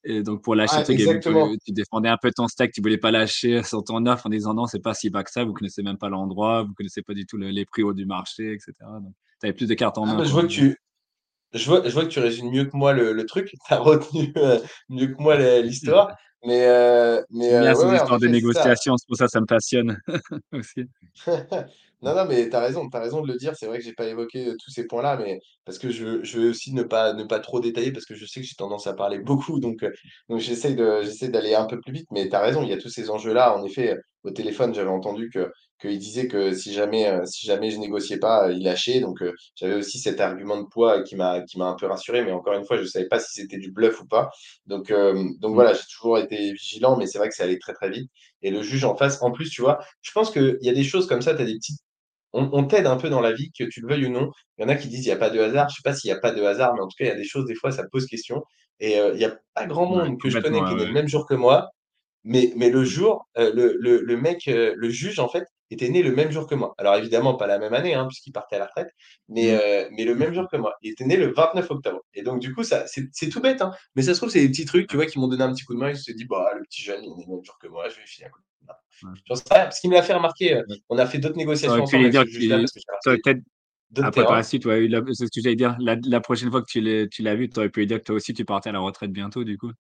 [0.05, 3.63] Et donc, pour lâcher, tu, tu défendais un peu ton stack, tu voulais pas lâcher
[3.63, 5.99] sur ton offre en disant non, c'est pas si bas que ça, vous connaissez même
[5.99, 8.73] pas l'endroit, vous connaissez pas du tout les prix hauts du marché, etc.
[8.81, 10.25] Donc, tu avais plus de cartes en ah, main.
[10.25, 10.77] je, vois que tu,
[11.53, 13.79] je, vois, je vois que tu résumes mieux que moi le, le truc, tu as
[13.79, 14.59] retenu euh,
[14.89, 16.17] mieux que moi l'histoire.
[16.45, 19.97] Mais, euh, mais bien euh, ouais, de négociation, c'est pour ça que ça me passionne
[20.53, 20.89] aussi.
[22.03, 23.55] Non, non, mais tu as raison, tu raison de le dire.
[23.57, 26.41] C'est vrai que j'ai pas évoqué euh, tous ces points-là, mais parce que je, je
[26.41, 28.89] veux aussi ne pas, ne pas trop détailler, parce que je sais que j'ai tendance
[28.89, 29.91] à parler beaucoup, donc, euh,
[30.29, 32.09] donc j'essaie de, j'essaie d'aller un peu plus vite.
[32.11, 33.57] Mais tu as raison, il y a tous ces enjeux-là.
[33.57, 35.51] En effet, au téléphone, j'avais entendu que
[35.81, 39.01] qu'il disait que si jamais, euh, si jamais je négociais pas, il lâchait.
[39.01, 39.23] Donc
[39.57, 42.55] j'avais aussi cet argument de poids qui m'a, qui m'a un peu rassuré, mais encore
[42.55, 44.31] une fois, je savais pas si c'était du bluff ou pas.
[44.67, 45.55] Donc, donc mmh.
[45.55, 48.11] voilà, j'ai toujours été vigilant, mais c'est vrai que ça allait très très vite.
[48.43, 50.85] Et le juge en face, en plus, tu vois, je pense qu'il y a des
[50.85, 51.81] choses comme ça, tu as des petites
[52.33, 54.31] on, t'aide un peu dans la vie, que tu le veuilles ou non.
[54.59, 55.69] Il y en a qui disent il n'y a pas de hasard.
[55.69, 57.09] Je ne sais pas s'il n'y a pas de hasard, mais en tout cas, il
[57.09, 58.43] y a des choses, des fois, ça pose question.
[58.81, 61.09] Et euh, il n'y a pas grand monde que je connais qui est le même
[61.09, 61.71] jour que moi.
[62.25, 66.03] Mais, mais le jour, euh, le, le, mec, euh, le juge, en fait, était né
[66.03, 66.73] le même jour que moi.
[66.79, 68.91] Alors évidemment, pas la même année, hein, puisqu'il partait à la retraite,
[69.29, 69.95] mais, mmh.
[69.97, 70.75] mais le même jour que moi.
[70.83, 72.01] Il était né le 29 octobre.
[72.15, 74.49] Et donc, du coup, ça, c'est tout bête, hein, mais ça se trouve, c'est des
[74.49, 75.91] petits trucs, tu vois, qui m'ont donné un petit coup de main.
[75.91, 77.89] Ils se dit, bah, le petit jeune, il est né le même jour que moi,
[77.89, 78.41] je vais filer un coup
[79.29, 80.55] parce qu'il me l'a fait remarquer.
[80.55, 82.11] Euh, on a fait d'autres négociations ensemble.
[82.11, 82.25] Dire
[83.05, 83.41] peut-être
[83.99, 85.77] après, par la suite, ouais, c'est ce que j'allais dire.
[85.81, 88.17] La, la, prochaine fois que tu l'as vu, tu aurais pu lui dire que toi
[88.17, 89.73] aussi, tu partais à la retraite bientôt, du coup.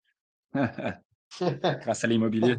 [1.41, 2.57] Grâce à l'immobilier.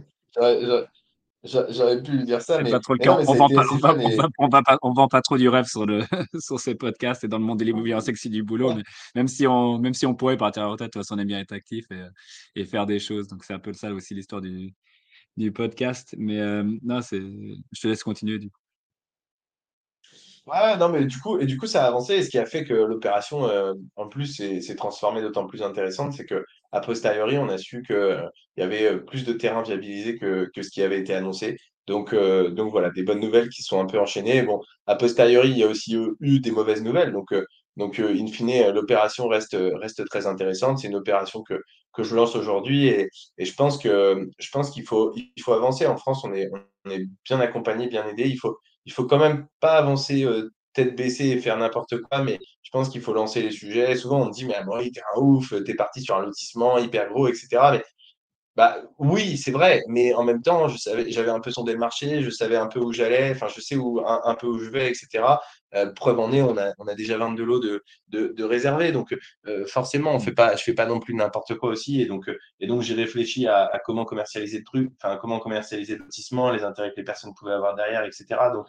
[1.44, 2.72] J'aurais pu lui dire ça, mais.
[2.72, 3.20] Pas trop le cas.
[3.20, 4.50] on
[4.82, 6.02] on vend pas trop du rêve sur, le,
[6.40, 7.96] sur ces podcasts et dans le monde de l'immobilier.
[7.96, 10.64] On sait que c'est du boulot, mais même si, on, même si on pourrait partir
[10.64, 13.28] à la retraite, toi, on aime bien être actif et, et faire des choses.
[13.28, 14.74] Donc, c'est un peu ça aussi l'histoire du,
[15.38, 16.16] du podcast.
[16.18, 18.60] Mais euh, non, c'est, je te laisse continuer du coup.
[20.46, 22.16] Ouais, non, mais du coup, et du coup, ça a avancé.
[22.16, 26.14] Et ce qui a fait que l'opération, euh, en plus, s'est transformée d'autant plus intéressante,
[26.14, 28.28] c'est que a posteriori, on a su qu'il euh,
[28.58, 31.58] y avait plus de terrain viabilisé que, que, ce qui avait été annoncé.
[31.88, 34.42] Donc, donc voilà, des bonnes nouvelles qui sont un peu enchaînées.
[34.44, 37.12] Bon, a posteriori, il y a aussi eu des mauvaises nouvelles.
[37.12, 37.34] Donc,
[37.78, 40.80] donc in fine, l'opération reste, reste très intéressante.
[40.80, 41.62] C'est une opération que,
[41.98, 45.14] je lance aujourd'hui et, je pense qu'il faut,
[45.48, 45.86] avancer.
[45.88, 46.50] En France, on est,
[47.26, 48.26] bien accompagné, bien aidé.
[48.28, 48.58] Il faut,
[48.92, 52.90] faut quand même pas avancer euh, tête baissée et faire n'importe quoi, mais je pense
[52.90, 53.96] qu'il faut lancer les sujets.
[53.96, 57.28] Souvent, on dit, mais tu t'es un ouf, t'es parti sur un lotissement hyper gros,
[57.28, 57.48] etc.
[57.72, 57.84] Mais
[58.56, 62.30] bah oui, c'est vrai, mais en même temps, j'avais un peu sondé le marché, je
[62.30, 65.24] savais un peu où j'allais, enfin, je sais où, un, peu où je vais, etc.
[65.76, 68.92] Euh, preuve en est, on a, on a déjà 22 lots de, de, de réservés,
[68.92, 69.14] donc
[69.48, 72.30] euh, forcément, on fait pas, je fais pas non plus n'importe quoi aussi, et donc,
[72.30, 76.04] euh, et donc j'ai réfléchi à, à, comment commercialiser le truc, enfin, comment commercialiser le
[76.04, 78.26] lotissement, les intérêts que les personnes pouvaient avoir derrière, etc.
[78.54, 78.68] Donc,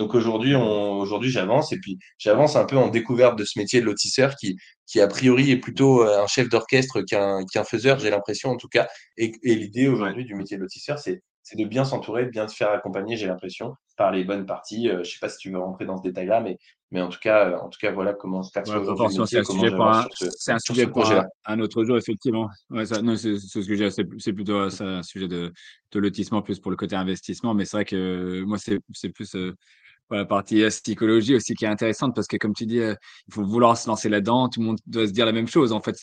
[0.00, 3.84] donc aujourd'hui, aujourd'hui, j'avance et puis j'avance un peu en découverte de ce métier de
[3.84, 8.08] lotisseur qui, qui a priori est plutôt euh, un chef d'orchestre qu'un qu'un faiseur, j'ai
[8.08, 8.88] l'impression en tout cas.
[9.18, 11.22] Et, et l'idée aujourd'hui du métier de lotisseur, c'est
[11.56, 14.88] de bien s'entourer, de bien se faire accompagner, j'ai l'impression, par les bonnes parties.
[14.88, 16.58] Euh, je ne sais pas si tu veux rentrer dans ce détail-là, mais,
[16.90, 19.18] mais en, tout cas, en tout cas, voilà comment se aujourd'hui.
[19.26, 20.06] C'est un sujet pour un,
[20.48, 21.12] un, sujet pour
[21.44, 22.48] un, autre jour, effectivement.
[22.70, 25.52] Ouais, c'est ce c'est plutôt un sujet de,
[25.92, 27.54] de lotissement, plus pour le côté investissement.
[27.54, 29.36] Mais c'est vrai que moi, c'est plus.
[30.12, 32.96] Euh, la partie psychologie aussi qui est intéressante parce que comme tu dis, il
[33.32, 34.48] faut vouloir se lancer là-dedans.
[34.48, 35.72] Tout le monde doit se dire la même chose.
[35.72, 35.96] En fait,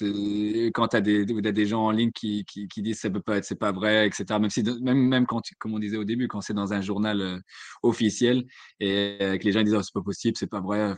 [0.73, 3.37] quand tu as des, des gens en ligne qui, qui, qui, disent ça peut pas
[3.37, 4.39] être, c'est pas vrai, etc.
[4.39, 7.41] Même si, même, même quand, comme on disait au début, quand c'est dans un journal
[7.83, 8.45] officiel
[8.79, 10.95] et que les gens disent oh, c'est pas possible, c'est pas vrai.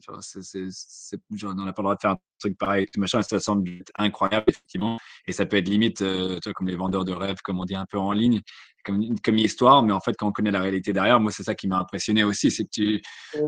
[0.00, 3.40] Genre, c'est, on n'a pas le droit de faire un truc pareil, tout machin, ça
[3.40, 4.98] semble incroyable, effectivement.
[5.26, 7.86] Et ça peut être limite, toi, comme les vendeurs de rêves, comme on dit un
[7.86, 8.42] peu en ligne
[8.86, 11.54] comme, comme histoire, mais en fait, quand on connaît la réalité derrière, moi, c'est ça
[11.54, 13.02] qui m'a impressionné aussi, c'est que tu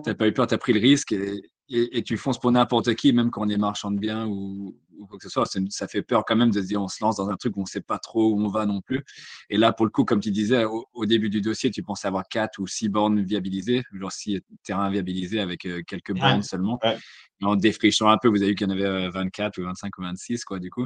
[0.05, 2.95] n'as pas eu peur, tu as pris le risque et, et, tu fonces pour n'importe
[2.95, 4.77] qui, même quand on est marchand de biens ou,
[5.07, 5.45] quoi que ce soit.
[5.71, 7.61] Ça fait peur quand même de se dire on se lance dans un truc où
[7.61, 9.05] on ne sait pas trop où on va non plus.
[9.51, 12.29] Et là, pour le coup, comme tu disais, au, début du dossier, tu pensais avoir
[12.29, 16.79] quatre ou six bornes viabilisées, genre six terrains viabilisés avec euh, quelques bornes seulement
[17.43, 19.99] en défrichant un peu, vous avez vu qu'il y en avait 24 euh, ou 25
[19.99, 20.83] ou 26, quoi, du coup.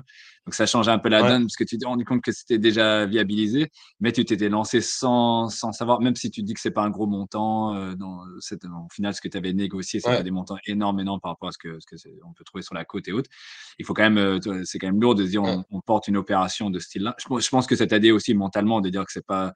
[0.47, 2.59] Donc, ça change un peu la donne parce que tu t'es rendu compte que c'était
[2.59, 3.71] déjà viabilisé,
[4.01, 6.91] mais tu t'étais lancé sans, sans savoir, même si tu dis que c'est pas un
[6.91, 10.59] gros montant, euh, dans, au final, ce que tu avais négocié, c'est pas des montants
[10.67, 13.09] énormes, énormes par rapport à ce que, ce que on peut trouver sur la côte
[13.09, 13.31] et autres.
[13.79, 16.17] Il faut quand même, euh, c'est quand même lourd de se dire, on, porte une
[16.17, 17.15] opération de ce style-là.
[17.19, 19.53] Je, je, pense que ça t'a aidé aussi mentalement de dire que c'est pas,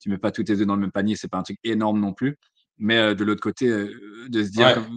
[0.00, 2.00] tu mets pas tous tes œufs dans le même panier, c'est pas un truc énorme
[2.00, 2.36] non plus.
[2.78, 4.88] Mais de l'autre côté, de se dire,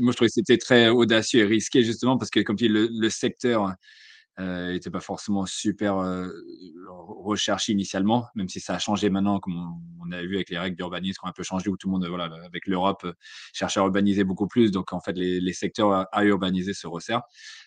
[0.00, 2.74] moi je trouvais que c'était très audacieux et risqué justement parce que comme tu dis,
[2.74, 3.72] le, secteur
[4.38, 5.96] n'était pas forcément super
[6.88, 9.56] recherché initialement, même si ça a changé maintenant, comme
[10.00, 11.92] on, a vu avec les règles d'urbanisme qui ont un peu changé, où tout le
[11.92, 13.06] monde, voilà, avec l'Europe,
[13.52, 14.70] cherche à urbaniser beaucoup plus.
[14.70, 17.22] Donc, en fait, les, secteurs à, urbaniser se resserrent.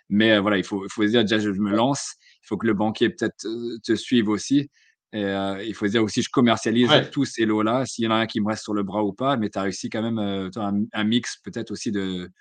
[0.09, 2.15] Mais voilà, il faut, il faut se dire, déjà, je me lance.
[2.43, 3.45] Il faut que le banquier peut-être
[3.83, 4.69] te suive aussi.
[5.13, 5.21] Et
[5.65, 8.25] il faut se dire aussi, je commercialise tous ces lots-là, s'il y en a un
[8.25, 10.49] qui me reste sur le bras ou pas, mais tu as réussi quand même un,
[10.91, 12.31] un, mix peut-être aussi de,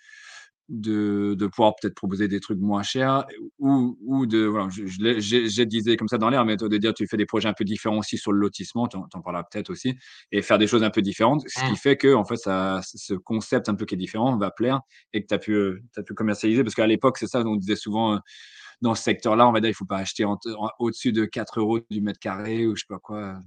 [0.69, 3.27] de, de pouvoir peut-être proposer des trucs moins chers
[3.59, 7.07] ou, ou de, voilà, je, je, disais comme ça dans l'air, mais de dire tu
[7.07, 9.95] fais des projets un peu différents aussi sur le lotissement, tu en, parleras peut-être aussi,
[10.31, 11.77] et faire des choses un peu différentes, ce qui mmh.
[11.77, 14.81] fait que en fait, ça, ce concept un peu qui est différent va plaire
[15.13, 17.77] et que tu as pu, as pu commercialiser, parce qu'à l'époque, c'est ça, on disait
[17.77, 18.19] souvent, euh,
[18.81, 20.25] dans ce secteur-là, on va dire, il ne faut pas acheter
[20.79, 23.39] au-dessus de 4 euros du mètre carré ou je sais pas quoi.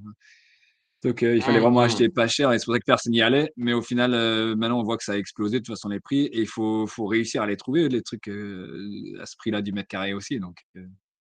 [1.03, 1.83] Donc, il fallait mmh, vraiment mmh.
[1.83, 3.51] acheter pas cher et c'est pour ça que personne n'y allait.
[3.57, 4.11] Mais au final,
[4.55, 6.87] maintenant, on voit que ça a explosé de toute façon les prix et il faut,
[6.87, 10.39] faut réussir à les trouver, les trucs à ce prix-là du mètre carré aussi.
[10.39, 10.57] Donc,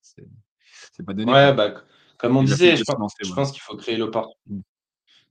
[0.01, 1.33] c'est pas donné.
[1.33, 1.85] Ouais, bah,
[2.19, 4.41] comme on disait, je pense, je pense qu'il faut créer l'opportunité.
[4.47, 4.61] Mmh.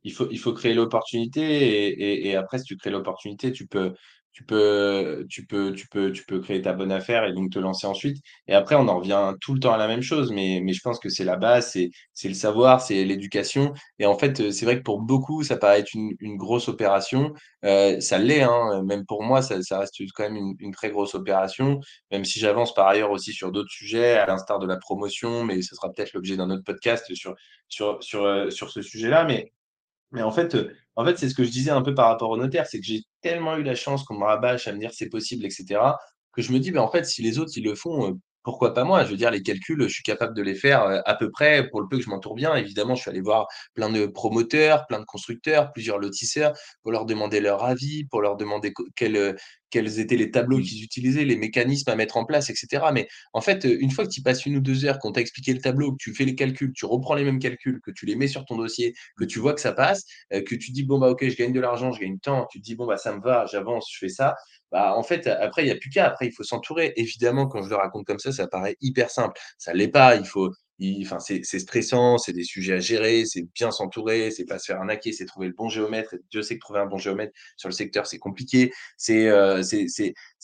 [0.06, 3.94] Il faut, il faut créer l'opportunité et, et, après, si tu crées l'opportunité, tu peux,
[4.34, 7.60] tu peux, tu peux, tu peux, tu peux créer ta bonne affaire et donc te
[7.60, 8.18] lancer ensuite.
[8.48, 10.82] Et après, on en revient tout le temps à la même chose, mais, mais je
[10.82, 13.74] pense que c'est la base, c'est, c'est le savoir, c'est l'éducation.
[14.00, 17.34] Et en fait, c'est vrai que pour beaucoup, ça paraît être une, une grosse opération.
[17.64, 18.84] Euh, ça l'est, hein.
[18.84, 21.80] même pour moi, ça, ça reste quand même une, une, très grosse opération,
[22.12, 25.62] même si j'avance par ailleurs aussi sur d'autres sujets, à l'instar de la promotion, mais
[25.62, 27.36] ce sera peut-être l'objet d'un autre podcast sur,
[27.70, 29.26] sur, sur, euh, sur ce sujet-là.
[29.26, 29.52] Mais
[30.14, 32.30] mais en fait, euh, en fait, c'est ce que je disais un peu par rapport
[32.30, 34.92] au notaire, c'est que j'ai tellement eu la chance qu'on me rabâche à me dire
[34.94, 35.82] c'est possible, etc.,
[36.34, 38.14] que je me dis, ben, en fait, si les autres, ils le font, euh,
[38.44, 39.04] pourquoi pas moi?
[39.06, 41.70] Je veux dire, les calculs, je suis capable de les faire euh, à peu près
[41.70, 42.56] pour le peu que je m'entoure bien.
[42.56, 46.54] Évidemment, je suis allé voir plein de promoteurs, plein de constructeurs, plusieurs lotisseurs
[46.84, 49.38] pour leur demander leur avis, pour leur demander quel,
[49.74, 50.64] quels étaient les tableaux mmh.
[50.64, 52.86] qu'ils utilisaient, les mécanismes à mettre en place, etc.
[52.94, 55.52] Mais en fait, une fois que tu passes une ou deux heures, qu'on t'a expliqué
[55.52, 58.16] le tableau, que tu fais les calculs, tu reprends les mêmes calculs, que tu les
[58.16, 61.00] mets sur ton dossier, que tu vois que ça passe, euh, que tu dis, bon,
[61.00, 63.16] bah, ok, je gagne de l'argent, je gagne temps, tu te dis, bon, bah, ça
[63.16, 64.36] me va, j'avance, je fais ça.
[64.72, 66.06] Bah, en fait, après, il n'y a plus qu'à.
[66.06, 66.94] Après, il faut s'entourer.
[66.96, 69.40] Évidemment, quand je le raconte comme ça, ça paraît hyper simple.
[69.58, 70.16] Ça ne l'est pas.
[70.16, 70.52] Il faut,
[71.04, 74.78] enfin, c'est stressant, c'est des sujets à gérer, c'est bien s'entourer, c'est pas se faire
[74.78, 76.16] arnaquer, c'est trouver le bon géomètre.
[76.32, 78.72] Dieu sait que trouver un bon géomètre sur le secteur, c'est compliqué.
[78.98, 79.62] C'est euh,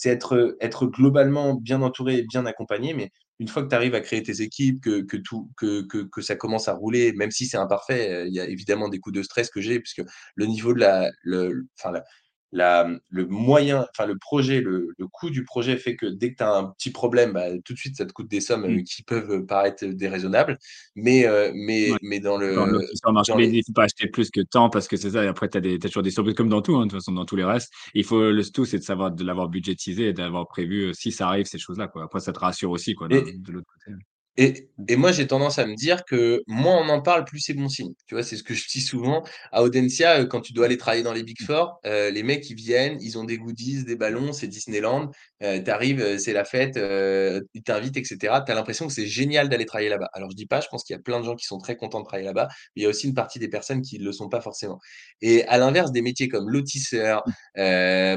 [0.06, 2.94] être, être globalement bien entouré et bien accompagné.
[2.94, 6.00] Mais une fois que tu arrives à créer tes équipes, que, que, tout, que, que,
[6.00, 9.00] que ça commence à rouler, même si c'est imparfait, euh, il y a évidemment des
[9.00, 10.04] coups de stress que j'ai, puisque
[10.36, 12.04] le niveau de la, le, enfin, la,
[12.52, 16.38] la, le moyen, enfin le projet, le, le, coût du projet fait que dès que
[16.38, 18.84] tu as un petit problème, bah, tout de suite ça te coûte des sommes mmh.
[18.84, 20.58] qui peuvent paraître déraisonnables.
[20.96, 22.56] Mais, euh, mais, mais dans le.
[22.56, 25.24] Dans il ne faut pas acheter plus que temps parce que c'est ça.
[25.24, 27.12] Et après, tu as, as, toujours des surprises comme dans tout, hein, de toute façon,
[27.12, 27.72] dans tous les restes.
[27.94, 31.12] Il faut le tout, c'est de savoir de l'avoir budgétisé et d'avoir prévu euh, si
[31.12, 31.88] ça arrive, ces choses-là.
[31.88, 32.04] Quoi.
[32.04, 33.98] Après, ça te rassure aussi quoi, de l'autre côté.
[34.42, 37.54] Et, et, moi, j'ai tendance à me dire que moins on en parle, plus c'est
[37.54, 37.92] bon signe.
[38.08, 39.22] Tu vois, c'est ce que je dis souvent.
[39.52, 42.50] À Audencia, euh, quand tu dois aller travailler dans les Big Four, euh, les mecs,
[42.50, 45.12] ils viennent, ils ont des goodies, des ballons, c'est Disneyland.
[45.44, 48.18] Euh, tu arrives, c'est la fête, ils t'invitent, etc.
[48.46, 50.10] Tu as l'impression que c'est génial d'aller travailler là-bas.
[50.14, 51.76] Alors, je dis pas, je pense qu'il y a plein de gens qui sont très
[51.76, 54.06] contents de travailler là-bas, mais il y a aussi une partie des personnes qui ne
[54.06, 54.80] le sont pas forcément.
[55.22, 57.24] Et à l'inverse, des métiers comme lotisseur,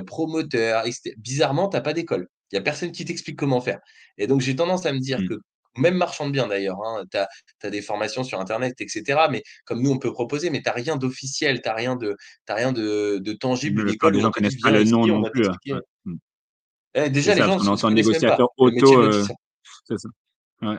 [0.06, 0.84] promoteur,
[1.16, 2.28] bizarrement, tu n'as pas d'école.
[2.52, 3.80] Il n'y a personne qui t'explique comment faire.
[4.18, 5.28] Et donc, j'ai tendance à me dire mmh.
[5.28, 5.34] que
[5.76, 7.18] même marchand de biens d'ailleurs, hein, tu
[7.66, 9.26] as, des formations sur Internet, etc.
[9.30, 12.16] Mais comme nous, on peut proposer, mais tu n'as rien d'officiel, tu n'as rien, de,
[12.48, 13.84] rien de, de tangible.
[13.86, 15.46] Les gens ne connaissent pas le nom non plus.
[16.94, 19.00] Eh, déjà, les gens on entend négociateur auto.
[19.00, 19.24] Euh,
[19.84, 20.08] c'est ça.
[20.60, 20.76] Ouais.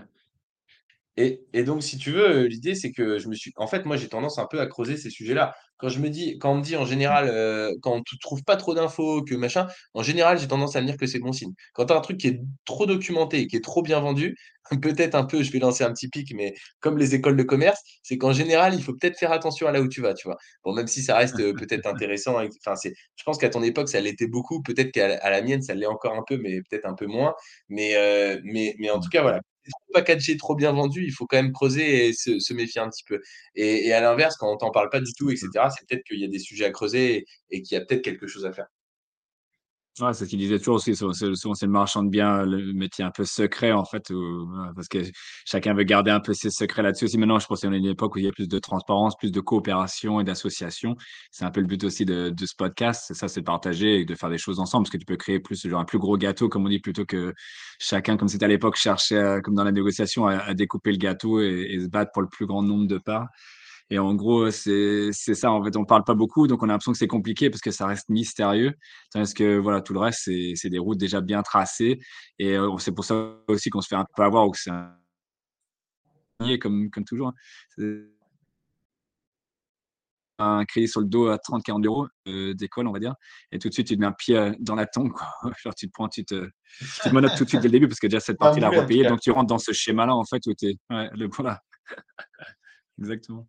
[1.16, 3.52] Et, donc, si tu veux, l'idée, c'est que je me suis.
[3.58, 5.54] En fait, moi, j'ai tendance un peu à creuser ces sujets-là.
[5.78, 8.44] Quand je me dis, quand on me dit en général, euh, quand on ne trouve
[8.44, 11.32] pas trop d'infos, que machin, en général, j'ai tendance à me dire que c'est bon
[11.32, 11.54] signe.
[11.74, 14.36] Quand tu as un truc qui est trop documenté, qui est trop bien vendu,
[14.82, 17.82] peut-être un peu, je vais lancer un petit pic, mais comme les écoles de commerce,
[18.02, 20.38] c'est qu'en général, il faut peut-être faire attention à là où tu vas, tu vois.
[20.64, 22.38] Bon, même si ça reste euh, peut-être intéressant.
[22.38, 24.64] Enfin, c'est, je pense qu'à ton époque, ça l'était beaucoup.
[24.64, 27.36] Peut-être qu'à la mienne, ça l'est encore un peu, mais peut-être un peu moins.
[27.70, 29.42] Mais, euh, mais, mais en tout cas, voilà,
[29.94, 33.04] pas 4G trop bien vendu, il faut quand même creuser et se, méfier un petit
[33.04, 33.22] peu.
[33.56, 36.26] Et, à l'inverse, quand on t'en parle pas du tout, etc., c'est peut-être qu'il y
[36.26, 38.68] a des sujets à creuser et qu'il y a peut-être quelque chose à faire.
[40.00, 43.04] Ouais, c'est ce qu'il disait toujours aussi, souvent c'est le marchand de biens, le métier
[43.06, 44.12] un peu secret en fait,
[44.74, 44.98] parce que
[45.46, 47.20] chacun veut garder un peu ses secrets là-dessus aussi.
[47.20, 49.32] Maintenant, je pense qu'on est une époque où il y a plus de transparence, plus
[49.32, 50.96] de coopération et d'association.
[51.30, 54.06] C'est un peu le but aussi de, de ce podcast, ça, c'est de partager et
[54.06, 56.18] de faire des choses ensemble, parce que tu peux créer plus genre un plus gros
[56.18, 57.32] gâteau, comme on dit, plutôt que
[57.80, 61.68] chacun, comme c'était à l'époque, cherchait, comme dans la négociation, à, découper le gâteau et,
[61.70, 63.28] et, se battre pour le plus grand nombre de parts.
[63.90, 65.52] Et en gros, c'est c'est ça.
[65.52, 67.72] En fait, on parle pas beaucoup, donc on a l'impression que c'est compliqué parce que
[67.72, 68.74] ça reste mystérieux.
[69.12, 72.00] Tandis que voilà, tout le reste, c'est des routes déjà bien tracées.
[72.40, 74.72] Et euh, c'est pour ça aussi qu'on se fait un peu avoir ou que c'est
[74.72, 74.98] un
[76.60, 77.34] comme comme toujours.
[77.78, 78.04] hein.
[80.40, 83.14] Un crédit sur le dos à 30-40 euros euh, d'école, on va dire.
[83.52, 85.12] Et tout de suite, tu te mets un pied euh, dans la tombe.
[85.12, 85.28] Quoi.
[85.64, 86.50] Genre, tu te prends, tu te,
[86.80, 89.10] tu te tout de suite dès le début parce que déjà cette Pas partie-là cas.
[89.10, 90.76] Donc, tu rentres dans ce schéma-là, en fait, où tu es.
[90.90, 91.62] Ouais, le, voilà,
[93.00, 93.48] exactement.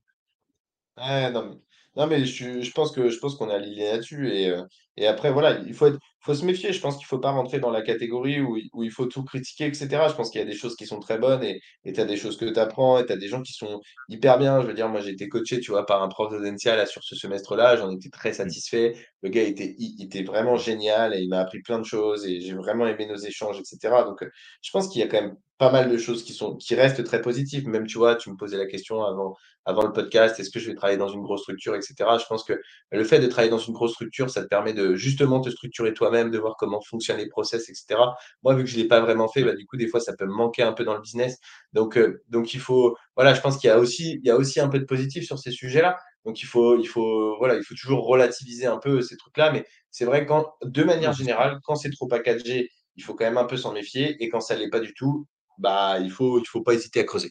[0.96, 1.56] Ouais, non, mais,
[1.96, 4.28] non, mais je, je pense que je pense qu'on est aligné là-dessus.
[4.32, 4.64] Et, euh,
[4.96, 6.72] et après, voilà, il faut être, faut se méfier.
[6.72, 9.24] Je pense qu'il faut pas rentrer dans la catégorie où, il- où il faut tout
[9.24, 10.08] critiquer, etc.
[10.08, 11.60] Je pense qu'il y a des choses qui sont très bonnes et
[11.92, 14.38] tu as des choses que tu apprends et tu as des gens qui sont hyper
[14.38, 14.60] bien.
[14.62, 16.32] Je veux dire, moi, j'ai été coaché, tu vois, par un prof
[16.64, 17.76] là, sur ce semestre-là.
[17.76, 18.34] J'en étais très Mm.
[18.34, 18.94] satisfait.
[19.22, 22.26] Le gars était, il, il était vraiment génial et il m'a appris plein de choses
[22.26, 24.04] et j'ai vraiment aimé nos échanges, etc.
[24.04, 24.30] Donc, euh,
[24.62, 27.04] je pense qu'il y a quand même pas mal de choses qui sont, qui restent
[27.04, 27.68] très positives.
[27.68, 29.34] Même, tu vois, tu me posais la question avant
[29.66, 32.18] avant le podcast, est-ce que je vais travailler dans une grosse structure, etc.
[32.18, 32.52] Je pense que
[32.90, 35.94] le fait de travailler dans une grosse structure, ça te permet de justement te structurer
[35.94, 38.00] toi-même, de voir comment fonctionnent les process, etc.
[38.42, 40.14] Moi, vu que je ne l'ai pas vraiment fait, bah, du coup, des fois, ça
[40.16, 41.38] peut me manquer un peu dans le business.
[41.72, 44.36] Donc, euh, donc il faut, voilà, je pense qu'il y a aussi, il y a
[44.36, 45.96] aussi un peu de positif sur ces sujets-là.
[46.24, 49.50] Donc, il faut, il faut, voilà, il faut toujours relativiser un peu ces trucs-là.
[49.52, 51.24] Mais c'est vrai quand, de manière sûr.
[51.24, 54.16] générale, quand c'est trop packagé, il faut quand même un peu s'en méfier.
[54.22, 55.26] Et quand ça ne l'est pas du tout,
[55.58, 57.30] bah, il faut, il faut pas hésiter à creuser.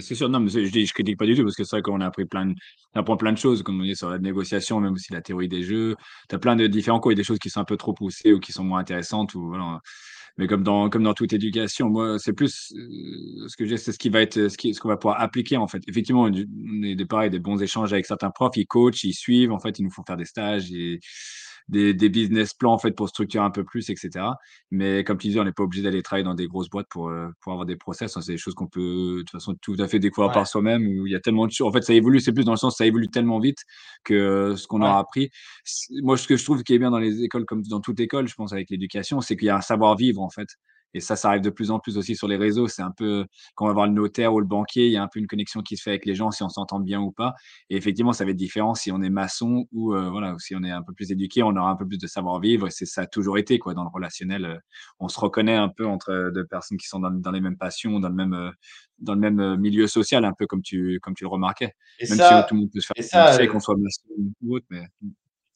[0.00, 1.82] C'est sûr, non, mais je dis, je critique pas du tout parce que c'est vrai
[1.82, 2.54] qu'on a appris plein de,
[2.94, 5.48] on apprend plein de choses, comme on dit sur la négociation, même aussi la théorie
[5.48, 5.96] des jeux.
[6.28, 8.32] Tu as plein de différents cours, a des choses qui sont un peu trop poussées
[8.32, 9.80] ou qui sont moins intéressantes ou voilà.
[10.38, 13.92] Mais comme dans, comme dans toute éducation, moi, c'est plus euh, ce que j'ai, c'est
[13.92, 15.82] ce qui va être, ce qui, ce qu'on va pouvoir appliquer en fait.
[15.88, 19.52] Effectivement, on est des pareil, des bons échanges avec certains profs, ils coachent, ils suivent,
[19.52, 21.00] en fait, ils nous font faire des stages et
[21.68, 24.26] des, des business plans en fait pour structurer un peu plus, etc.
[24.70, 27.08] Mais comme tu disais, on n'est pas obligé d'aller travailler dans des grosses boîtes pour,
[27.08, 28.16] euh, pour avoir des process.
[28.16, 28.20] hein.
[28.20, 30.86] C'est des choses qu'on peut de toute façon tout à fait découvrir Ouais, par soi-même.
[30.86, 31.66] Où il y a tellement de choses.
[31.68, 32.20] En fait, ça évolue.
[32.20, 33.58] C'est plus dans le sens, ça évolue tellement vite
[34.04, 35.30] que euh, ce qu'on ouais, aura appris.
[36.02, 38.28] Moi, ce que je trouve qui est bien dans les écoles, comme dans toute école,
[38.28, 40.48] je pense avec l'éducation, c'est qu'il y a un savoir-vivre en fait.
[40.94, 42.68] Et ça, ça arrive de plus en plus aussi sur les réseaux.
[42.68, 45.02] C'est un peu quand on va voir le notaire ou le banquier, il y a
[45.02, 47.12] un peu une connexion qui se fait avec les gens, si on s'entend bien ou
[47.12, 47.34] pas.
[47.68, 50.62] Et effectivement, ça va être différent si on est maçon ou euh, voilà, si on
[50.62, 52.66] est un peu plus éduqué, on aura un peu plus de savoir-vivre.
[52.66, 54.44] Et c'est ça a toujours été quoi dans le relationnel.
[54.44, 54.56] euh,
[54.98, 57.56] on se reconnaît un peu entre euh, deux personnes qui sont dans, dans les mêmes
[57.56, 58.50] passions, dans le même, euh,
[58.98, 61.74] dans le même euh, milieu social, un peu comme tu, comme tu le remarquais.
[61.98, 64.08] Et Même si tout le monde peut se faire et ça, divorcer, qu'on soit maçon
[64.42, 64.86] ou autre, mais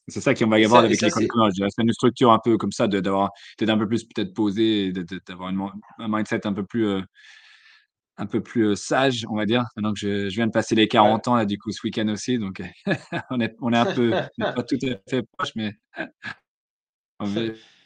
[0.09, 2.39] c'est ça qu'on va y avoir ça, avec ça, l'école de c'est, une structure un
[2.39, 4.93] peu comme ça, d'avoir, d'être un peu plus peut-être posé,
[5.27, 7.01] d'avoir un mindset un peu plus, euh,
[8.17, 9.65] un peu plus euh, sage, on va dire.
[9.77, 10.89] Que je, je viens de passer les ouais.
[10.89, 12.63] 40 ans, là, du coup, ce week-end aussi, donc
[13.31, 15.73] on est, on est un peu, pas tout à fait proche, mais
[17.21, 17.41] on va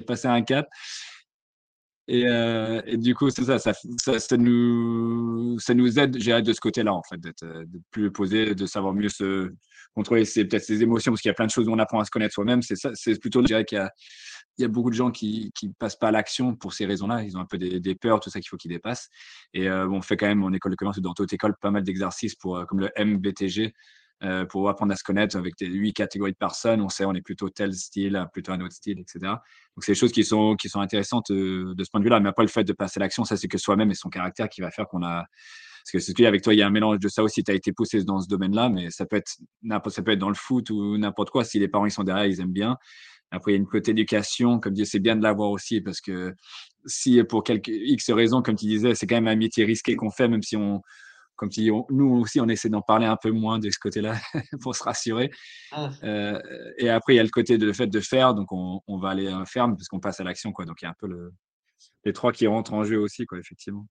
[0.06, 0.68] passer un cap.
[2.10, 6.40] Et, heu et du coup, c'est ça, ça ça ça nous ça nous aide, dirais,
[6.42, 7.44] de ce côté-là, en fait, d'être
[7.90, 9.52] plus posé, de savoir mieux se
[9.98, 12.00] contrôler ses peut-être ses émotions, parce qu'il y a plein de choses où on apprend
[12.00, 12.62] à se connaître soi-même.
[12.62, 13.90] C'est ça, c'est plutôt, je dirais qu'il y a
[14.58, 17.22] il y a beaucoup de gens qui qui passent pas à l'action pour ces raisons-là.
[17.24, 19.08] Ils ont un peu des peurs, tout ça qu'il faut qu'ils dépassent
[19.54, 21.82] et heu, on fait quand même en école de commerce dans toute école pas mal
[21.84, 23.72] d'exercices pour, heu, comme le MBTG,
[24.24, 26.80] heu, pour apprendre à se connaître avec des 8 catégories de personnes.
[26.82, 29.42] On sait on est plutôt tel style, plutôt un autre style et cetera.
[29.76, 32.20] Donc c'est des choses qui sont qui sont intéressantes, heu, de ce point de vue-là.
[32.20, 34.48] Mais après le fait de passer à l'action, ça c'est que soi-même et son caractère
[34.48, 35.26] qui va faire qu'on a
[35.90, 37.42] parce que c'est ce a avec toi, il y a un mélange de ça aussi.
[37.42, 40.18] Tu as été poussé dans ce domaine-là, mais ça peut être n'importe ça peut être
[40.18, 41.44] dans le foot ou n'importe quoi.
[41.44, 42.76] Si les parents ils sont derrière, ils aiment bien.
[43.30, 46.02] Après, il y a une côté éducation, comme dit, c'est bien de l'avoir aussi parce
[46.02, 46.34] que
[46.84, 50.10] si pour quelques X raisons, comme tu disais, c'est quand même un métier risqué qu'on
[50.10, 50.82] fait, même si on,
[51.36, 53.78] comme tu dis, on- nous aussi, on essaie d'en parler un peu moins de ce
[53.78, 54.14] côté-là
[54.62, 55.30] pour se rassurer.
[55.72, 55.86] Mmh.
[56.04, 56.38] Euh,
[56.76, 58.98] et après, il y a le côté de le fait de faire, donc on, on
[58.98, 60.66] va aller faire parce qu'on passe à l'action, quoi.
[60.66, 61.32] Donc il y a un peu le,
[62.04, 63.86] les trois qui rentrent en jeu aussi, quoi, effectivement.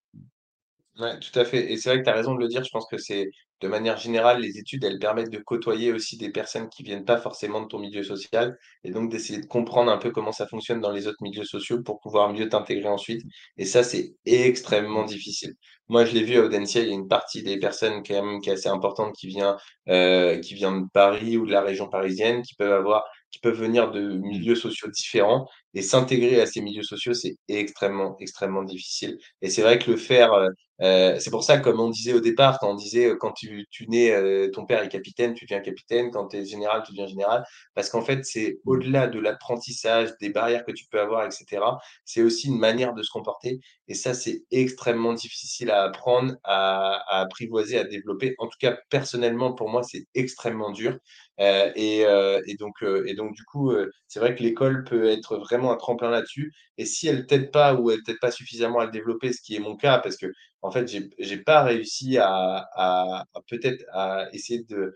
[1.00, 1.72] Ouais, tout à fait.
[1.72, 2.64] Et c'est vrai que tu as raison de le dire.
[2.64, 3.30] Je pense que c'est,
[3.62, 7.18] de manière générale, les études, elles permettent de côtoyer aussi des personnes qui viennent pas
[7.18, 10.80] forcément de ton milieu social et donc d'essayer de comprendre un peu comment ça fonctionne
[10.82, 13.22] dans les autres milieux sociaux pour pouvoir mieux t'intégrer ensuite.
[13.58, 15.54] Et ça, c'est extrêmement difficile.
[15.88, 18.42] Moi, je l'ai vu à Audencia, il y a une partie des personnes quand même
[18.42, 19.56] qui est assez importante qui vient,
[19.90, 23.60] euh, qui vient de Paris ou de la région parisienne, qui peuvent avoir, qui peuvent
[23.60, 24.22] venir de Mm.
[24.22, 29.18] milieux sociaux différents et s'intégrer à ces milieux sociaux, c'est extrêmement, extrêmement difficile.
[29.42, 30.50] Et c'est vrai que le faire, euh,
[30.82, 33.66] euh, c'est pour ça, comme on disait au départ, quand on disait euh, quand tu,
[33.72, 36.92] tu nais, euh, ton père est capitaine, tu deviens capitaine, quand tu es général, tu
[36.92, 37.44] deviens général,
[37.74, 38.72] parce qu'en fait, c'est Mm.
[38.72, 41.80] au-delà de l'apprentissage, des barrières que tu peux avoir, etc.
[42.06, 43.60] C'est aussi une manière de se comporter.
[43.88, 48.36] Et ça, c'est extrêmement difficile à apprendre, à, à apprivoiser, à développer.
[48.40, 50.98] En tout cas, personnellement, pour moi, c'est extrêmement dur.
[51.40, 53.72] Euh, et, euh, et, donc, euh, et donc, du coup,
[54.08, 56.52] c'est vrai que l'école peut être vraiment un tremplin là-dessus.
[56.78, 59.56] Et si elle t'aide pas ou elle t'aide pas suffisamment à le développer, ce qui
[59.56, 60.28] est mon cas, parce que
[60.62, 60.88] en fait,
[61.20, 62.28] j'ai pas réussi à,
[62.76, 64.94] à, à peut-être à essayer de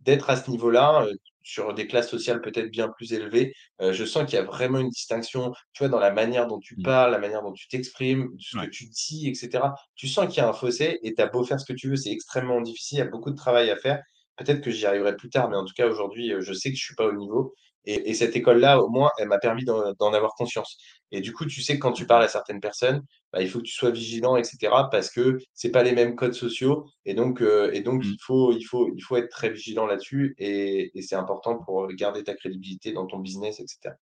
[0.00, 1.06] d'être à ce niveau-là,
[1.42, 3.52] sur des classes sociales peut-être bien plus élevées.
[3.80, 6.76] Je sens qu'il y a vraiment une distinction, tu vois, dans la manière dont tu
[6.76, 6.82] Mmh.
[6.82, 9.74] parles, la manière dont tu t'exprimes, ce que tu dis et cetera.
[9.94, 11.88] Tu sens qu'il y a un fossé et tu as beau faire ce que tu
[11.88, 14.02] veux, c'est extrêmement difficile, il y a beaucoup de travail à faire.
[14.44, 16.76] Peut-être que j'y arriverai plus tard, mais en tout cas aujourd'hui, heu, je sais que
[16.76, 17.54] je suis pas au niveau
[17.84, 20.76] et et cette école-là, au moins, elle m'a permis d'en avoir conscience
[21.10, 23.02] et du coup, tu sais que quand tu parles à certaines personnes,
[23.32, 26.16] bah, il faut que tu sois vigilant et cetera parce que c'est pas les mêmes
[26.16, 27.42] codes sociaux et donc
[27.72, 28.08] et donc Mmh.
[28.12, 31.88] il faut il faut il faut être très vigilant là-dessus et et c'est important pour,
[31.88, 33.94] garder ta crédibilité dans ton business et cetera.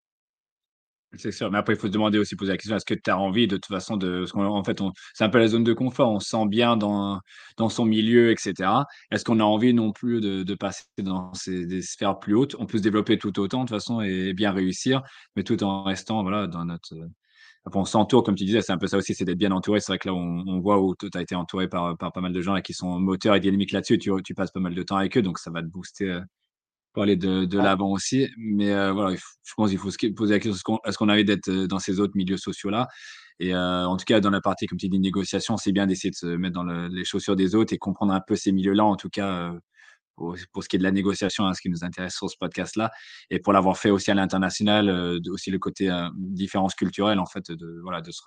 [1.16, 3.10] C'est sûr, mais après, il faut se demander aussi, poser la question: «Est-ce que tu
[3.10, 5.64] as envie de toute façon de» parce qu'en fait, on c'est un peu la zone
[5.64, 7.20] de confort, on se sent bien dans
[7.56, 8.86] dans son milieu et cetera.
[9.10, 12.54] Est-ce qu'on a envie non plus de de passer dans ces des sphères plus hautes?
[12.60, 15.02] On peut se développer tout autant de toute façon et bien réussir,
[15.34, 16.94] mais tout en restant, voilà, dans notre,
[17.66, 19.80] après on s'entoure comme tu disais, c'est un peu ça aussi, c'est d'être bien entouré.
[19.80, 22.20] C'est vrai que là, on on voit où tu as été entouré par, par pas
[22.22, 23.98] mal de gens et qui sont moteurs et dynamiques là-dessus.
[23.98, 26.22] Tu tu passes pas mal de temps avec eux, donc ça va te booster, heu
[26.92, 28.28] pour aller de de Ouais, l'avant aussi.
[28.38, 31.08] Mais heu, voilà, je pense qu'il faut se poser la question, est-ce qu'on est-ce qu'on
[31.08, 32.88] a envie d'être, heu, dans ces autres milieux sociaux-là?
[33.40, 36.10] Et heu, en tout cas, dans la partie, comme tu dis, négociation, c'est bien d'essayer
[36.10, 38.84] de se mettre dans le les chaussures des autres et comprendre un peu ces milieux-là,
[38.84, 39.60] en tout cas, heu,
[40.16, 42.36] pour pour ce qui est de la négociation, hein, ce qui nous intéresse sur ce
[42.38, 42.90] podcast-là.
[43.30, 44.86] Et pour l'avoir fait aussi à l'international,
[45.20, 48.22] de aussi le côté, différence culturelle, en fait, de voilà, de se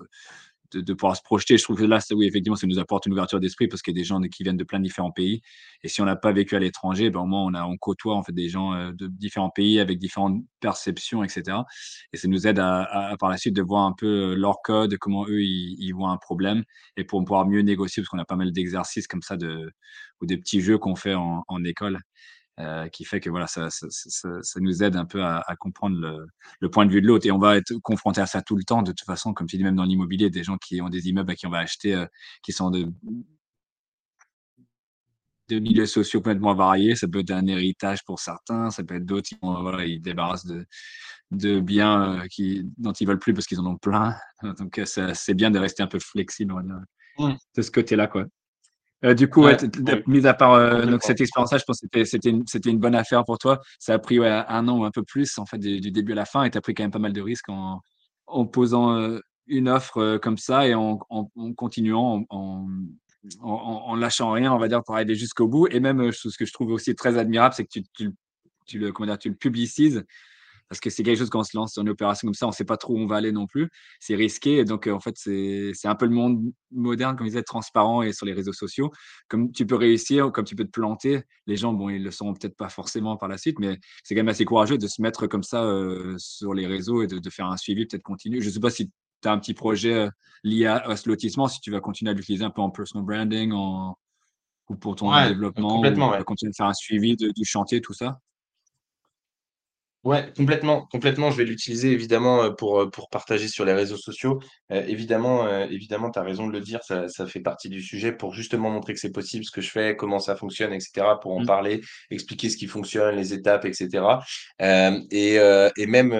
[0.73, 1.57] de, pouvoir se projeter.
[1.57, 3.99] Je trouve que là, oui, effectivement, ça nous apporte une ouverture d'esprit parce qu'il y
[3.99, 5.41] a des gens qui viennent de plein de différents pays.
[5.83, 8.15] Et si on n'a pas vécu à l'étranger, ben, au moins, on, a, on côtoie
[8.15, 11.57] en fait, des gens euh, de différents pays avec différentes perceptions, etc.
[12.13, 14.97] Et ça nous aide à, par la suite de voir un peu euh, leur code,
[14.97, 16.63] comment eux, ils, voient un problème
[16.97, 19.71] et pour pouvoir mieux négocier parce qu'on a pas mal d'exercices comme ça de,
[20.21, 21.99] ou des petits jeux qu'on fait en école.
[22.59, 25.55] Euh, qui fait que voilà, ça, ça, ça, ça, nous aide un peu à, à
[25.55, 26.27] comprendre le,
[26.59, 27.25] le, point de vue de l'autre.
[27.25, 29.57] Et on va être confronté à ça tout le temps, de toute façon, comme tu
[29.57, 31.95] dis, même dans l'immobilier, des gens qui ont des immeubles à qui on va acheter,
[31.95, 32.05] euh,
[32.43, 32.85] qui sont de,
[35.49, 36.95] de milieux sociaux complètement variés.
[36.95, 40.45] Ça peut être un héritage pour certains, ça peut être d'autres qui voilà, ils débarrassent
[40.45, 40.67] de,
[41.31, 44.15] de biens euh, qui, dont ils veulent plus parce qu'ils en ont plein.
[44.59, 46.81] Donc, c'est bien de rester un peu flexible, dire,
[47.17, 48.25] mmh, de ce côté-là, quoi.
[49.05, 49.57] Euh, du coup, ouais,
[50.07, 53.37] mis à part euh, donc cette expérience-là, je pense que c'était une, bonne affaire pour
[53.37, 53.61] toi.
[53.79, 56.13] Ça a pris ouais, un an ou un peu plus en fait du, du début
[56.13, 57.81] à la fin, et tu as pris quand même pas mal de risques en,
[58.27, 64.53] en posant euh, une offre comme ça et en, en, en continuant, en, lâchant rien,
[64.53, 65.67] on va dire, pour aller jusqu'au bout.
[65.67, 68.13] Et même ce que je trouve aussi très admirable, c'est que tu, tu, le-
[68.65, 70.05] tu le comment dire, tu le publicises
[70.69, 72.49] parce que c'est quelque chose quand on se lance sur une opération comme ça, on
[72.49, 73.69] ne sait pas trop où on va aller non plus.
[73.99, 74.57] C'est risqué.
[74.57, 76.41] Et donc, euh, en fait, c'est un peu le monde
[76.71, 78.91] moderne, comme ils disait, transparent et sur les réseaux sociaux.
[79.27, 81.23] Comme tu peux réussir, comme tu peux te planter.
[81.47, 84.19] Les gens, bon, ils le sauront peut-être pas forcément par la suite, mais c'est quand
[84.19, 87.29] même assez courageux de se mettre comme ça euh, sur les réseaux et de, de
[87.29, 88.41] faire un suivi peut-être continu.
[88.41, 88.89] Je ne sais pas si
[89.21, 90.09] tu as un petit projet euh,
[90.43, 93.51] lié à, ce lotissement, si tu vas continuer à l'utiliser un peu en personal branding,
[93.51, 93.95] en,
[94.69, 95.81] ou pour ton Ouais, développement, ou
[96.11, 96.23] ouais.
[96.23, 98.19] continuer de faire un suivi de- du chantier, tout ça?
[100.03, 101.31] Ouais, complètement, complètement.
[101.31, 104.37] Je vais l'utiliser évidemment, heu, pour, heu, pour partager sur les réseaux sociaux.
[104.69, 108.11] Heu, évidemment, évidemment, tu as raison de le dire, ça ça fait partie du sujet
[108.11, 111.21] pour justement montrer que c'est possible ce que je fais, comment ça fonctionne et cetera,
[111.21, 111.79] pour en Mm, parler,
[112.11, 114.21] expliquer ce qui fonctionne, les étapes et cetera.
[114.59, 115.35] Hem et
[115.77, 116.11] et même,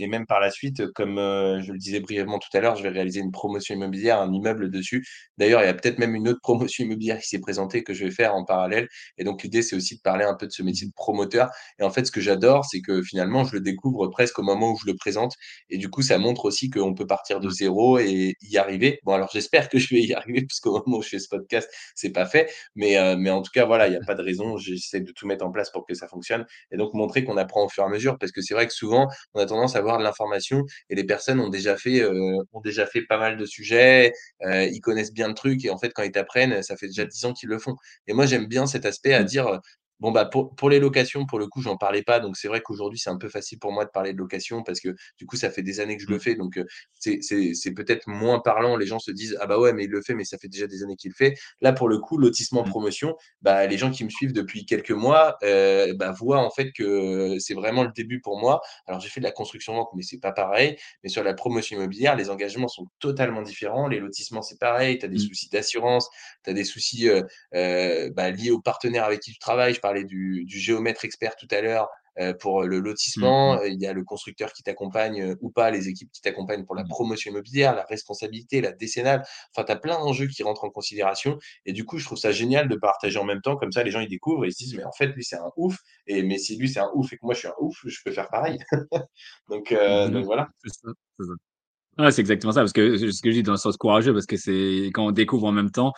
[0.00, 2.88] et même par la suite, comme, je le disais brièvement tout à l'heure, je vais
[2.88, 5.06] réaliser une promotion immobilière, un immeuble dessus.
[5.38, 8.04] D'ailleurs, il y a peut-être même une autre promotion immobilière qui s'est présentée que je
[8.04, 8.88] vais faire en parallèle
[9.18, 11.48] et donc l'idée, c'est aussi de parler un peu de ce métier de promoteur
[11.78, 14.72] et en fait, ce que j'adore, c'est que finalement, je le découvre presque au moment
[14.72, 15.34] où je le présente.
[15.68, 19.00] Et du coup, ça montre aussi qu'on peut partir de zéro et y arriver.
[19.04, 21.70] Bon, alors j'espère que je vais y arriver, puisqu'au moment où je fais ce podcast,
[21.94, 22.50] c'est pas fait.
[22.74, 24.56] Mais, euh, mais en tout cas, voilà, il n'y a pas de raison.
[24.56, 26.44] J'essaie de tout mettre en place pour que ça fonctionne.
[26.72, 28.18] Et donc, montrer qu'on apprend au fur et à mesure.
[28.18, 31.04] Parce que c'est vrai que souvent, on a tendance à avoir de l'information et les
[31.04, 34.12] personnes ont déjà fait, euh, ont déjà fait pas mal de sujets.
[34.42, 35.64] euh, ils connaissent bien le truc.
[35.64, 37.74] Et en fait, quand ils t'apprennent, ça fait déjà mm, 10 ans qu'ils le font.
[38.06, 39.60] Et moi, j'aime bien cet aspect à mm, dire,
[40.00, 42.20] Bon, bah, pour, pour les locations, pour le coup, j'en parlais pas.
[42.20, 44.80] Donc, c'est vrai qu'aujourd'hui, c'est un peu facile pour moi de parler de location parce
[44.80, 46.34] que du coup, ça fait des années que je le mm, fais.
[46.34, 46.64] Donc, euh,
[46.98, 48.76] c'est c'est- c'est peut-être moins parlant.
[48.76, 50.66] Les gens se disent, ah bah ouais, mais il le fait, mais ça fait déjà
[50.66, 51.34] des années qu'il le fait.
[51.60, 54.90] Là, pour le coup, lotissement mm, promotion, bah, les gens qui me suivent depuis quelques
[54.90, 58.60] mois euh, bah, voient en fait que c'est vraiment le début pour moi.
[58.86, 60.76] Alors, j'ai fait de la construction-vente, mais c'est pas pareil.
[61.02, 63.88] Mais sur la promotion immobilière, les engagements sont totalement différents.
[63.88, 64.98] Les lotissements, c'est pareil.
[64.98, 66.08] Tu as des mm, soucis d'assurance,
[66.44, 67.22] tu as des soucis euh,
[67.54, 69.74] euh, bah, liés aux partenaires avec qui tu travailles.
[69.74, 71.88] Je parlais du, du géomètre expert tout à l'heure
[72.18, 73.56] euh, pour le mm, lotissement.
[73.56, 76.64] mm, Il y a le constructeur qui t'accompagne euh, ou pas, les équipes qui t'accompagnent
[76.64, 76.88] pour la mm.
[76.88, 79.22] promotion immobilière, la responsabilité, la décennale.
[79.54, 81.38] Enfin, tu as plein d'enjeux qui rentrent en considération.
[81.66, 83.56] Et du coup, je trouve ça génial de partager en même temps.
[83.56, 85.36] Comme ça, les gens, ils découvrent et ils se disent, mais en fait, lui, c'est
[85.36, 85.76] un ouf.
[86.06, 87.98] Et mais si lui, c'est un ouf et que moi, je suis un ouf, je
[88.04, 88.58] peux faire pareil.
[89.48, 90.48] donc, euh, Mmh donc voilà.
[90.66, 92.10] Ça.
[92.10, 94.36] c'est exactement ça, parce que ce que je dis dans le sens courageux, parce que
[94.36, 95.92] c'est quand on découvre en même temps,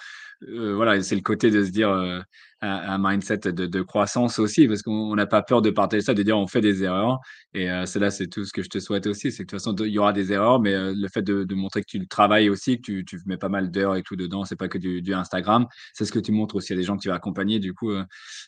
[0.49, 2.21] euh, voilà, c'est le côté de se dire euh,
[2.61, 6.39] un, mindset de, croissance aussi, parce qu'on n'a pas peur de partager ça, de dire
[6.39, 7.19] on fait des erreurs.
[7.55, 9.33] Et euh, c'est là, c'est tout ce que je te souhaite aussi.
[9.33, 11.83] C'est que de toute façon, il y aura des erreurs, mais le fait de, montrer
[11.83, 14.69] que tu travailles aussi, que tu, mets pas mal d'heures et tout dedans, c'est pas
[14.69, 15.67] que du, Instagram.
[15.93, 17.93] C'est ce que tu montres aussi à des gens que tu vas accompagner, du coup,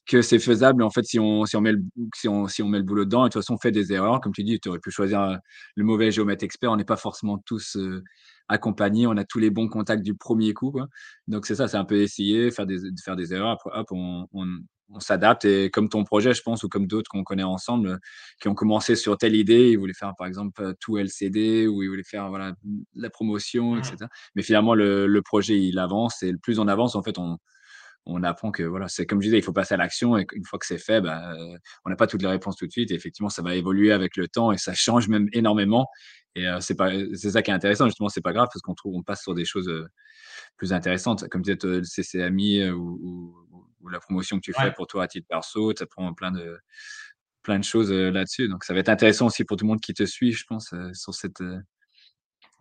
[0.07, 0.83] que c'est faisable.
[0.83, 1.83] En fait, si on, si, on met le,
[2.15, 3.93] si, on, si on met le boulot dedans, et de toute façon, on fait des
[3.93, 4.21] erreurs.
[4.21, 5.39] Comme tu dis, tu aurais pu choisir
[5.77, 6.71] le mauvais géomètre expert.
[6.71, 7.77] On n'est pas forcément tous
[8.49, 10.71] accompagné, on a tous les bons contacts du premier coup.
[10.71, 10.89] Quoi.
[11.29, 14.27] Donc c'est ça, c'est un peu essayer, faire des, faire des erreurs, après hop, on,
[14.33, 15.45] on, s'adapte.
[15.45, 17.99] Et comme ton projet, je pense, ou comme d'autres qu'on connaît ensemble,
[18.41, 21.89] qui ont commencé sur telle idée, ils voulaient faire par exemple tout LCD, ou ils
[21.89, 22.55] voulaient faire voilà,
[22.95, 23.97] la promotion, etc.
[24.01, 24.07] Mmh.
[24.37, 27.39] Mais finalement, le, le projet, il avance, et le plus on avance, en fait, on,
[28.07, 30.45] on apprend que voilà, c'est comme je disais, il faut passer à l'action et une
[30.45, 31.35] fois que c'est fait, bah,
[31.85, 32.91] on n'a pas toutes les réponses tout de suite.
[32.91, 35.89] Et effectivement, ça va évoluer avec le temps et ça change même énormément.
[36.35, 38.09] Et c'est pas, c'est ça qui est intéressant justement.
[38.09, 39.71] C'est pas grave parce qu'on trouve, on passe sur des choses
[40.57, 43.35] plus intéressantes, comme peut-être le CCAMI ou,
[43.81, 45.73] ou, la promotion que tu fais pour toi à titre perso.
[45.73, 46.59] Tu apprends plein de
[47.43, 48.49] plein de choses là-dessus.
[48.49, 50.75] Donc ça va être intéressant aussi pour tout le monde qui te suit, je pense,
[50.95, 51.43] sur cette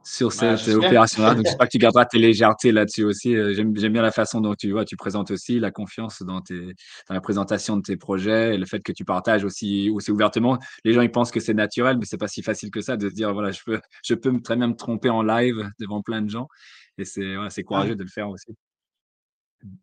[0.03, 1.35] sur bah, cette opération-là.
[1.35, 3.35] Donc, j'espère que tu garderas tes légèretés là-dessus aussi.
[3.35, 6.59] Euh, j'aime bien la façon dont tu vois, tu présentes aussi la confiance dans, tes,
[7.07, 10.57] dans la présentation de tes projets et le fait que tu partages aussi, aussi ouvertement.
[10.83, 13.09] Les gens, ils pensent que c'est naturel, mais c'est pas si facile que ça de
[13.09, 16.21] se dire, voilà, je peux, je peux très bien me tromper en live devant plein
[16.21, 16.47] de gens.
[16.97, 18.53] Et c'est voilà, courageux de le faire aussi.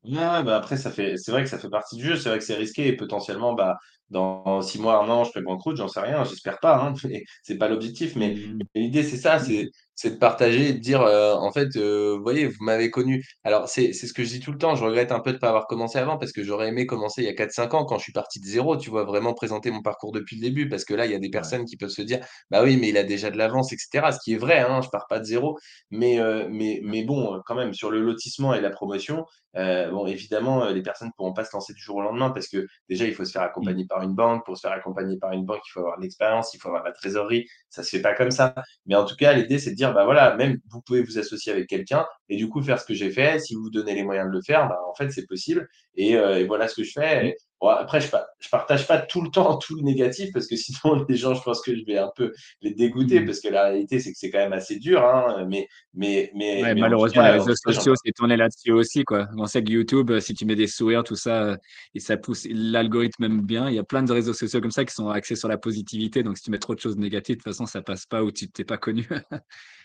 [0.04, 2.16] Ouais, bah après, ça fait, c'est vrai que ça fait partie du jeu.
[2.16, 3.78] C'est vrai que c'est risqué et potentiellement, bah,
[4.10, 6.94] dans six mois, un an, je fais banqueroute, j'en sais rien, j'espère pas, hein,
[7.42, 8.58] c'est pas l'objectif, mais, mmh.
[8.74, 9.70] l'idée, c'est ça, c'est
[10.00, 13.22] c'est de partager, de dire, euh, en fait, euh, vous voyez, vous m'avez connu.
[13.44, 15.48] Alors, c'est ce que je dis tout le temps, je regrette un peu de pas
[15.48, 18.04] avoir commencé avant, parce que j'aurais aimé commencer il y a 4-5 ans, quand je
[18.04, 20.94] suis parti de zéro, tu vois, vraiment présenter mon parcours depuis le début, parce que
[20.94, 22.20] là, il y a des personnes qui peuvent se dire,
[22.50, 24.10] bah oui, mais il a déjà de l'avance, etc.
[24.12, 25.58] Ce qui est vrai, hein, je pars pas de zéro,
[25.90, 30.70] mais, euh, mais, mais bon, quand même, sur le lotissement et la promotion, bon, évidemment,
[30.70, 33.14] les personnes ne pourront pas se lancer du jour au lendemain, parce que déjà, il
[33.14, 33.44] faut se faire mmh.
[33.44, 36.54] accompagner par une banque, pour se faire accompagner par une banque, il faut avoir l'expérience,
[36.54, 38.54] il faut avoir la trésorerie, ça se fait pas comme ça.
[38.86, 41.52] Mais en tout cas, l'idée, c'est de dire, bah voilà, même vous pouvez vous associer
[41.52, 43.40] avec quelqu'un et du coup faire ce que j'ai fait.
[43.40, 45.68] Si vous vous donnez les moyens de le faire, bah, en fait, c'est possible.
[45.96, 47.34] Et, euh, voilà ce que je fais.
[47.62, 48.06] après, je,
[48.38, 51.42] je partage pas tout le temps tout le négatif parce que sinon, les gens, je
[51.42, 53.26] pense que je vais un peu les dégoûter mmh.
[53.26, 55.04] parce que la réalité, c'est que c'est quand même assez dur.
[55.04, 59.04] Hein, mais, mais, mais, malheureusement, les réseaux sociaux, c'est tourné là-dessus aussi.
[59.04, 59.28] Quoi.
[59.36, 61.56] On sait que YouTube, si tu mets des sourires, tout ça, euh,
[61.94, 63.68] et ça pousse l'algorithme même bien.
[63.68, 66.22] Il y a plein de réseaux sociaux comme ça qui sont axés sur la positivité.
[66.22, 68.30] Donc, si tu mets trop de choses négatives, de toute façon, ça passe pas ou
[68.30, 69.08] tu t'es pas connu.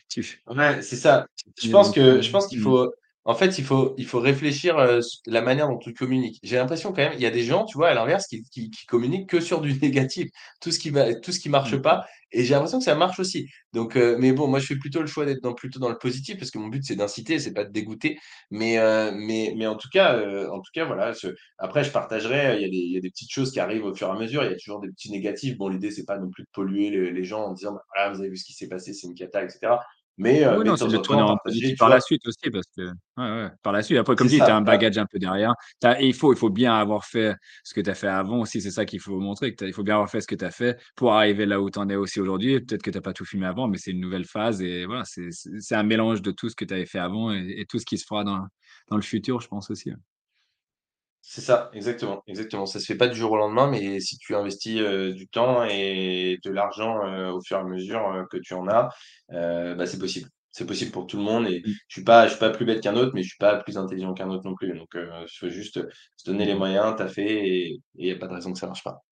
[0.48, 1.26] Ouais, c'est ça.
[1.62, 2.92] Je pense que je pense qu'il faut
[3.28, 6.40] en fait, il faut il faut réfléchir, euh, la manière dont tu communiques.
[6.44, 8.70] J'ai l'impression quand même, il y a des gens, tu vois, à l'inverse, qui qui
[8.70, 10.30] qui communiquent que sur du négatif.
[10.62, 11.82] Tout ce qui va tout ce qui marche mmh.
[11.82, 13.48] pas et j'ai l'impression que ça marche aussi.
[13.74, 15.98] Donc euh, mais bon, moi, je fais plutôt le choix d'être dans plutôt dans le
[15.98, 18.20] positif parce que mon but, c'est d'inciter, c'est pas de dégoûter.
[18.52, 20.20] Mais euh, mais mais en tout cas,
[20.52, 21.14] en tout cas, voilà,
[21.58, 23.86] après je partagerai, il y a des il y a des petites choses qui arrivent
[23.86, 24.44] au fur et à mesure.
[24.44, 25.58] Il y a toujours des petits négatifs.
[25.58, 28.20] Bon, l'idée, c'est pas non plus de polluer les gens en disant: «Bah, voilà, vous
[28.20, 29.74] avez vu ce qui s'est passé, c'est une cata» etc.
[30.18, 32.84] Mais, euh, oui, non, c'est de tourner en positif par la suite aussi, parce que
[32.84, 33.98] ouais, ouais, par la suite.
[33.98, 35.54] Après, comme dis, tu as un bagage un peu derrière.
[36.00, 38.62] il faut, il faut bien avoir fait ce que tu as fait avant aussi.
[38.62, 39.54] C'est ça qu'il faut montrer.
[39.54, 41.70] Que il faut bien avoir fait ce que tu as fait pour arriver là où
[41.70, 42.62] tu en es aussi aujourd'hui.
[42.62, 44.62] Peut-être que tu n'as pas tout filmé avant, mais c'est une nouvelle phase.
[44.62, 47.66] Et voilà, c'est un mélange de tout ce que tu avais fait avant et, et,
[47.66, 48.46] tout ce qui se fera dans,
[48.90, 49.92] dans le futur, je pense aussi.
[51.28, 52.66] C'est ça, exactement, exactement.
[52.68, 55.64] Ça se fait pas du jour au lendemain, mais si tu investis euh, du temps
[55.66, 58.90] et de l'argent euh, au fur et à mesure euh, que tu en as,
[59.30, 60.30] bah, c'est possible.
[60.52, 61.72] C'est possible pour tout le monde et mmh.
[61.88, 63.78] je suis pas, je suis pas plus bête qu'un autre, mais je suis pas plus
[63.78, 64.78] intelligent qu'un autre non plus.
[64.78, 65.82] Donc, il faut juste
[66.16, 68.68] se donner les moyens, as fait et il n'y a pas de raison que ça
[68.68, 69.05] marche pas.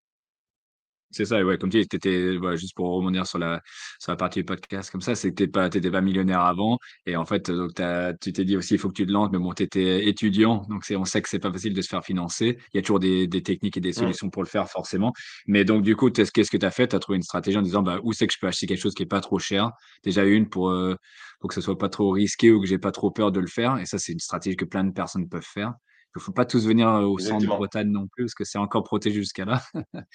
[1.16, 3.62] C'est ça, ouais, comme tu dis, étais, juste pour revenir sur la,
[4.00, 6.80] sur la partie du podcast comme ça, c'est que tu pas, pas millionnaire avant.
[7.06, 7.74] Et en fait, donc
[8.20, 10.66] tu t'es dit aussi, il faut que tu te lances, mais bon, tu étais étudiant.
[10.70, 12.58] Donc on sait que c'est pas facile de se faire financer.
[12.74, 15.14] Il y a toujours des, des techniques et des solutions pour le faire, forcément.
[15.46, 16.88] Mais donc, du coup, qu'est-ce que tu as fait?
[16.88, 18.82] Tu as trouvé une stratégie en disant, bah, où c'est que je peux acheter quelque
[18.82, 19.70] chose qui est pas trop cher?
[20.04, 20.96] Déjà une pour, euh,
[21.40, 23.48] pour que ce soit pas trop risqué ou que j'ai pas trop peur de le
[23.48, 23.78] faire.
[23.78, 25.74] Et ça, c'est une stratégie que plein de personnes peuvent faire.
[26.16, 28.60] Il ne faut pas tous venir au centre de Bretagne non plus, parce que c'est
[28.60, 29.64] encore protégé jusqu'à là.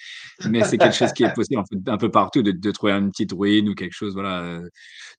[0.49, 3.67] Mais c'est quelque chose qui est possible un peu partout, de, trouver une petite ruine
[3.67, 4.61] ou quelque chose, voilà,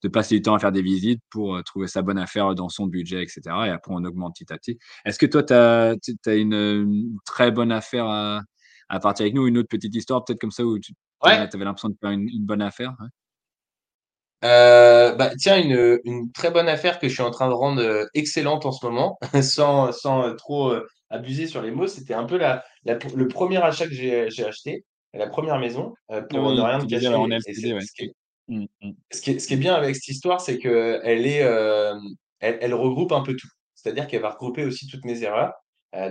[0.03, 2.87] de passer du temps à faire des visites pour trouver sa bonne affaire dans son
[2.87, 3.41] budget, etc.
[3.67, 4.79] Et après, on augmente petit à petit.
[5.05, 9.69] Est-ce que toi, tu as, une, très bonne affaire à, partir avec nous, une autre
[9.69, 12.95] petite histoire, peut-être comme ça, où tu avais l'impression de faire une, bonne affaire
[14.43, 17.81] euh, bah, tiens, une, une, très bonne affaire que je suis en train de rendre
[17.81, 20.73] euh, excellente en ce moment, sans, sans euh, trop
[21.09, 21.87] abuser sur les mots.
[21.87, 25.93] C'était un peu la, le premier achat que j'ai acheté, la première maison,
[26.29, 27.73] pour ne rien cacher.
[28.47, 28.91] Mmh, mmh.
[29.11, 31.99] Ce qui est ce qui est bien avec cette histoire, c'est qu'elle est, hem,
[32.39, 33.47] elle elle regroupe un peu tout.
[33.75, 35.53] C'est-à-dire qu'elle va regrouper aussi toutes mes erreurs.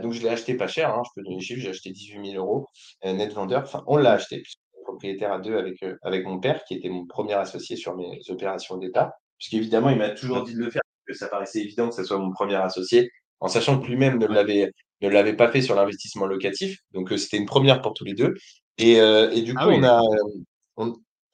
[0.03, 2.33] Donc je l'ai acheté pas cher, hein, je peux donner les chiffres, j'ai acheté 18
[2.33, 2.67] 000 €,
[3.07, 3.63] heu, net vendeur.
[3.63, 4.43] Enfin, on l'a acheté
[4.91, 8.21] propriétaire à 2 avec, heu, avec mon père qui était mon premier associé sur mes
[8.29, 9.13] opérations d'État.
[9.39, 12.05] Puisqu'évidemment, il m'a toujours dit de le faire, parce que ça paraissait évident que ça
[12.05, 13.11] soit mon premier associé,
[13.41, 14.71] en sachant que lui-même ne l'avait
[15.03, 16.79] ne l'avait pas fait sur l'investissement locatif.
[16.93, 18.35] Donc, heu, c'était une première pour tous les 2
[18.79, 20.01] et heu et du Ah coup, oui, on a.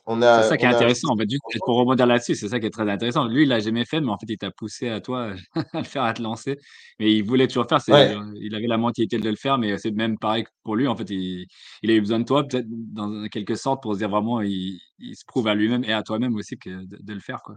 [0.07, 2.07] on on C'est a ça qui est a intéressant, investi en fait, juste pour rebondir
[2.07, 3.27] là-dessus, c'est ça qui est très intéressant.
[3.27, 5.33] Lui, il l'a jamais fait, mais en fait, il t'a poussé à toi,
[5.75, 6.57] à le faire, à te lancer.
[7.01, 8.17] Mais il voulait toujours le faire, c'est ouais.
[8.41, 11.11] il avait la mentalité de le faire, mais c'est même pareil pour lui, en fait,
[11.11, 11.47] il
[11.83, 14.81] il a eu besoin de toi, peut-être dans quelque sorte, pour se dire vraiment, il
[14.99, 17.57] il se prouve à lui-même et à toi-même aussi que de de le faire, quoi.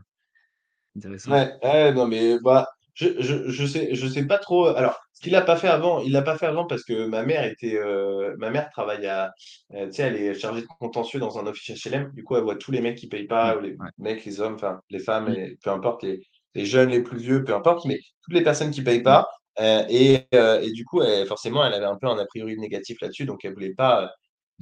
[0.97, 1.31] Intéressant.
[1.31, 5.23] Ouais, ouais, non, mais bah, je je je sais je sais pas trop, alors ce
[5.23, 7.75] qu'il a pas fait avant, il l'a pas fait avant parce que ma mère était,
[7.75, 9.31] heu, ma mère travaille à
[9.73, 12.11] heu, tu sais, elle est chargée de contentieux dans un office HLM.
[12.13, 13.89] Du coup, elle voit tous les mecs qui payent Mmh, pas, ou les ouais.
[13.97, 16.21] mecs, les hommes, enfin les femmes Mmh, et peu importe, les
[16.55, 19.27] les jeunes, les plus vieux, peu importe, mais toutes les personnes qui payent mmh, pas,
[19.59, 23.25] heu et du coup, elle forcément, elle avait un peu un a priori négatif là-dessus,
[23.25, 24.09] donc elle voulait pas, mmh,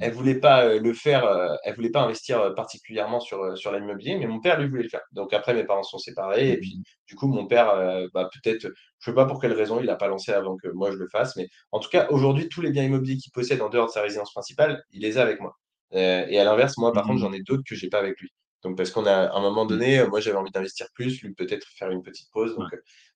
[0.00, 3.72] elle voulait pas, heu, le faire, heu, elle voulait pas investir, heu, particulièrement sur, sur
[3.72, 5.02] l'immobilier, mais mon père, lui, voulait le faire.
[5.12, 7.74] Donc après, mes parents sont séparés et puis, mmh du coup, mon père,
[8.12, 8.68] bah, peut-être,
[8.98, 11.08] je sais pas pour quelle raison, il l'a pas lancé avant que moi je le
[11.08, 13.92] fasse, mais en tout cas, aujourd'hui, tous les biens immobiliers qu'il possède en dehors de
[13.92, 15.56] sa résidence principale, il les a avec moi.
[15.92, 18.28] Et à l'inverse, moi, par contre, mmh, j'en ai d'autres que j'ai pas avec lui.
[18.62, 21.32] Donc parce qu'on a à un moment mmh, donné, moi, j'avais envie d'investir plus, lui
[21.34, 22.66] peut-être faire une petite pause, ouais,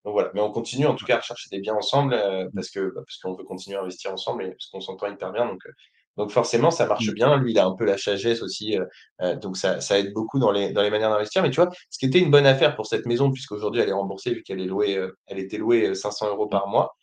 [0.04, 0.30] donc voilà.
[0.34, 2.16] Mais on continue en tout cas à rechercher des biens ensemble,
[2.54, 5.32] parce que, bah, parce qu'on veut continuer à investir ensemble et parce qu'on s'entend hyper
[5.32, 5.60] bien, donc
[6.16, 7.36] donc forcément, ça marche mmh, bien.
[7.38, 8.86] Lui, il a un peu la sagesse aussi, heu
[9.22, 11.42] heu, donc ça ça aide beaucoup dans les dans les manières d'investir.
[11.42, 13.92] Mais tu vois, ce qui était une bonne affaire pour cette maison, puisqu'aujourd'hui elle est
[13.92, 16.94] remboursée vu qu'elle est louée, heu, elle était louée, heu, 500 € mmh, par mois.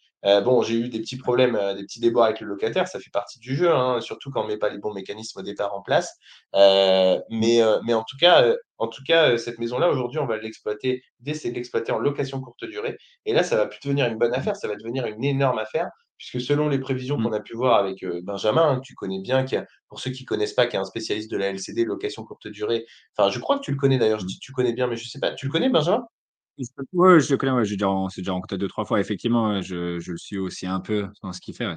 [0.43, 3.39] Bon, j'ai eu des petits problèmes, des petits déboires avec le locataire, ça fait partie
[3.39, 6.13] du jeu, hein, surtout quand on met pas les bons mécanismes au départ en place.
[6.53, 10.37] Mais mais en tout cas, heu, en tout cas, heu, cette maison-là, aujourd'hui, on va
[10.37, 11.01] l'exploiter
[11.33, 14.33] c'est de l'exploiter en location courte durée et là, ça va plus devenir une bonne
[14.33, 15.89] affaire, ça va devenir une énorme affaire
[16.19, 18.95] puisque selon les prévisions mmh, qu'on a pu voir avec, heu, Benjamin, hein, que tu
[18.95, 21.47] connais bien, qui a pour ceux qui connaissent pas, qui est un spécialiste de la
[21.47, 22.85] LCD, location courte durée.
[23.17, 24.27] Enfin, je crois que tu le connais d'ailleurs, je mmh.
[24.27, 25.33] dis: «Tu connais bien», mais je sais pas.
[25.33, 26.05] Tu le connais Benjamin?
[26.93, 29.61] Ouais, je le connais, ouais, j'ai déjà on s'est déjà rencontré deux trois fois, effectivement,
[29.61, 31.75] je je le suis aussi un peu dans ce qu'il fait, ouais.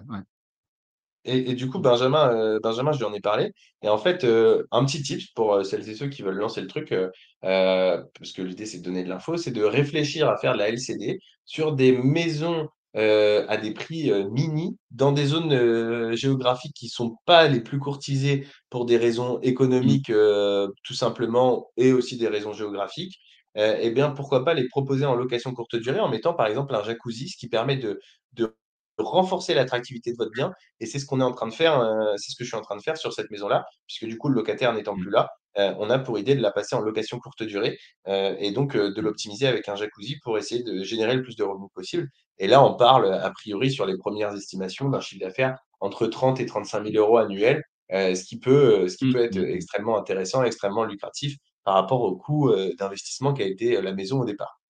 [1.24, 3.52] Et et du coup, Benjamin, heu, Benjamin, je lui en ai parlé
[3.82, 6.66] et en fait, heu, un petit tips pour, celles et ceux qui veulent lancer le
[6.66, 6.92] truc,
[7.40, 10.68] parce que l'idée, c'est de donner de l'info, c'est de réfléchir à faire de la
[10.68, 16.74] LCD sur des maisons, heu, à des prix, heu, mini dans des zones, heu, géographiques
[16.74, 19.38] qui sont pas les plus courtisées pour des raisons
[19.82, 23.18] Mmh, économiques, heu, tout simplement et aussi des raisons géographiques.
[23.54, 26.82] Et bien, pourquoi pas les proposer en location courte durée en mettant, par exemple, un
[26.82, 28.00] jacuzzi, ce qui permet de
[28.32, 28.54] de
[28.98, 31.80] renforcer l'attractivité de votre bien et c'est ce qu'on est en train de faire,
[32.16, 34.28] c'est ce que je suis en train de faire sur cette maison-là, puisque du coup,
[34.28, 36.80] le locataire n'étant mmh, plus là, heu, on a pour idée de la passer en
[36.80, 40.82] location courte durée, heu et donc heu, de l'optimiser avec un jacuzzi pour essayer de
[40.84, 42.08] générer le plus de revenus possible
[42.38, 46.40] et là, on parle, a priori, sur les premières estimations d'un chiffre d'affaires entre 30
[46.40, 47.62] et 35 000 € annuels,
[47.92, 49.62] heu, ce qui peut, heu, ce qui mmh, peut être mmh mh.
[49.62, 54.60] extrêmement intéressant, extrêmement lucratif par rapport au coût, d'investissement qu'a été, la maison au départ.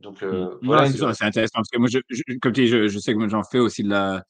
[0.00, 0.46] Donc Mmh.
[0.62, 3.18] voilà c'est intéressant parce que moi, je je comme tu dis, je je sais que
[3.18, 4.22] moi, j'en fais aussi de la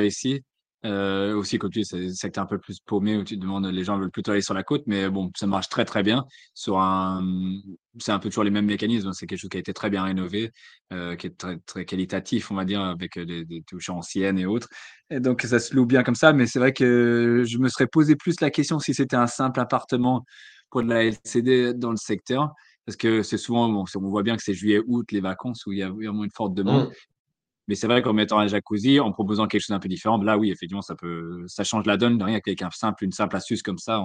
[0.00, 0.42] ici,
[0.84, 3.84] heu, aussi comme tu dis, c'est un peu plus paumé où tu te demandes les
[3.84, 6.78] gens veulent plutôt aller sur la côte, mais bon, ça marche très, très bien sur
[6.80, 7.22] un,
[7.98, 9.12] c'est un peu toujours les mêmes mécanismes, hein.
[9.12, 10.50] C'est quelque chose qui a été très bien rénové,
[10.92, 14.46] heu, qui est très, très qualitatif, on va dire, avec, des des touches anciennes et
[14.46, 14.68] autres
[15.10, 17.86] et donc ça se loue bien comme ça, mais c'est vrai que je me serais
[17.86, 20.24] posé plus la question si c'était un simple appartement
[20.70, 22.50] pour de la LCD dans le secteur.
[22.86, 25.72] Parce que c'est souvent bon, on voit bien que c'est juillet, août, les vacances où
[25.72, 26.86] il y a vraiment une forte demande.
[26.86, 26.94] mmh.
[27.72, 30.36] Mais c'est vrai qu'en mettant un jacuzzi, en proposant quelque chose d'un peu différent, là
[30.36, 33.62] oui, effectivement, ça peut ça change la donne, rien qu'avec un simple une simple astuce
[33.62, 34.02] comme ça,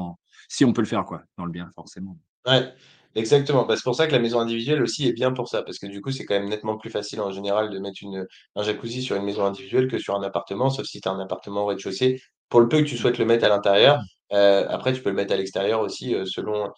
[0.47, 2.17] si on peut le faire quoi, dans le bien forcément.
[2.45, 2.73] Ouais,
[3.15, 3.65] exactement.
[3.65, 5.87] Bah, c'est pour ça que la maison individuelle aussi est bien pour ça, parce que
[5.87, 8.25] du coup, c'est quand même nettement plus facile en général de mettre une,
[8.55, 11.19] un jacuzzi sur une maison individuelle que sur un appartement, sauf si tu as un
[11.19, 12.21] appartement au rez-de-chaussée.
[12.49, 13.99] Pour le peu que tu souhaites le mettre à l'intérieur,
[14.33, 16.71] heu, après tu peux le mettre à l'extérieur aussi, heu, selon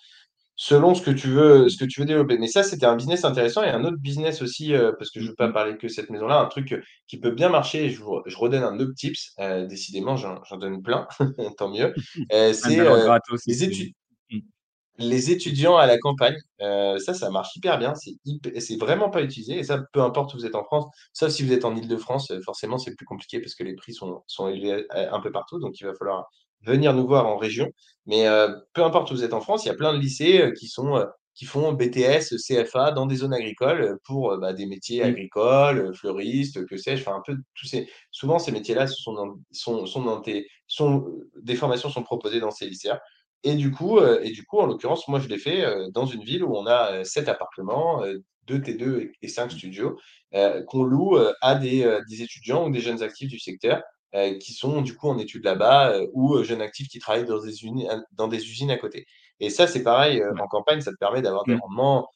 [0.61, 2.37] selon ce que tu veux ce que tu veux développer.
[2.37, 5.27] Mais ça, c'était un business intéressant et un autre business aussi, heu, parce que je
[5.27, 5.53] Mmh veux pas mh.
[5.53, 8.37] parler que cette maison-là, un truc, heu, qui peut bien marcher et je vous je
[8.37, 11.07] redonne un autre tips, heu, décidément j'en donne plein,
[11.57, 11.95] tant mieux,
[12.51, 13.41] c'est, gratos
[14.97, 19.63] les étudiants à la campagne, ça, ça marche hyper bien, c'est vraiment pas utilisé et
[19.63, 22.77] ça, peu importe où vous êtes en France, sauf si vous êtes en Île-de-France, forcément,
[22.77, 25.85] c'est plus compliqué parce que les prix sont sont élevés, un peu partout, donc il
[25.85, 26.27] va falloir
[26.61, 27.69] venir nous voir en région.
[28.05, 30.41] Mais, heu, peu importe où vous êtes en France, il y a plein de lycées,
[30.41, 31.05] heu, qui sont, heu,
[31.35, 35.05] qui font BTS, CFA dans des zones agricoles, pour, bah, des métiers Mmh.
[35.05, 39.85] agricoles, fleuristes, que sais-je, enfin un peu tous ces souvent ces métiers-là sont dans sont
[39.85, 41.05] sont dans des sont,
[41.41, 42.99] des formations sont proposées dans ces lycées-là
[43.43, 46.05] et du coup, euh, et du coup, en l'occurrence, moi, je l'ai fait euh, dans
[46.05, 48.17] une ville où on a euh, sept appartements, euh,
[48.47, 49.97] deux T2 et, cinq studios,
[50.33, 53.77] euh, qu'on loue euh, à des, euh, des étudiants ou des jeunes actifs du secteur
[53.77, 53.81] euh,
[54.39, 57.41] qui sont du coup en études là-bas euh, ou euh, jeunes actifs qui travaillent dans
[57.43, 59.05] des, uni- dans des usines à côté.
[59.39, 61.59] Et ça, c'est pareil, euh, en campagne, ça te permet d'avoir des Mm.
[61.61, 62.07] rendements.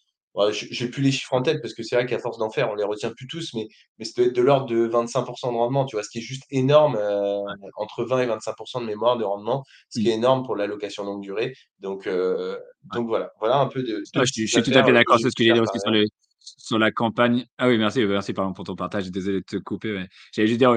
[0.49, 2.71] J- j'ai plus les chiffres en tête parce que c'est vrai qu'à force d'en faire,
[2.71, 3.67] on les retient plus tous, mais,
[3.99, 6.21] mais ça doit être de l'ordre de 25% de rendement, tu vois, ce qui est
[6.21, 7.37] juste énorme, euh,
[7.75, 10.09] entre 20 et 25% de mémoire de rendement, ce qui Mm.
[10.09, 11.53] est énorme pour la location longue durée.
[11.79, 12.57] Donc, euh,
[12.95, 14.89] donc voilà, voilà un peu de, de je, suis je petites suis tout à fait
[14.89, 15.19] euh, d'accord.
[15.19, 15.59] C'est ce que j'ai dit
[16.43, 17.45] sur, la campagne.
[17.57, 19.09] Ah oui, merci, merci pardon, pour ton partage.
[19.11, 19.93] Désolé de te couper.
[19.93, 20.73] mais J'allais juste dire,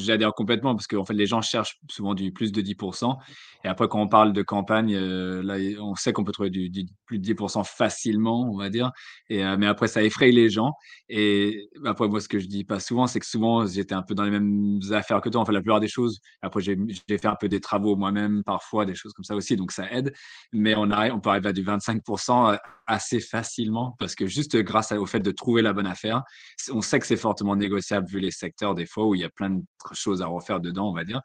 [0.00, 3.16] j'adhère complètement parce qu'en fait, les gens cherchent souvent du plus de 10%.
[3.64, 6.70] Et après, quand on parle de campagne, euh, là, on sait qu'on peut trouver du,
[7.06, 8.92] plus de 10% facilement, on va dire.
[9.28, 10.72] Et, euh, mais après, ça effraie les gens.
[11.08, 14.14] Et après, moi, ce que je dis pas souvent, c'est que souvent, j'étais un peu
[14.14, 15.40] dans les mêmes affaires que toi.
[15.40, 16.20] En fait, la plupart des choses.
[16.42, 16.76] Après, j'ai
[17.08, 19.56] fait un peu des travaux moi-même, parfois, des choses comme ça aussi.
[19.56, 20.12] Donc, ça aide.
[20.52, 24.92] Mais on, arrive, on peut arriver à du 25% assez facilement parce que juste grâce
[24.92, 26.24] au fait de trouver la bonne affaire,
[26.72, 29.28] on sait que c'est fortement négociable vu les secteurs des fois où il y a
[29.28, 29.62] plein de
[29.92, 31.20] choses à refaire dedans, on va dire.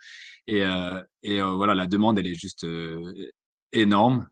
[0.45, 3.31] Et, euh, et euh, voilà, la demande, elle est juste euh,
[3.71, 4.27] énorme.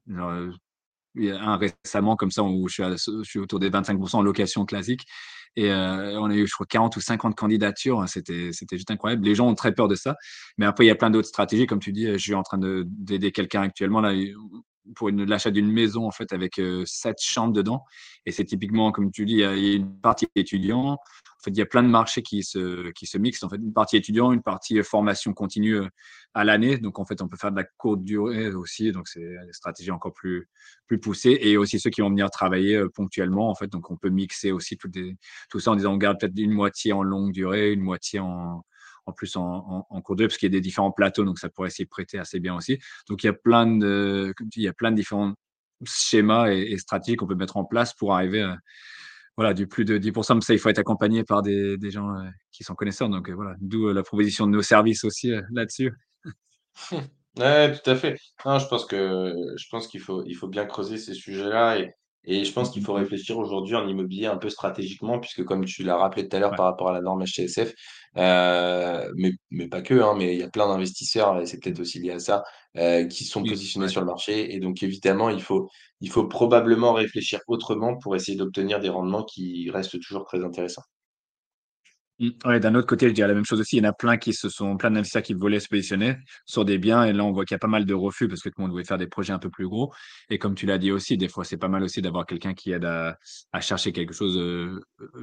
[1.15, 3.69] Il y a un récemment comme ça où je suis, à, je suis autour des
[3.69, 5.05] 25% en location classique.
[5.57, 8.07] Et on a eu, je crois, 40 ou 50 candidatures.
[8.07, 9.25] C'était, c'était juste incroyable.
[9.25, 10.15] Les gens ont très peur de ça.
[10.57, 11.67] Mais après, il y a plein d'autres stratégies.
[11.67, 14.13] Comme tu dis, je suis en train de, d'aider quelqu'un actuellement là,
[14.95, 17.83] pour l'achat d'une maison en fait avec euh, sept chambres dedans.
[18.25, 20.93] Et c'est typiquement, comme tu dis, il y a, une partie étudiant.
[20.93, 23.43] En fait, il y a plein de marchés qui se, qui se mixent.
[23.43, 25.87] En fait, une partie étudiant, une partie formation continue euh,
[26.33, 26.77] à l'année.
[26.77, 28.91] Donc, en fait, on peut faire de la courte durée aussi.
[28.91, 30.47] Donc, c'est des stratégies encore plus,
[30.87, 31.37] plus poussées.
[31.41, 33.49] Et aussi ceux qui vont venir travailler euh, ponctuellement.
[33.49, 35.15] En fait, donc, on peut mixer aussi tout, des,
[35.49, 38.63] tout ça en disant on garde peut-être une moitié en longue durée, une moitié en,
[39.06, 41.23] en plus en, en, cours durée, parce qu'il y a des différents plateaux.
[41.23, 42.80] Donc, ça pourrait s'y prêter assez bien aussi.
[43.10, 45.34] Donc, il y a plein de, il y a plein de différents
[45.86, 48.57] schémas et, stratégies qu'on peut mettre en place pour arriver à
[49.38, 50.36] voilà, du plus de 10%.
[50.36, 53.10] Mais ça, il faut être accompagné par des, des gens euh, qui sont connaisseurs.
[53.10, 55.94] Donc euh, voilà, d'où euh, la proposition de nos services aussi là-dessus.
[57.38, 58.18] Ouais, tout à fait.
[58.45, 61.94] Non, je pense que je pense qu'il faut il faut bien creuser ces sujets-là et,
[62.26, 65.84] et je pense qu'il faut réfléchir aujourd'hui en immobilier un peu stratégiquement, puisque comme tu
[65.84, 67.73] l'as rappelé tout à l'heure Ouais, par rapport à la norme HTSF,
[68.18, 71.80] euh, mais, mais pas que, hein, mais il y a plein d'investisseurs, et c'est peut-être
[71.80, 72.43] aussi lié à ça,
[72.77, 73.89] euh, qui sont oui, positionnés ouais.
[73.89, 74.53] sur le marché.
[74.53, 75.69] Et donc évidemment, il faut,
[76.02, 80.84] il faut probablement réfléchir autrement pour essayer d'obtenir des rendements qui restent toujours très intéressants.
[82.22, 82.30] Mm.
[82.45, 83.77] Ouais, d'un autre côté, je dirais la même chose aussi.
[83.77, 86.65] Il y en a plein qui se sont, plein d'investisseurs qui voulaient se positionner sur
[86.65, 87.03] des biens.
[87.03, 88.64] Et là, on voit qu'il y a pas mal de refus parce que tout le
[88.64, 89.91] monde voulait faire des projets un peu plus gros.
[90.30, 92.72] Et comme tu l'as dit aussi, des fois, c'est pas mal aussi d'avoir quelqu'un qui
[92.72, 93.18] aide à,
[93.52, 94.80] à chercher quelque chose euh,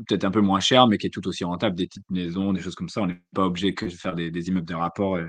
[0.09, 2.61] peut-être un peu moins cher, mais qui est tout aussi rentable, des petites maisons, des
[2.61, 3.01] choses comme ça.
[3.01, 5.29] On n'est pas obligé que de faire des, des immeubles de rapport, euh,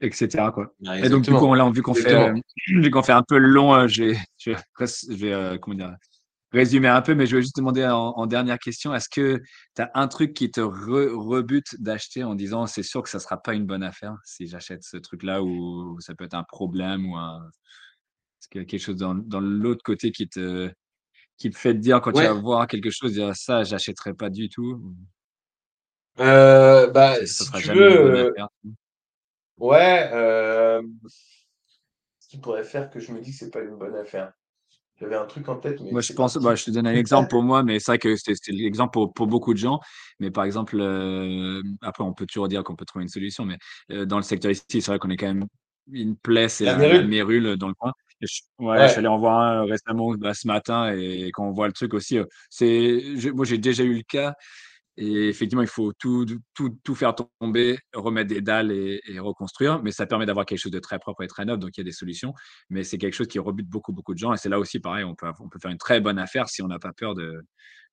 [0.00, 0.72] etc., quoi.
[1.02, 2.34] Et donc, du coup, on, là, vu qu'on fait, euh,
[2.68, 5.76] vu qu'on fait un peu long, euh, je vais, je vais, je vais, euh, comment
[5.76, 5.94] dire,
[6.52, 9.40] résumer un peu, mais je vais juste demander en, en dernière question, est-ce que
[9.76, 13.20] tu as un truc qui te re- rebute d'acheter en disant c'est sûr que ça
[13.20, 17.10] sera pas une bonne affaire si j'achète ce truc-là ou ça peut être un problème
[17.10, 17.40] ou un...
[18.40, 20.70] Est-ce qu'il y a quelque chose dans, dans l'autre côté qui te,
[21.38, 24.30] qui te fait te dire quand tu vas voir quelque chose, dire ça, j'achèterai pas
[24.30, 24.96] du tout, ou?
[26.20, 28.34] Euh, bah, ça, ça si sera tu veux,
[29.58, 30.82] ouais, euh,
[32.20, 34.32] ce qui pourrait faire que je me dis que c'est pas une bonne affaire.
[35.00, 37.28] J'avais un truc en tête, mais Moi, je pense, bah, je te donne un exemple
[37.28, 39.80] pour moi, mais c'est vrai que c'est l'exemple pour, pour beaucoup de gens.
[40.18, 43.58] Mais par exemple, euh, après, on peut toujours dire qu'on peut trouver une solution, mais
[43.92, 45.46] euh, dans le secteur ici, c'est vrai qu'on est quand même
[45.92, 47.56] une plaie, c'est La la, Mérule?
[47.56, 47.92] dans le coin.
[48.20, 51.44] Et je, ouais, je suis allé en voir un récemment bah, ce matin et quand
[51.46, 53.00] on voit le truc aussi, euh, c'est,
[53.32, 54.34] moi, j'ai déjà eu le cas.
[55.00, 59.80] Et effectivement, il faut tout, tout, tout faire tomber, remettre des dalles et, et reconstruire.
[59.80, 61.56] Mais ça permet d'avoir quelque chose de très propre et très neuf.
[61.60, 62.34] Donc, il y a des solutions.
[62.68, 64.32] Mais c'est quelque chose qui rebute beaucoup, beaucoup de gens.
[64.32, 66.62] Et c'est là aussi, pareil, on peut, on peut faire une très bonne affaire si
[66.62, 67.46] on n'a pas peur de,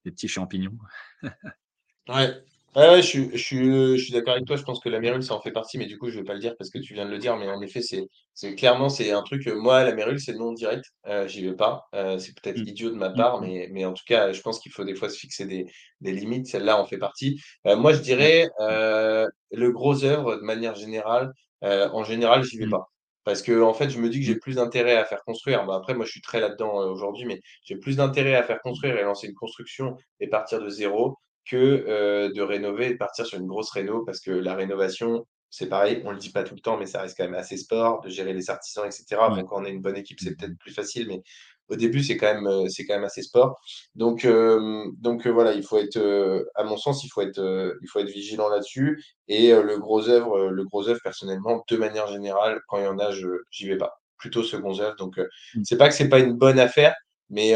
[0.03, 0.76] des petits champignons.
[2.10, 2.44] ouais.
[2.76, 4.57] Ouais, ouais, je suis, je suis, je suis d'accord avec toi.
[4.57, 6.34] Je pense que la Mérule, ça en fait partie, mais du coup, je vais pas
[6.34, 7.38] le dire parce que tu viens de le dire.
[7.38, 8.03] Mais en effet, c'est,
[8.34, 9.47] c'est clairement, c'est un truc.
[9.47, 10.84] euh, Moi, la Mérule, c'est non direct.
[11.07, 11.85] Euh, j'y vais pas.
[11.95, 13.41] Euh, c'est peut-être Mm, idiot de ma mm, part, mm.
[13.41, 15.65] mais, mais en tout cas, je pense qu'il faut des fois se fixer des,
[16.02, 16.47] des limites.
[16.47, 17.39] Celle-là en fait partie.
[17.65, 21.31] Euh, moi, je dirais euh, le gros œuvre de manière générale.
[21.64, 22.89] euh, en général, j'y vais Mm, pas.
[23.23, 25.65] Parce que en fait, je me dis que j'ai plus d'intérêt à faire construire.
[25.65, 28.60] Bon, après, moi, je suis très là-dedans euh, aujourd'hui, mais j'ai plus d'intérêt à faire
[28.61, 31.18] construire et lancer une construction et partir de zéro
[31.49, 31.55] que
[31.88, 35.67] euh, de rénover et de partir sur une grosse réno parce que la rénovation, c'est
[35.69, 38.01] pareil, on le dit pas tout le temps, mais ça reste quand même assez sport
[38.01, 39.30] de gérer les artisans, etc.
[39.31, 39.43] Ouais.
[39.47, 41.22] Quand on a une bonne équipe, c'est peut-être Mm, plus facile, mais
[41.69, 43.59] au début, c'est quand même, euh, c'est quand même assez sport.
[43.95, 47.39] Donc, euh, donc euh, voilà, il faut être, euh, à mon sens, il faut être,
[47.81, 49.01] il faut être vigilant là-dessus.
[49.27, 52.99] Et le gros œuvre, le gros œuvre, personnellement, de manière générale, quand il y en
[52.99, 53.93] a, je, j'y vais pas.
[54.17, 54.95] plutôt second œuvre.
[54.97, 55.63] Donc, euh, Mm.
[55.65, 56.95] c'est pas que c'est pas une bonne affaire,
[57.30, 57.53] mais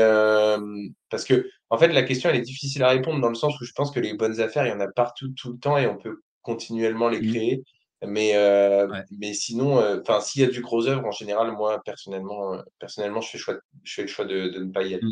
[1.09, 3.65] parce que, en fait, la question, elle est difficile à répondre dans le sens où
[3.65, 5.87] je pense que les bonnes affaires, il y en a partout, tout le temps, et
[5.87, 7.29] on peut continuellement les Mm.
[7.31, 7.63] créer.
[8.07, 9.03] Mais, euh, Ouais.
[9.11, 12.61] mais sinon, euh, enfin, s'il y a du gros œuvre, en général, moi, personnellement, euh,
[12.79, 15.03] personnellement, je fais, choix, je fais le choix de, de ne pas y aller.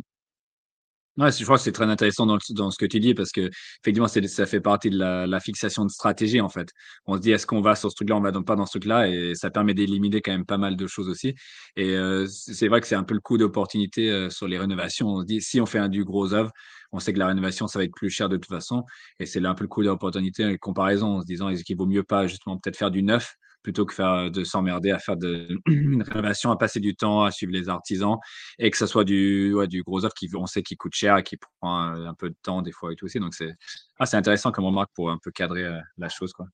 [1.17, 3.49] Ouais, je crois que c'est très intéressant dans, dans ce que tu dis parce que
[3.81, 6.69] effectivement, ça fait partie de la, la fixation de stratégie en fait.
[7.07, 8.73] On se dit est-ce qu'on va sur ce truc-là, on va donc pas dans ce
[8.73, 11.33] truc-là et ça permet d'éliminer quand même pas mal de choses aussi.
[11.75, 15.07] Et euh, c'est vrai que c'est un peu le coup d'opportunité euh, sur les rénovations.
[15.07, 16.51] On se dit si on fait un du gros œuvre,
[16.91, 18.83] on sait que la rénovation ça va être plus cher de toute façon
[19.19, 21.77] et c'est là un peu le coup d'opportunité et comparaison en se disant est-ce qu'il
[21.77, 23.35] vaut mieux pas justement peut-être faire du neuf
[23.67, 27.31] plutôt que faire de s'emmerder à faire de, une rénovation, à passer du temps, à
[27.31, 28.15] suivre les artisans
[28.59, 31.17] et que ça soit du, ouais, du gros œuvre qui, on sait, qui coûte cher
[31.17, 33.19] et qui prend un, un peu de temps des fois et tout aussi.
[33.19, 33.53] Donc, c'est
[33.99, 36.31] ah, intéressant comme remarque pour un peu cadrer euh, la chose.
[36.31, 36.45] Quoi.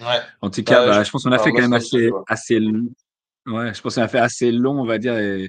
[0.00, 0.18] Ouais.
[0.40, 2.56] En tout cas, Bah, bah, je- je pense qu'on a fait quand même assez, assez,
[2.56, 2.82] l-
[3.46, 5.48] ouais, je pense qu'on a fait assez long, on va dire, et,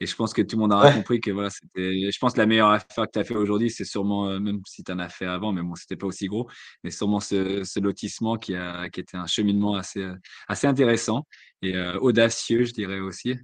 [0.00, 0.94] et je pense que tout le monde aura Ouais.
[0.94, 3.70] compris que voilà, c'était, je pense que la meilleure affaire que tu as fait aujourd'hui,
[3.70, 6.26] c'est sûrement, euh, même si tu en as fait avant, mais bon, c'était pas aussi
[6.26, 6.48] gros,
[6.82, 10.14] mais sûrement ce, ce lotissement qui a, qui était un cheminement assez, euh,
[10.48, 11.26] assez intéressant
[11.62, 13.36] et euh, audacieux, je dirais aussi.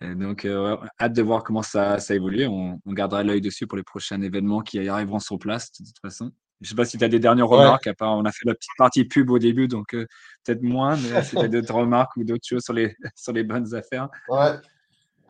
[0.00, 2.46] Et donc, euh, hâte de voir comment ça, ça évolue.
[2.46, 5.98] On, on gardera l'œil dessus pour les prochains événements qui arriveront sur place, de toute
[6.00, 6.30] façon.
[6.60, 7.58] Je sais pas si tu as des dernières Ouais.
[7.58, 10.06] remarques, à part on a fait la petite partie pub au début, donc euh,
[10.44, 13.44] peut-être moins, mais si tu as d'autres remarques ou d'autres choses sur les, sur les
[13.44, 14.08] bonnes affaires.
[14.28, 14.54] Ouais.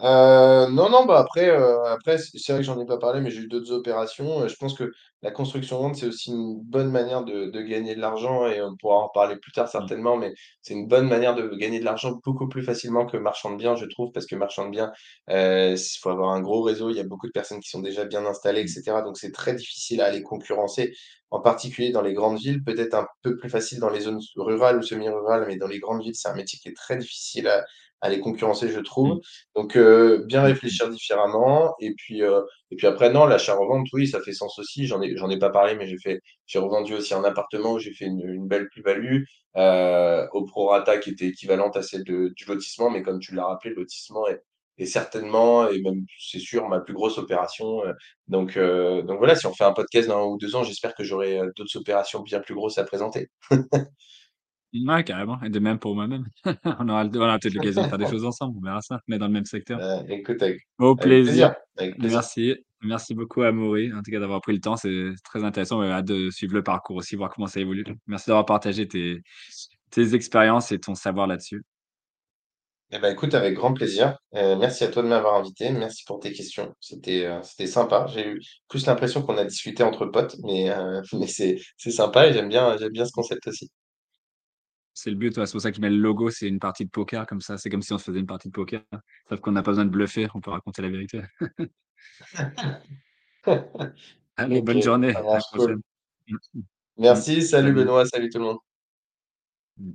[0.01, 3.21] Euh, non, non, bah après, euh, après c'est c'est vrai que j'en ai pas parlé,
[3.21, 4.43] mais j'ai eu d'autres opérations.
[4.43, 4.93] Euh, Je pense que
[5.23, 8.99] la construction-vente, c'est aussi une bonne manière de, de gagner de l'argent et on pourra
[8.99, 12.21] en parler plus tard Mm, certainement, mais c'est une bonne manière de gagner de l'argent
[12.25, 14.93] beaucoup plus facilement que marchand de biens, je trouve, parce que marchand de biens,
[15.31, 17.81] euh, il faut avoir un gros réseau, il y a beaucoup de personnes qui sont
[17.81, 19.03] déjà bien installées, mm, etc.
[19.03, 20.95] Donc c'est très difficile à aller concurrencer,
[21.31, 24.79] en particulier dans les grandes villes, peut-être un peu plus facile dans les zones rurales
[24.79, 27.65] ou semi-rurales, mais dans les grandes villes, c'est un métier qui est très difficile à,
[28.01, 29.15] à les concurrencer, je trouve.
[29.15, 29.21] mm,
[29.57, 31.75] Donc, euh, bien mm, mm, réfléchir différemment.
[31.81, 34.87] Et puis, euh, et puis après, non, l'achat-revente, oui, ça fait sens aussi.
[34.87, 37.79] J'en ai, j'en ai pas parlé, mais j'ai fait, j'ai revendu aussi un appartement où
[37.79, 39.23] j'ai fait une, une belle plus-value
[39.57, 42.91] euh, au prorata qui était équivalente à celle de- du lotissement.
[42.91, 44.43] Mais comme tu l'as rappelé, le lotissement est,
[44.79, 47.85] est certainement, et même c'est sûr, ma plus grosse opération.
[47.85, 47.93] Euh,
[48.29, 50.95] Donc, euh, donc voilà, si on fait un podcast dans un ou deux ans, j'espère
[50.95, 53.29] que j'aurai euh, d'autres opérations bien plus grosses à présenter.
[54.75, 55.41] Ouais, carrément.
[55.43, 56.27] Et de même pour moi-même.
[56.79, 59.01] On aura, le- on aura peut-être l'occasion de faire des choses ensemble, on verra ça,
[59.07, 59.81] mais dans le même secteur.
[59.81, 61.25] Euh, écoute, avec, Au avec plaisir.
[61.33, 61.55] plaisir.
[61.79, 62.19] Avec plaisir.
[62.19, 62.55] Merci.
[62.83, 64.77] Merci beaucoup, Amaury, en tout cas d'avoir pris le temps.
[64.77, 65.81] C'est très intéressant.
[65.81, 67.85] On hâte de suivre le parcours aussi, voir comment ça évolue.
[68.07, 69.23] Merci d'avoir partagé tes,
[69.91, 71.65] tes expériences et ton savoir là-dessus.
[72.91, 74.17] Eh ben, écoute, avec grand plaisir.
[74.35, 75.71] Euh, merci à toi de m'avoir invité.
[75.73, 76.75] Merci pour tes questions.
[76.81, 78.07] C'était euh, c'était sympa.
[78.15, 82.29] J'ai eu plus l'impression qu'on a discuté entre potes, mais, euh, mais c'est c'est sympa
[82.29, 83.71] et j'aime bien, j'aime bien ce concept aussi
[84.99, 85.35] c'est le but.
[85.35, 87.57] C'est pour ça qu'il met le logo, c'est une partie de poker comme ça.
[87.57, 88.83] C'est comme si on se faisait une partie de poker.
[89.29, 91.23] Sauf qu'on n'a pas besoin de bluffer, on peut raconter la vérité.
[94.37, 95.15] Allez, bonne journée.
[96.97, 98.59] Merci, salut Benoît, salut tout le monde.
[99.77, 99.93] Mm.